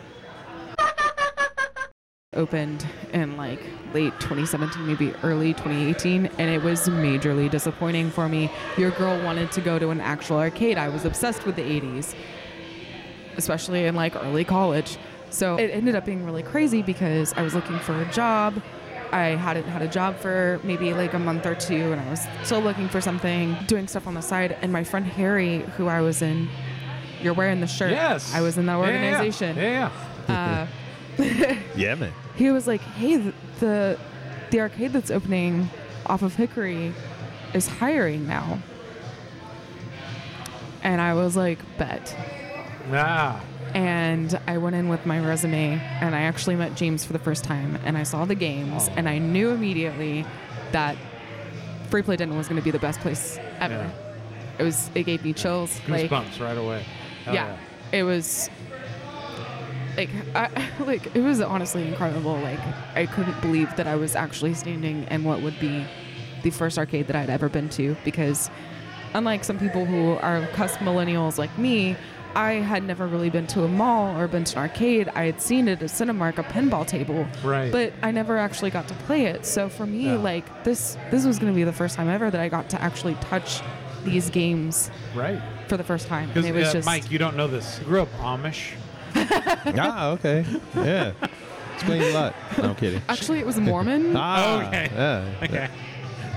opened 2.34 2.88
in 3.12 3.36
like 3.36 3.60
late 3.94 4.18
2017 4.22 4.88
maybe 4.88 5.14
early 5.22 5.54
2018 5.54 6.28
and 6.38 6.50
it 6.50 6.64
was 6.64 6.88
majorly 6.88 7.50
disappointing 7.50 8.10
for 8.10 8.30
me. 8.30 8.50
Your 8.78 8.92
girl 8.92 9.22
wanted 9.24 9.52
to 9.52 9.62
go 9.62 9.78
to 9.78 9.90
an 9.90 10.00
actual 10.00 10.38
arcade. 10.38 10.78
I 10.78 10.88
was 10.88 11.04
obsessed 11.06 11.46
with 11.46 11.58
the 11.58 11.62
80s 11.62 12.16
especially 13.38 13.86
in 13.86 13.96
like 13.96 14.16
early 14.16 14.44
college. 14.44 14.98
So 15.30 15.58
it 15.58 15.68
ended 15.68 15.96
up 15.96 16.06
being 16.06 16.26
really 16.26 16.44
crazy 16.44 16.82
because 16.82 17.34
i 17.34 17.42
was 17.42 17.54
looking 17.56 17.80
for 17.80 18.00
a 18.02 18.12
job 18.12 18.62
i 19.12 19.28
hadn't 19.30 19.66
had 19.66 19.82
a 19.82 19.88
job 19.88 20.16
for 20.18 20.60
maybe 20.64 20.94
like 20.94 21.14
a 21.14 21.20
month 21.20 21.46
or 21.46 21.56
two 21.56 21.92
and 21.92 22.00
i 22.02 22.10
was 22.10 22.22
still 22.44 22.62
looking 22.62 22.88
for 22.90 23.02
something 23.02 23.56
doing 23.68 23.88
stuff 23.88 24.08
on 24.08 24.14
the 24.14 24.22
side 24.22 24.58
and 24.62 24.72
my 24.72 24.84
friend 24.84 25.06
harry 25.06 25.60
who 25.78 25.88
i 25.88 26.00
was 26.02 26.22
in 26.22 26.48
you're 27.22 27.34
wearing 27.34 27.60
the 27.60 27.68
shirt 27.68 27.92
Yes. 27.92 28.34
i 28.34 28.42
was 28.42 28.58
in 28.58 28.66
that 28.68 28.78
Yeah, 28.78 28.88
yeah, 28.88 28.94
yeah. 29.02 29.08
organization 29.18 29.56
Yeah. 29.58 29.92
yeah. 30.30 30.68
uh, 31.20 31.56
Yeah, 31.76 31.96
man. 31.96 32.14
he 32.36 32.52
was 32.52 32.66
like, 32.68 32.82
"Hey, 32.82 33.18
the, 33.18 33.34
the 33.60 34.00
the 34.50 34.60
arcade 34.62 34.94
that's 34.94 35.12
opening 35.12 35.70
off 36.08 36.22
of 36.24 36.36
Hickory 36.36 36.94
is 37.54 37.68
hiring 37.68 38.26
now." 38.28 38.60
And 40.84 41.02
I 41.02 41.14
was 41.14 41.36
like, 41.36 41.60
"Bet." 41.78 42.16
Ah. 42.92 43.42
And 43.74 44.40
I 44.48 44.58
went 44.58 44.76
in 44.76 44.90
with 44.90 45.06
my 45.06 45.20
resume, 45.20 45.80
and 46.02 46.16
I 46.16 46.22
actually 46.22 46.56
met 46.56 46.76
James 46.76 47.06
for 47.06 47.14
the 47.14 47.20
first 47.20 47.44
time, 47.44 47.80
and 47.86 47.98
I 47.98 48.04
saw 48.04 48.26
the 48.26 48.36
games, 48.36 48.90
and 48.96 49.08
I 49.08 49.18
knew 49.18 49.50
immediately 49.50 50.26
that 50.72 50.98
Free 51.90 52.02
Play 52.02 52.18
Denton 52.18 52.38
was 52.38 52.48
going 52.48 52.60
to 52.60 52.64
be 52.64 52.72
the 52.72 52.80
best 52.80 53.00
place 53.00 53.40
ever. 53.60 53.76
Yeah. 53.76 53.92
It 54.60 54.64
was. 54.64 54.90
It 54.94 55.04
gave 55.04 55.24
me 55.24 55.34
chills. 55.34 55.80
Like, 55.88 56.10
Goosebumps 56.10 56.40
right 56.40 56.58
away. 56.58 56.86
Hell 57.26 57.34
yeah, 57.34 57.58
it 57.92 58.04
was 58.04 58.50
like 59.98 60.10
I, 60.36 60.50
like 60.80 61.16
it 61.16 61.22
was 61.22 61.42
honestly 61.42 61.88
incredible 61.88 62.38
like 62.40 62.60
i 62.96 63.06
couldn't 63.06 63.40
believe 63.42 63.76
that 63.76 63.88
i 63.88 63.96
was 63.96 64.16
actually 64.16 64.54
standing 64.54 65.04
in 65.10 65.24
what 65.24 65.42
would 65.42 65.60
be 65.60 65.86
the 66.44 66.50
first 66.50 66.78
arcade 66.78 67.08
that 67.08 67.16
i'd 67.16 67.30
ever 67.30 67.50
been 67.50 67.70
to 67.70 67.96
because 68.04 68.50
unlike 69.14 69.44
some 69.44 69.60
people 69.60 69.86
who 69.86 70.14
are 70.14 70.48
cusp 70.54 70.80
millennials 70.80 71.38
like 71.38 71.56
me 71.58 71.96
i 72.36 72.54
had 72.54 72.84
never 72.84 73.08
really 73.08 73.30
been 73.30 73.48
to 73.48 73.64
a 73.64 73.68
mall 73.68 74.18
or 74.20 74.28
been 74.28 74.44
to 74.44 74.56
an 74.58 74.64
arcade 74.70 75.10
i 75.16 75.26
had 75.26 75.42
seen 75.42 75.68
it 75.68 75.82
at 75.82 75.84
a 75.84 75.86
cinemark 75.86 76.38
a 76.38 76.44
pinball 76.44 76.86
table 76.86 77.26
Right. 77.44 77.72
but 77.72 77.94
i 78.02 78.12
never 78.12 78.38
actually 78.38 78.72
got 78.72 78.88
to 78.88 78.94
play 79.06 79.26
it 79.26 79.46
so 79.46 79.70
for 79.70 79.86
me 79.86 80.06
Yeah. 80.06 80.16
like 80.16 80.64
this 80.64 80.98
this 81.12 81.26
was 81.26 81.40
going 81.40 81.52
to 81.52 81.56
be 81.56 81.64
the 81.64 81.74
first 81.74 81.96
time 81.96 82.10
ever 82.10 82.30
that 82.32 82.40
i 82.42 82.50
got 82.50 82.70
to 82.70 82.82
actually 82.82 83.16
touch 83.16 83.62
these 84.04 84.30
games 84.30 84.90
Right. 85.14 85.42
for 85.68 85.78
the 85.78 85.84
first 85.84 86.08
time 86.08 86.24
and 86.26 86.34
Because 86.34 86.50
it 86.50 86.56
was 86.56 86.68
uh, 86.70 86.74
just 86.74 86.86
Mike, 86.88 87.12
you 87.12 87.20
don't 87.20 87.36
know 87.38 87.48
this. 87.48 87.78
You 87.80 87.86
grew 87.86 88.02
up 88.02 88.12
Amish. 88.20 88.72
ah, 89.16 90.10
okay. 90.12 90.44
Yeah. 90.76 91.12
Explains 91.76 92.06
a 92.06 92.14
lot. 92.14 92.36
No, 92.58 92.64
I'm 92.70 92.76
kidding. 92.76 93.02
actually 93.10 93.40
it 93.40 93.46
was 93.46 93.60
mormon 93.60 94.16
Ah, 94.16 94.68
Okay. 94.68 94.90
Yeah. 94.96 95.26
Okay. 95.44 95.70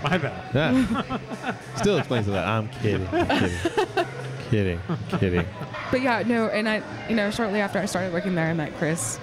My 0.03 0.19
bad. 0.19 0.55
Yeah. 0.55 1.57
Still 1.77 1.97
explains 1.97 2.29
a 2.29 2.33
lot. 2.33 2.47
I'm 2.47 2.69
kidding. 2.69 3.07
kidding. 3.09 4.07
Kidding. 4.55 4.81
Kidding. 5.19 5.47
But 5.91 6.01
yeah, 6.03 6.23
no, 6.25 6.47
and 6.47 6.69
I, 6.69 6.81
you 7.09 7.17
know, 7.17 7.31
shortly 7.33 7.61
after 7.61 7.79
I 7.81 7.87
started 7.87 8.13
working 8.13 8.35
there, 8.37 8.47
I 8.47 8.55
met 8.55 8.77
Chris, 8.79 9.19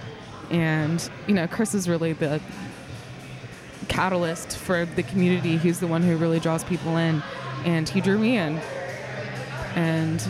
and 0.49 1.09
you 1.25 1.33
know, 1.33 1.47
Chris 1.47 1.73
is 1.73 1.87
really 1.87 2.11
the 2.13 2.41
catalyst 3.87 4.57
for 4.57 4.85
the 4.85 5.03
community. 5.03 5.57
He's 5.57 5.79
the 5.79 5.87
one 5.87 6.01
who 6.01 6.17
really 6.17 6.39
draws 6.41 6.63
people 6.65 6.97
in, 6.97 7.23
and 7.65 7.87
he 7.87 8.01
drew 8.01 8.17
me 8.17 8.37
in. 8.37 8.59
And 9.75 10.21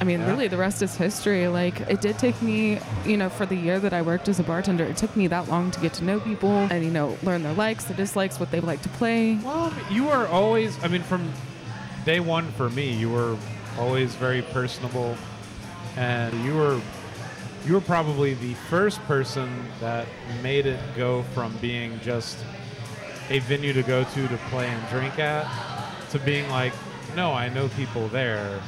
I 0.00 0.04
mean, 0.04 0.20
Yeah. 0.20 0.28
really, 0.30 0.48
the 0.48 0.56
rest 0.56 0.82
is 0.82 0.94
history. 0.96 1.48
Like, 1.48 1.80
it 1.82 2.00
did 2.00 2.18
take 2.18 2.40
me, 2.42 2.78
you 3.04 3.16
know, 3.16 3.28
for 3.28 3.44
the 3.46 3.56
year 3.56 3.78
that 3.80 3.92
I 3.92 4.02
worked 4.02 4.28
as 4.28 4.38
a 4.38 4.42
bartender, 4.42 4.84
it 4.84 4.96
took 4.96 5.14
me 5.16 5.26
that 5.28 5.48
long 5.48 5.70
to 5.70 5.80
get 5.80 5.92
to 5.94 6.04
know 6.04 6.18
people 6.20 6.50
and 6.70 6.82
you 6.84 6.90
know, 6.90 7.16
learn 7.22 7.42
their 7.42 7.54
likes, 7.54 7.84
their 7.84 7.96
dislikes, 7.96 8.38
what 8.40 8.50
they 8.50 8.60
like 8.60 8.80
to 8.82 8.88
play. 8.90 9.38
Well, 9.42 9.72
you 9.90 10.04
were 10.04 10.26
always, 10.28 10.82
I 10.82 10.88
mean, 10.88 11.02
from 11.02 11.30
day 12.04 12.20
one 12.20 12.50
for 12.52 12.68
me, 12.70 12.90
you 12.92 13.10
were 13.10 13.36
always 13.78 14.14
very 14.14 14.42
personable. 14.42 15.16
And 15.96 16.34
you 16.44 16.54
were, 16.54 16.80
you 17.66 17.74
were 17.74 17.80
probably 17.80 18.34
the 18.34 18.54
first 18.68 19.02
person 19.04 19.50
that 19.80 20.06
made 20.42 20.66
it 20.66 20.80
go 20.96 21.22
from 21.34 21.56
being 21.58 21.98
just 22.00 22.38
a 23.30 23.38
venue 23.40 23.72
to 23.72 23.82
go 23.82 24.04
to 24.04 24.28
to 24.28 24.36
play 24.50 24.68
and 24.68 24.88
drink 24.88 25.18
at 25.18 25.46
to 26.10 26.18
being 26.20 26.48
like, 26.50 26.72
no, 27.16 27.32
I 27.32 27.48
know 27.48 27.68
people 27.68 28.08
there. 28.08 28.60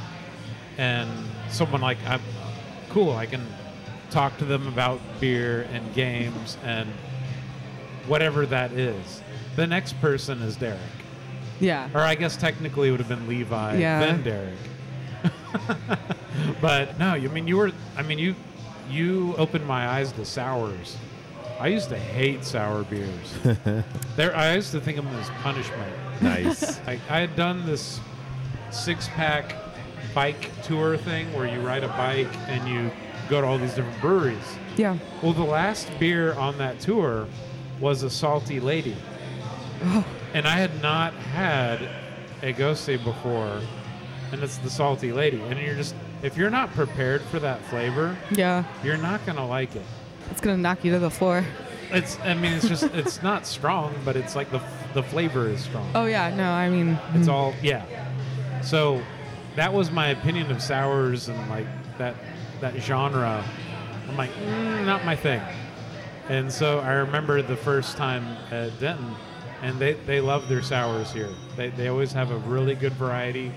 And 0.79 1.09
someone 1.51 1.81
like, 1.81 1.99
I'm 2.07 2.21
cool, 2.89 3.13
I 3.13 3.27
can 3.27 3.47
talk 4.11 4.37
to 4.39 4.45
them 4.45 4.67
about 4.67 5.01
beer 5.21 5.69
and 5.73 5.93
games 5.95 6.57
and 6.65 6.89
whatever 8.07 8.47
that 8.47 8.73
is. 8.73 9.23
The 9.57 9.67
next 9.67 10.01
person 10.01 10.41
is 10.43 10.57
Derek. 10.57 10.79
Yeah. 11.61 11.89
Or 11.93 12.01
I 12.01 12.15
guess 12.15 12.37
technically 12.37 12.89
it 12.89 12.91
would 12.93 13.01
have 13.01 13.09
been 13.09 13.29
Levi, 13.29 13.77
Yeah. 13.79 14.01
then 14.01 14.23
Derek. 14.23 14.55
but 16.61 16.99
no, 16.99 17.15
you 17.15 17.29
I 17.29 17.33
mean 17.33 17.47
you 17.47 17.57
were 17.57 17.73
I 17.97 18.03
mean 18.03 18.19
you 18.19 18.35
you 18.91 19.35
opened 19.37 19.67
my 19.67 19.89
eyes 19.89 20.13
to 20.13 20.25
sours. 20.25 20.97
I 21.61 21.69
used 21.69 21.89
to 21.89 21.99
hate 21.99 22.45
sour 22.45 22.85
beers. 22.85 23.35
there 24.17 24.35
I 24.37 24.55
used 24.55 24.73
to 24.73 24.81
think 24.81 24.99
of 24.99 25.05
them 25.05 25.15
as 25.17 25.29
punishment. 25.43 25.93
Nice. 26.21 26.81
Like 26.87 27.01
I 27.11 27.21
had 27.21 27.37
done 27.37 27.67
this 27.67 28.01
six 28.71 29.09
pack 29.09 29.55
bike 30.15 30.51
tour 30.63 30.97
thing 30.97 31.33
where 31.35 31.47
you 31.47 31.61
ride 31.61 31.85
a 31.85 31.89
bike 31.89 32.33
and 32.49 32.69
you 32.69 32.91
go 33.29 33.41
to 33.41 33.47
all 33.47 33.59
these 33.59 33.75
different 33.75 34.01
breweries. 34.01 34.57
Yeah. 34.77 34.97
Well, 35.23 35.33
the 35.33 35.43
last 35.43 35.91
beer 35.99 36.35
on 36.35 36.57
that 36.59 36.81
tour 36.81 37.27
was 37.81 38.03
a 38.03 38.11
Salty 38.11 38.61
Lady. 38.61 38.97
And 40.35 40.47
I 40.47 40.57
had 40.57 40.83
not 40.83 41.13
had 41.15 41.81
a 42.43 42.53
Gose 42.53 43.03
before, 43.03 43.61
and 44.33 44.43
it's 44.43 44.59
the 44.59 44.71
Salty 44.71 45.13
Lady. 45.13 45.41
And 45.41 45.59
you're 45.59 45.75
just, 45.75 45.95
if 46.23 46.37
you're 46.37 46.51
not 46.51 46.71
prepared 46.75 47.23
for 47.23 47.39
that 47.41 47.65
flavor, 47.67 48.17
Yeah. 48.31 48.65
you're 48.83 48.97
not 48.97 49.25
to 49.27 49.45
like 49.45 49.75
it. 49.77 49.83
It's 50.31 50.41
gonna 50.41 50.57
knock 50.59 50.85
you 50.85 50.93
to 50.93 50.99
the 50.99 51.11
floor. 51.11 51.45
It's, 51.91 52.19
I 52.21 52.35
mean, 52.35 52.53
it's 52.53 52.69
just, 52.69 52.83
it's 52.95 53.23
not 53.23 53.47
strong, 53.47 53.95
but 54.05 54.15
it's 54.17 54.37
like 54.37 54.51
the, 54.51 54.61
the 54.95 55.03
flavor 55.03 55.49
is 55.49 55.61
strong. 55.61 55.91
Oh 55.95 56.05
yeah. 56.07 56.35
No, 56.35 56.51
I 56.51 56.69
mean. 56.69 56.99
It's 57.15 57.29
mm, 57.29 57.33
all 57.33 57.55
yeah. 57.63 57.85
So 58.63 59.03
that 59.57 59.73
was 59.73 59.91
my 59.91 60.09
opinion 60.09 60.51
of 60.51 60.63
sours 60.63 61.29
and 61.29 61.51
like 61.51 61.67
that 61.97 62.15
that 62.61 62.77
genre. 62.77 63.45
I'm 64.09 64.17
like, 64.17 64.31
mm, 64.31 64.85
not 64.85 65.05
my 65.05 65.17
thing. 65.17 65.41
And 66.29 66.53
so 66.53 66.81
I 66.81 66.93
remember 66.93 67.41
the 67.41 67.57
first 67.57 67.97
time 67.97 68.25
at 68.51 68.79
Denton, 68.81 69.15
and 69.63 69.79
they, 69.79 69.95
they 69.95 70.21
love 70.21 70.49
their 70.49 70.63
sours 70.63 71.13
here. 71.13 71.31
They, 71.57 71.71
they 71.71 71.89
always 71.89 72.13
have 72.13 72.31
a 72.31 72.37
really 72.39 72.75
good 72.75 72.93
variety, 72.95 73.53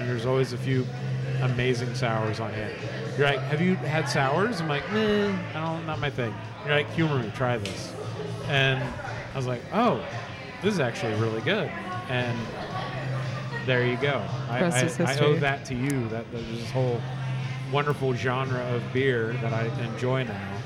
and 0.00 0.08
there's 0.08 0.26
always 0.26 0.52
a 0.52 0.58
few 0.58 0.86
amazing 1.42 1.94
sours 1.94 2.40
on 2.40 2.52
hand. 2.52 2.72
You're 3.18 3.28
like, 3.28 3.40
have 3.40 3.60
you 3.60 3.76
had 3.76 4.08
sours? 4.08 4.60
I'm 4.60 4.68
like, 4.68 4.90
nah, 4.92 5.28
I 5.54 5.76
don't, 5.76 5.86
not 5.86 6.00
my 6.00 6.10
thing. 6.10 6.34
You're 6.64 6.74
like, 6.74 6.90
humor 6.92 7.18
me, 7.18 7.30
try 7.34 7.58
this. 7.58 7.92
And 8.48 8.82
I 8.82 9.36
was 9.36 9.46
like, 9.46 9.62
oh, 9.72 10.04
this 10.62 10.74
is 10.74 10.80
actually 10.80 11.14
really 11.14 11.40
good. 11.42 11.70
And 12.08 12.38
there 13.66 13.86
you 13.86 13.96
go. 13.96 14.24
I, 14.48 14.64
I, 14.64 14.90
I 15.04 15.18
owe 15.18 15.36
that 15.36 15.64
to 15.66 15.74
you. 15.74 16.08
That 16.08 16.30
there's 16.32 16.46
this 16.48 16.70
whole 16.70 17.00
wonderful 17.70 18.14
genre 18.14 18.60
of 18.74 18.82
beer 18.92 19.34
that 19.42 19.52
I 19.52 19.66
enjoy 19.84 20.24
now. 20.24 20.56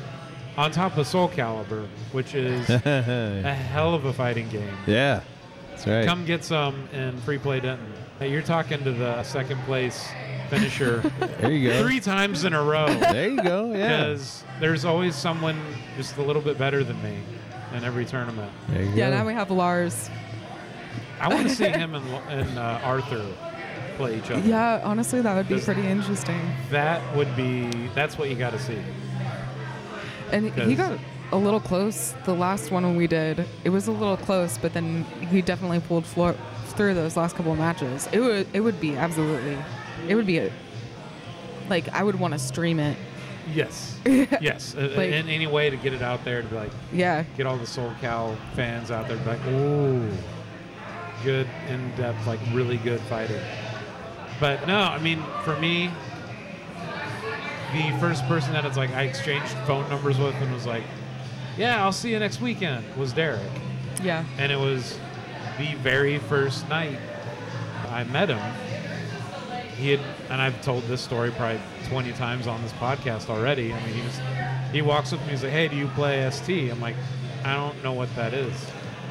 On 0.56 0.70
top 0.70 0.96
of 0.96 1.06
Soul 1.06 1.28
Calibur, 1.28 1.86
which 2.12 2.34
is 2.34 2.68
a 2.70 2.78
hell 2.78 3.94
of 3.94 4.04
a 4.04 4.12
fighting 4.12 4.48
game. 4.48 4.76
yeah, 4.86 5.22
that's 5.70 5.86
right. 5.86 6.06
Come 6.06 6.24
get 6.24 6.44
some 6.44 6.88
in 6.92 7.18
Free 7.22 7.38
Play 7.38 7.60
Denton. 7.60 7.92
Hey, 8.18 8.30
you're 8.30 8.42
talking 8.42 8.82
to 8.84 8.92
the 8.92 9.22
second 9.24 9.60
place 9.62 10.06
finisher 10.48 10.98
there 11.40 11.50
you 11.50 11.70
go. 11.70 11.82
three 11.82 12.00
times 12.00 12.44
in 12.44 12.52
a 12.52 12.62
row 12.62 12.86
There 12.94 13.30
you 13.30 13.42
go. 13.42 13.72
Yeah. 13.72 14.04
because 14.04 14.44
there's 14.60 14.84
always 14.84 15.14
someone 15.16 15.58
just 15.96 16.16
a 16.18 16.22
little 16.22 16.42
bit 16.42 16.56
better 16.58 16.84
than 16.84 17.02
me 17.02 17.18
in 17.74 17.82
every 17.82 18.04
tournament. 18.04 18.52
There 18.68 18.82
you 18.82 18.90
Yeah. 18.90 19.10
go. 19.10 19.16
Now 19.16 19.26
we 19.26 19.32
have 19.34 19.50
Lars. 19.50 20.10
I 21.20 21.28
want 21.28 21.48
to 21.48 21.54
see 21.54 21.64
him 21.68 21.94
and, 21.94 22.06
and 22.28 22.58
uh, 22.58 22.80
Arthur 22.84 23.26
play 23.96 24.18
each 24.18 24.30
other. 24.30 24.46
Yeah. 24.46 24.80
Honestly, 24.84 25.20
that 25.20 25.34
would 25.34 25.48
be 25.48 25.56
Does- 25.56 25.64
pretty 25.64 25.86
interesting. 25.86 26.40
That 26.70 27.00
would 27.16 27.34
be, 27.34 27.68
that's 27.94 28.16
what 28.18 28.28
you 28.30 28.36
got 28.36 28.50
to 28.52 28.58
see. 28.60 28.78
And 30.30 30.46
he 30.52 30.76
'Cause- 30.76 30.76
got 30.76 30.98
a 31.32 31.36
little 31.36 31.60
close. 31.60 32.14
The 32.26 32.34
last 32.34 32.70
one 32.70 32.96
we 32.96 33.06
did, 33.08 33.44
it 33.64 33.70
was 33.70 33.88
a 33.88 33.92
little 33.92 34.16
close, 34.18 34.56
but 34.58 34.72
then 34.72 35.04
he 35.30 35.42
definitely 35.42 35.80
pulled 35.80 36.04
floor 36.06 36.36
through 36.76 36.94
those 36.94 37.16
last 37.16 37.36
couple 37.36 37.52
of 37.52 37.58
matches. 37.58 38.08
It 38.12 38.20
would 38.20 38.46
it 38.52 38.60
would 38.60 38.80
be 38.80 38.96
absolutely, 38.96 39.56
it 40.08 40.14
would 40.14 40.26
be 40.26 40.38
a, 40.38 40.52
like 41.68 41.88
I 41.90 42.02
would 42.02 42.18
want 42.18 42.32
to 42.34 42.38
stream 42.38 42.78
it. 42.80 42.96
Yes. 43.52 43.98
yes. 44.06 44.74
Like- 44.74 45.10
in 45.10 45.28
any 45.28 45.46
way 45.46 45.68
to 45.70 45.76
get 45.76 45.92
it 45.92 46.02
out 46.02 46.24
there 46.24 46.40
to 46.42 46.48
be 46.48 46.54
like, 46.56 46.70
Yeah. 46.92 47.24
get 47.36 47.46
all 47.46 47.56
the 47.58 47.66
Soul 47.66 47.92
Cal 48.00 48.36
fans 48.54 48.90
out 48.90 49.06
there 49.06 49.18
to 49.18 49.22
be 49.22 49.28
like, 49.30 49.46
ooh, 49.48 50.10
good, 51.22 51.46
in 51.68 51.94
depth, 51.96 52.26
like 52.26 52.40
really 52.52 52.78
good 52.78 53.00
fighter. 53.02 53.42
But 54.40 54.66
no, 54.66 54.78
I 54.80 54.98
mean, 54.98 55.22
for 55.44 55.56
me, 55.60 55.90
the 57.72 57.96
first 57.98 58.24
person 58.26 58.52
that 58.52 58.64
it's 58.64 58.76
like 58.76 58.90
I 58.90 59.02
exchanged 59.02 59.52
phone 59.66 59.88
numbers 59.90 60.18
with 60.18 60.34
and 60.36 60.52
was 60.52 60.66
like, 60.66 60.84
yeah, 61.56 61.82
I'll 61.84 61.92
see 61.92 62.10
you 62.12 62.18
next 62.18 62.40
weekend 62.40 62.84
was 62.96 63.12
Derek. 63.12 63.40
Yeah. 64.02 64.24
And 64.38 64.50
it 64.50 64.58
was 64.58 64.98
the 65.58 65.74
very 65.76 66.18
first 66.18 66.68
night 66.68 66.98
I 67.88 68.04
met 68.04 68.28
him. 68.28 68.40
He 69.76 69.90
had, 69.90 70.00
and 70.30 70.40
I've 70.40 70.60
told 70.62 70.84
this 70.84 71.00
story 71.00 71.30
probably 71.32 71.60
20 71.88 72.12
times 72.12 72.46
on 72.46 72.62
this 72.62 72.72
podcast 72.72 73.28
already. 73.28 73.72
I 73.72 73.84
mean, 73.84 73.94
he 73.94 74.02
just, 74.02 74.20
he 74.72 74.82
walks 74.82 75.12
up 75.12 75.18
to 75.20 75.24
me, 75.26 75.32
he's 75.32 75.42
like, 75.42 75.52
hey, 75.52 75.68
do 75.68 75.76
you 75.76 75.88
play 75.88 76.28
ST? 76.30 76.70
I'm 76.70 76.80
like, 76.80 76.96
I 77.44 77.54
don't 77.54 77.82
know 77.82 77.92
what 77.92 78.14
that 78.16 78.34
is. 78.34 78.54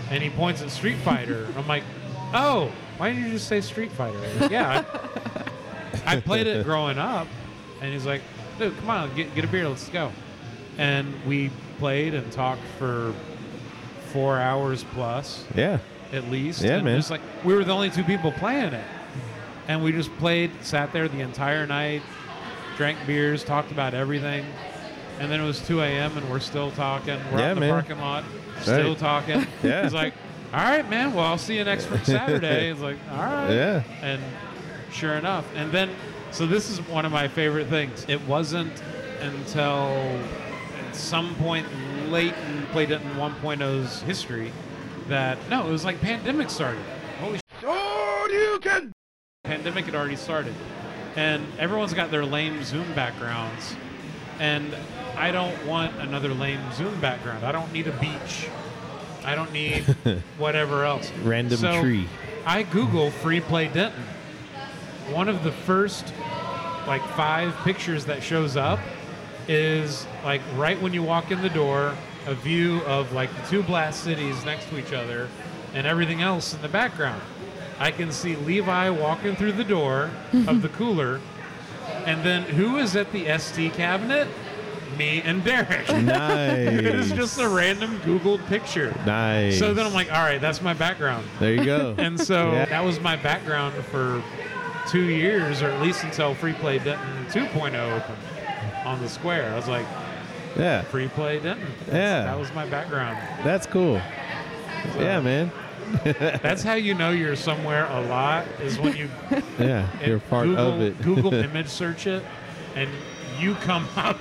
And 0.10 0.24
he 0.24 0.30
points 0.30 0.62
at 0.62 0.70
Street 0.70 0.98
Fighter. 0.98 1.48
I'm 1.58 1.68
like, 1.68 1.84
oh, 2.34 2.72
why 2.98 3.10
didn't 3.10 3.26
you 3.26 3.32
just 3.32 3.48
say 3.48 3.62
Street 3.62 3.92
Fighter? 3.92 4.20
Like, 4.40 4.52
yeah, 4.52 4.84
I, 6.06 6.18
I 6.18 6.20
played 6.20 6.48
it 6.48 6.66
growing 6.66 6.98
up. 6.98 7.28
And 7.82 7.92
he's 7.92 8.06
like, 8.06 8.22
dude, 8.58 8.76
come 8.78 8.90
on, 8.90 9.14
get, 9.16 9.34
get 9.36 9.44
a 9.44 9.48
beer, 9.48 9.68
let's 9.68 9.88
go. 9.90 10.12
And 10.78 11.14
we 11.26 11.52
played 11.78 12.14
and 12.14 12.32
talked 12.32 12.62
for 12.80 13.14
four 14.12 14.40
hours 14.40 14.84
plus 14.94 15.46
yeah. 15.56 15.80
At 16.14 16.30
least. 16.30 16.62
Yeah, 16.62 16.76
and 16.76 16.86
man. 16.86 16.98
Just 16.98 17.12
like 17.12 17.22
we 17.44 17.54
were 17.54 17.64
the 17.64 17.74
only 17.74 17.90
two 17.90 18.04
people 18.04 18.32
playing 18.32 18.74
it, 18.74 18.86
and 19.68 19.84
we 19.84 19.92
just 19.92 20.16
played, 20.18 20.52
sat 20.62 20.94
there 20.94 21.08
the 21.08 21.20
entire 21.22 21.66
night, 21.68 22.02
drank 22.78 22.98
beers, 23.06 23.44
talked 23.44 23.72
about 23.72 23.94
everything, 23.94 24.46
and 25.20 25.32
then 25.32 25.40
it 25.42 25.46
was 25.46 25.66
2 25.68 25.82
a.m. 25.82 26.18
and 26.18 26.30
we're 26.30 26.40
still 26.40 26.72
talking. 26.72 27.20
We're 27.32 27.40
Yeah, 27.40 27.46
out 27.46 27.50
in 27.52 27.56
the 27.56 27.62
man. 27.62 27.70
parking 27.72 28.00
lot, 28.00 28.24
still 28.62 28.90
Right. 28.90 28.98
talking. 28.98 29.48
Yeah. 29.64 29.84
He's 29.84 29.94
like, 29.94 30.14
"All 30.54 30.60
right, 30.60 30.88
man. 30.90 31.14
Well, 31.14 31.26
I'll 31.26 31.38
see 31.38 31.58
you 31.58 31.64
next 31.64 31.88
Saturday." 32.06 32.70
It's 32.72 32.80
like, 32.82 32.98
"All 33.12 33.18
right." 33.18 33.50
Yeah. 33.52 33.84
And 34.02 34.22
sure 34.92 35.14
enough, 35.14 35.46
and 35.56 35.72
then 35.72 35.90
so 36.32 36.46
this 36.48 36.70
is 36.70 36.80
one 36.88 37.06
of 37.06 37.12
my 37.12 37.28
favorite 37.28 37.68
things. 37.68 38.06
It 38.08 38.22
wasn't 38.28 38.82
until 39.22 39.88
at 40.88 40.96
some 40.96 41.36
point 41.36 41.66
late 42.10 42.34
and 42.34 42.68
played 42.70 42.92
it 42.92 43.02
in 43.02 43.08
Play 43.08 43.22
Denton 43.22 43.62
1.0's 43.62 44.02
history 44.02 44.52
that 45.08 45.38
no, 45.50 45.68
it 45.68 45.72
was 45.72 45.86
like 45.86 46.00
pandemic 46.02 46.50
started. 46.50 46.84
Holy 47.20 47.36
shit! 47.36 47.64
Oh, 47.64 48.28
you 48.32 48.60
can. 48.60 48.92
pandemic 49.44 49.86
had 49.86 49.96
already 49.96 50.16
started, 50.16 50.54
and 51.16 51.46
everyone's 51.60 51.94
got 51.94 52.12
their 52.12 52.26
lame 52.26 52.64
Zoom 52.64 52.92
backgrounds, 52.94 53.76
and 54.40 54.76
I 55.16 55.32
don't 55.32 55.66
want 55.66 55.96
another 56.00 56.34
lame 56.34 56.62
Zoom 56.74 57.00
background. 57.00 57.46
I 57.46 57.52
don't 57.52 57.72
need 57.72 57.88
a 57.88 57.98
beach. 58.00 58.48
I 59.26 59.36
don't 59.36 59.52
need 59.54 59.84
whatever 60.38 60.84
else. 60.84 61.12
Random 61.24 61.58
So, 61.58 61.82
tree. 61.82 62.08
I 62.46 62.64
Google 62.64 63.12
free 63.12 63.40
play 63.40 63.68
Denton. 63.68 64.04
One 65.12 65.30
of 65.30 65.44
the 65.44 65.52
first 65.52 66.14
like 66.88 67.02
five 67.16 67.56
pictures 67.64 68.06
that 68.06 68.22
shows 68.22 68.58
up 68.58 68.80
is 69.48 70.06
like 70.24 70.42
right 70.56 70.82
when 70.82 70.94
you 70.94 71.04
walk 71.04 71.32
in 71.32 71.42
the 71.42 71.50
door, 71.50 71.96
a 72.26 72.34
view 72.34 72.82
of 72.82 73.12
like 73.14 73.30
the 73.36 73.48
two 73.50 73.64
blast 73.64 74.04
cities 74.04 74.44
next 74.46 74.70
to 74.70 74.78
each 74.78 74.94
other 74.94 75.30
and 75.74 75.86
everything 75.88 76.22
else 76.22 76.54
in 76.54 76.62
the 76.62 76.68
background. 76.70 77.22
I 77.80 77.92
can 77.92 78.12
see 78.12 78.36
Levi 78.36 78.90
walking 78.90 79.36
through 79.36 79.54
the 79.54 79.64
door 79.64 80.12
of 80.48 80.62
the 80.62 80.70
cooler, 80.80 81.20
and 82.06 82.24
then 82.24 82.44
who 82.44 82.78
is 82.78 82.96
at 82.96 83.12
the 83.12 83.38
ST 83.38 83.74
cabinet? 83.74 84.28
Me 84.98 85.22
and 85.24 85.44
Derek. 85.44 85.70
it's 85.90 86.04
Nice. 86.04 87.12
just 87.12 87.40
a 87.40 87.50
random 87.50 88.00
Googled 88.02 88.46
picture. 88.46 88.94
nice. 89.08 89.58
So 89.58 89.74
then 89.74 89.88
I'm 89.88 89.94
like, 89.94 90.12
all 90.12 90.24
right, 90.24 90.40
that's 90.40 90.62
my 90.62 90.76
background. 90.76 91.26
there 91.40 91.54
you 91.56 91.66
go. 91.66 91.96
And 91.98 92.20
so 92.20 92.52
Yeah. 92.52 92.66
that 92.66 92.84
was 92.86 93.00
my 93.00 93.16
background 93.16 93.74
for 93.86 94.24
two 94.88 95.06
years, 95.06 95.64
or 95.64 95.70
at 95.72 95.82
least 95.82 96.04
until 96.04 96.36
Free 96.36 96.54
Play 96.54 96.78
Denton 96.78 97.26
2.0 97.32 97.74
opened 97.98 98.18
on 98.86 99.02
the 99.02 99.10
square. 99.10 99.52
I 99.52 99.56
was 99.56 99.68
like, 99.68 99.88
yeah, 100.58 100.82
Free 100.84 101.08
Play 101.08 101.40
Denton. 101.40 101.66
That's- 101.88 101.94
Yeah. 101.94 102.24
That 102.26 102.40
was 102.40 102.54
my 102.54 102.66
background. 102.68 103.18
that's 103.44 103.66
cool. 103.68 104.02
Yeah, 104.98 105.20
man. 105.22 105.52
That's 106.04 106.64
how 106.64 106.74
you 106.74 106.94
know 106.94 107.12
you're 107.12 107.36
somewhere 107.36 107.86
a 107.90 108.02
lot, 108.02 108.46
is 108.62 108.80
when 108.80 108.96
you 108.96 109.10
Yeah, 109.60 109.88
you're 110.06 110.20
part 110.20 110.46
Google, 110.48 110.74
of 110.74 110.82
it. 110.82 111.02
Google 111.02 111.34
image 111.50 111.68
search 111.68 112.08
it, 112.08 112.24
and 112.76 112.90
you 113.40 113.56
come 113.56 113.88
up 113.96 114.18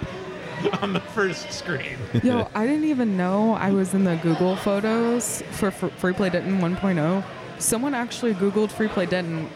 on 0.83 0.93
the 0.93 1.01
first 1.01 1.51
screen. 1.53 1.97
Yo, 2.23 2.49
I 2.55 2.67
didn't 2.67 2.85
even 2.85 3.17
know 3.17 3.55
I 3.55 3.71
was 3.73 3.95
in 3.95 4.05
the 4.05 4.17
Google 4.17 4.55
photos 4.57 5.43
for, 5.51 5.71
for 5.71 5.89
Free 5.91 6.13
Play 6.13 6.31
Denton 6.31 6.61
1.0. 6.61 7.25
Someone 7.59 7.95
actually 7.95 8.35
Googled 8.35 8.71
Free 8.71 8.89
Play 8.89 9.07
Denton, 9.07 9.49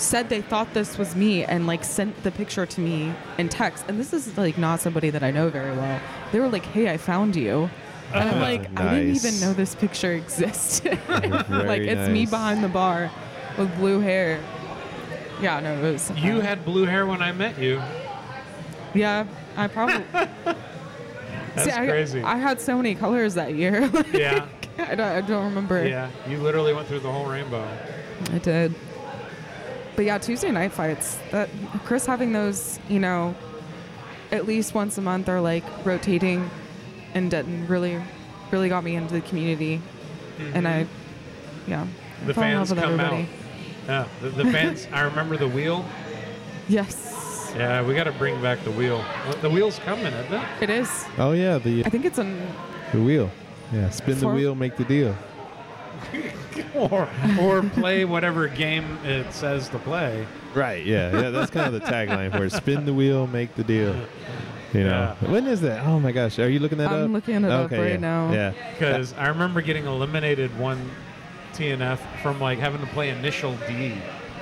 said 0.00 0.28
they 0.28 0.40
thought 0.42 0.72
this 0.74 0.98
was 0.98 1.14
me, 1.14 1.44
and 1.44 1.66
like 1.66 1.84
sent 1.84 2.22
the 2.22 2.30
picture 2.30 2.66
to 2.66 2.80
me 2.80 3.12
in 3.38 3.48
text. 3.48 3.84
And 3.88 3.98
this 3.98 4.12
is 4.12 4.36
like 4.36 4.58
not 4.58 4.80
somebody 4.80 5.10
that 5.10 5.22
I 5.22 5.30
know 5.30 5.48
very 5.50 5.76
well. 5.76 6.00
They 6.32 6.40
were 6.40 6.48
like, 6.48 6.64
"Hey, 6.64 6.90
I 6.90 6.96
found 6.96 7.36
you," 7.36 7.70
and 8.12 8.28
I'm 8.28 8.40
like, 8.50 8.62
"I 8.78 8.94
didn't 8.94 9.16
even 9.16 9.40
know 9.40 9.52
this 9.52 9.74
picture 9.74 10.12
existed." 10.12 10.98
like 11.08 11.46
Very 11.48 11.88
it's 11.88 12.08
me 12.08 12.26
behind 12.26 12.64
the 12.64 12.68
bar 12.68 13.10
with 13.58 13.74
blue 13.76 14.00
hair. 14.00 14.40
Yeah, 15.40 15.60
no, 15.60 15.74
it 15.74 15.92
was. 15.92 16.10
You 16.16 16.38
uh, 16.38 16.40
had 16.40 16.64
blue 16.64 16.84
hair 16.84 17.06
when 17.06 17.22
I 17.22 17.32
met 17.32 17.58
you. 17.58 17.80
Yeah, 18.94 19.26
I 19.56 19.68
probably. 19.68 20.04
That's 20.12 21.64
See, 21.64 21.70
I, 21.70 21.86
crazy. 21.86 22.22
I 22.22 22.36
had 22.36 22.60
so 22.60 22.76
many 22.76 22.94
colors 22.94 23.34
that 23.34 23.54
year. 23.54 23.88
Like, 23.88 24.12
yeah, 24.12 24.46
I 24.78 24.94
don't, 24.94 25.00
I 25.00 25.20
don't 25.20 25.44
remember. 25.44 25.86
yeah. 25.86 26.10
You 26.28 26.38
literally 26.38 26.72
went 26.74 26.86
through 26.88 27.00
the 27.00 27.10
whole 27.10 27.26
rainbow. 27.26 27.66
I 28.32 28.38
did. 28.38 28.74
But 30.00 30.06
yeah, 30.06 30.16
Tuesday 30.16 30.50
night 30.50 30.72
fights. 30.72 31.18
That 31.30 31.50
Chris 31.84 32.06
having 32.06 32.32
those, 32.32 32.78
you 32.88 32.98
know, 32.98 33.34
at 34.32 34.46
least 34.46 34.72
once 34.72 34.96
a 34.96 35.02
month 35.02 35.28
or 35.28 35.42
like 35.42 35.62
rotating 35.84 36.48
in 37.12 37.28
Denton 37.28 37.66
really, 37.68 38.00
really 38.50 38.70
got 38.70 38.82
me 38.82 38.94
into 38.96 39.12
the 39.12 39.20
community, 39.20 39.78
and 40.54 40.66
I, 40.66 40.86
yeah, 41.66 41.84
Mm-hmm. 41.84 42.26
The 42.28 42.32
fell 42.32 42.44
in 42.44 42.54
love 42.56 42.68
fans 42.68 42.80
come 42.80 42.98
everybody. 43.00 43.22
out. 43.22 43.28
Yeah, 43.86 44.08
the, 44.22 44.28
the 44.30 44.44
fans. 44.50 44.88
I 44.90 45.02
remember 45.02 45.36
the 45.36 45.48
wheel. 45.48 45.84
Yes, 46.66 47.52
Yeah, 47.54 47.82
we 47.86 47.94
got 47.94 48.04
to 48.04 48.12
bring 48.12 48.40
back 48.40 48.64
the 48.64 48.70
wheel. 48.70 49.04
The 49.42 49.50
wheel's 49.50 49.78
coming, 49.80 50.06
isn't 50.06 50.32
it? 50.32 50.62
it 50.62 50.70
is. 50.70 51.04
Oh 51.18 51.32
yeah, 51.32 51.58
the 51.58 51.84
I 51.84 51.90
think 51.90 52.06
it's 52.06 52.16
an 52.16 52.40
the 52.92 53.02
wheel. 53.02 53.30
Yeah, 53.70 53.90
spin 53.90 54.18
the 54.18 54.28
wheel, 54.28 54.54
make 54.54 54.78
the 54.78 54.84
deal. 54.84 55.14
or 56.74 57.08
or 57.40 57.62
play 57.62 58.04
whatever 58.04 58.48
game 58.48 58.98
it 59.04 59.32
says 59.32 59.68
to 59.70 59.78
play. 59.78 60.26
Right. 60.54 60.84
Yeah. 60.84 61.12
Yeah. 61.20 61.30
That's 61.30 61.50
kind 61.50 61.72
of 61.74 61.80
the 61.80 61.86
tagline 61.86 62.32
for 62.36 62.44
it. 62.44 62.52
Spin 62.52 62.84
the 62.86 62.94
wheel, 62.94 63.26
make 63.26 63.54
the 63.54 63.64
deal. 63.64 63.94
You 64.72 64.84
know. 64.84 65.16
Yeah. 65.20 65.28
When 65.28 65.48
is 65.48 65.62
that? 65.62 65.84
Oh 65.84 65.98
my 65.98 66.12
gosh. 66.12 66.38
Are 66.38 66.48
you 66.48 66.60
looking 66.60 66.78
that 66.78 66.86
up? 66.86 66.92
I'm 66.92 67.12
looking 67.12 67.34
it 67.44 67.50
up 67.50 67.64
okay, 67.72 67.80
right 67.80 67.90
yeah. 67.90 67.96
now. 67.96 68.32
Yeah. 68.32 68.52
Because 68.72 69.12
I 69.14 69.26
remember 69.26 69.62
getting 69.62 69.84
eliminated 69.84 70.56
one 70.60 70.88
TNF 71.54 71.98
from 72.22 72.40
like 72.40 72.60
having 72.60 72.80
to 72.80 72.86
play 72.86 73.08
initial 73.08 73.56
D. 73.66 73.94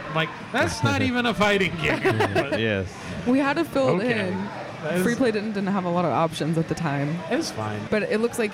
I'm 0.07 0.15
like, 0.15 0.29
that's 0.53 0.85
not 0.85 1.01
even 1.01 1.25
a 1.25 1.33
fighting 1.33 1.73
game. 1.83 2.03
But 2.35 2.61
yes. 2.61 2.95
We 3.27 3.39
had 3.39 3.55
to 3.57 3.65
fill 3.65 3.89
Okay. 3.97 4.11
it 4.11 4.17
in. 4.19 4.35
that 4.83 4.95
is- 4.97 5.03
Free 5.03 5.15
play 5.15 5.31
didn't, 5.31 5.53
didn't 5.53 5.69
have 5.73 5.87
a 5.87 5.91
lot 5.91 6.05
of 6.05 6.13
options 6.13 6.59
at 6.59 6.69
the 6.69 6.75
time. 6.75 7.19
It's 7.31 7.51
fine. 7.51 7.81
But 7.89 8.03
it 8.03 8.21
looks 8.21 8.39
like 8.39 8.53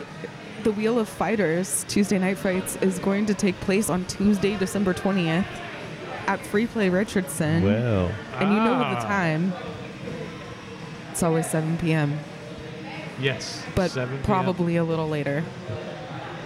the 0.65 0.73
Wheel 0.73 0.99
of 0.99 1.09
Fighters 1.09 1.85
Tuesday 1.89 2.19
Night 2.19 2.39
Fights 2.39 2.77
is 2.77 2.99
going 2.99 3.27
to 3.27 3.35
take 3.35 3.59
place 3.61 3.91
on 3.91 4.05
Tuesday, 4.07 4.57
December 4.57 4.95
20th 4.95 5.45
at 6.27 6.45
Free 6.47 6.67
Play 6.67 6.89
Richardson. 6.89 7.63
Well. 7.63 8.11
and 8.39 8.49
you 8.51 8.57
know 8.57 8.79
the 8.79 8.85
Ah. 8.85 9.05
time. 9.07 9.53
It's 11.13 11.23
always 11.23 11.47
7 11.49 11.77
p.m., 11.79 12.19
Yes. 13.21 13.63
but 13.75 13.91
7 13.91 14.09
p.m. 14.17 14.25
probably 14.25 14.77
a 14.77 14.85
little 14.85 15.09
later. 15.09 15.45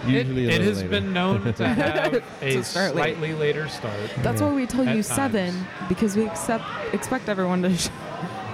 Usually 0.06 0.46
it, 0.46 0.50
a 0.50 0.54
it 0.56 0.60
has 0.62 0.76
later. 0.78 0.88
been 0.90 1.12
known 1.12 1.52
to 1.54 1.68
have 1.74 2.14
a 2.42 2.50
To 2.52 2.64
start 2.64 2.94
late. 2.94 3.14
slightly 3.14 3.34
later 3.34 3.68
start. 3.68 3.94
That's 4.18 4.40
why 4.42 4.52
we 4.52 4.66
tell 4.66 4.82
At 4.82 4.96
you 4.96 5.02
times. 5.02 5.06
7 5.06 5.66
because 5.88 6.16
we 6.16 6.26
accept 6.26 6.64
expect 6.92 7.28
everyone 7.28 7.62
to 7.62 7.76
show 7.76 7.90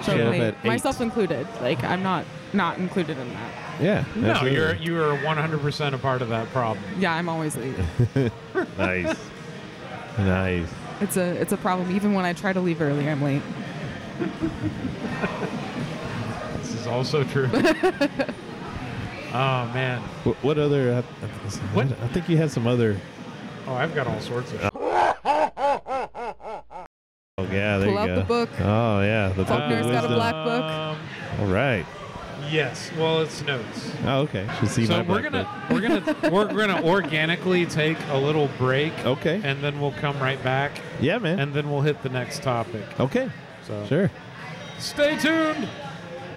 Show 0.03 0.13
up 0.27 0.31
late, 0.31 0.65
myself 0.65 1.01
included. 1.01 1.47
Like 1.61 1.83
I'm 1.85 2.03
not 2.03 2.25
not 2.53 2.79
included 2.79 3.19
in 3.19 3.29
that. 3.33 3.53
Yeah. 3.81 4.05
No, 4.15 4.31
absolutely. 4.31 4.59
you're 4.59 4.75
you 4.77 5.03
are 5.03 5.17
100% 5.19 5.93
a 5.95 5.99
part 5.99 6.23
of 6.23 6.29
that 6.29 6.49
problem. 6.51 6.85
Yeah, 6.99 7.15
I'm 7.15 7.29
always 7.29 7.57
late. 7.57 7.75
nice. 8.79 9.17
nice. 10.19 10.69
It's 11.01 11.17
a 11.17 11.33
it's 11.41 11.53
a 11.53 11.57
problem. 11.57 11.91
Even 11.95 12.15
when 12.15 12.25
I 12.25 12.33
try 12.33 12.53
to 12.53 12.61
leave 12.61 12.81
early, 12.81 13.09
I'm 13.09 13.21
late. 13.23 13.43
This 16.59 16.75
is 16.75 16.87
also 16.87 17.25
true. 17.25 17.49
oh 17.53 17.61
man. 19.75 20.01
What, 20.25 20.37
what 20.45 20.59
other? 20.59 20.93
Uh, 20.93 21.03
What? 21.73 21.87
I 22.01 22.09
think 22.09 22.29
you 22.29 22.37
had 22.37 22.51
some 22.51 22.67
other. 22.67 22.97
Oh, 23.67 23.75
I've 23.75 23.95
got 23.95 24.07
all 24.07 24.21
sorts 24.21 24.53
of. 24.53 24.71
Oh 27.37 27.43
yeah, 27.51 27.79
there 27.79 27.87
Pull 27.89 27.93
you 27.95 27.99
out 27.99 28.07
go. 28.07 28.15
the 28.17 28.25
book. 28.25 28.49
Oh 28.61 29.01
yeah, 29.01 29.29
the 29.31 29.35
book 29.45 29.49
of 29.51 29.59
Faulkner's 29.59 29.87
got 29.87 30.05
a 30.05 30.09
wisdom. 30.09 30.15
black 30.15 30.35
book. 30.45 30.65
Um, 30.65 30.99
All 31.41 31.47
right. 31.53 31.85
Yes. 32.51 32.91
Well, 32.97 33.21
it's 33.23 33.43
notes. 33.43 33.91
Oh 34.05 34.21
okay. 34.23 34.49
See 34.67 34.87
so 34.87 35.03
my 35.03 35.03
we're 35.03 35.23
gonna 35.23 35.67
we're 35.71 35.81
gonna 35.81 36.17
we're 36.31 36.47
gonna 36.67 36.83
organically 36.85 37.67
take 37.67 37.99
a 38.11 38.17
little 38.19 38.49
break, 38.59 38.93
Okay. 39.07 39.41
and 39.45 39.63
then 39.63 39.81
we'll 39.81 39.93
come 39.93 40.19
right 40.21 40.43
back, 40.43 40.73
yeah, 41.01 41.19
man. 41.19 41.39
and 41.41 41.53
then 41.55 41.71
we'll 41.71 41.81
hit 41.83 42.03
the 42.03 42.09
next 42.09 42.43
topic. 42.43 42.83
okay. 43.01 43.31
So 43.67 43.85
Sure. 43.87 44.11
stay 44.79 45.17
tuned. 45.19 45.69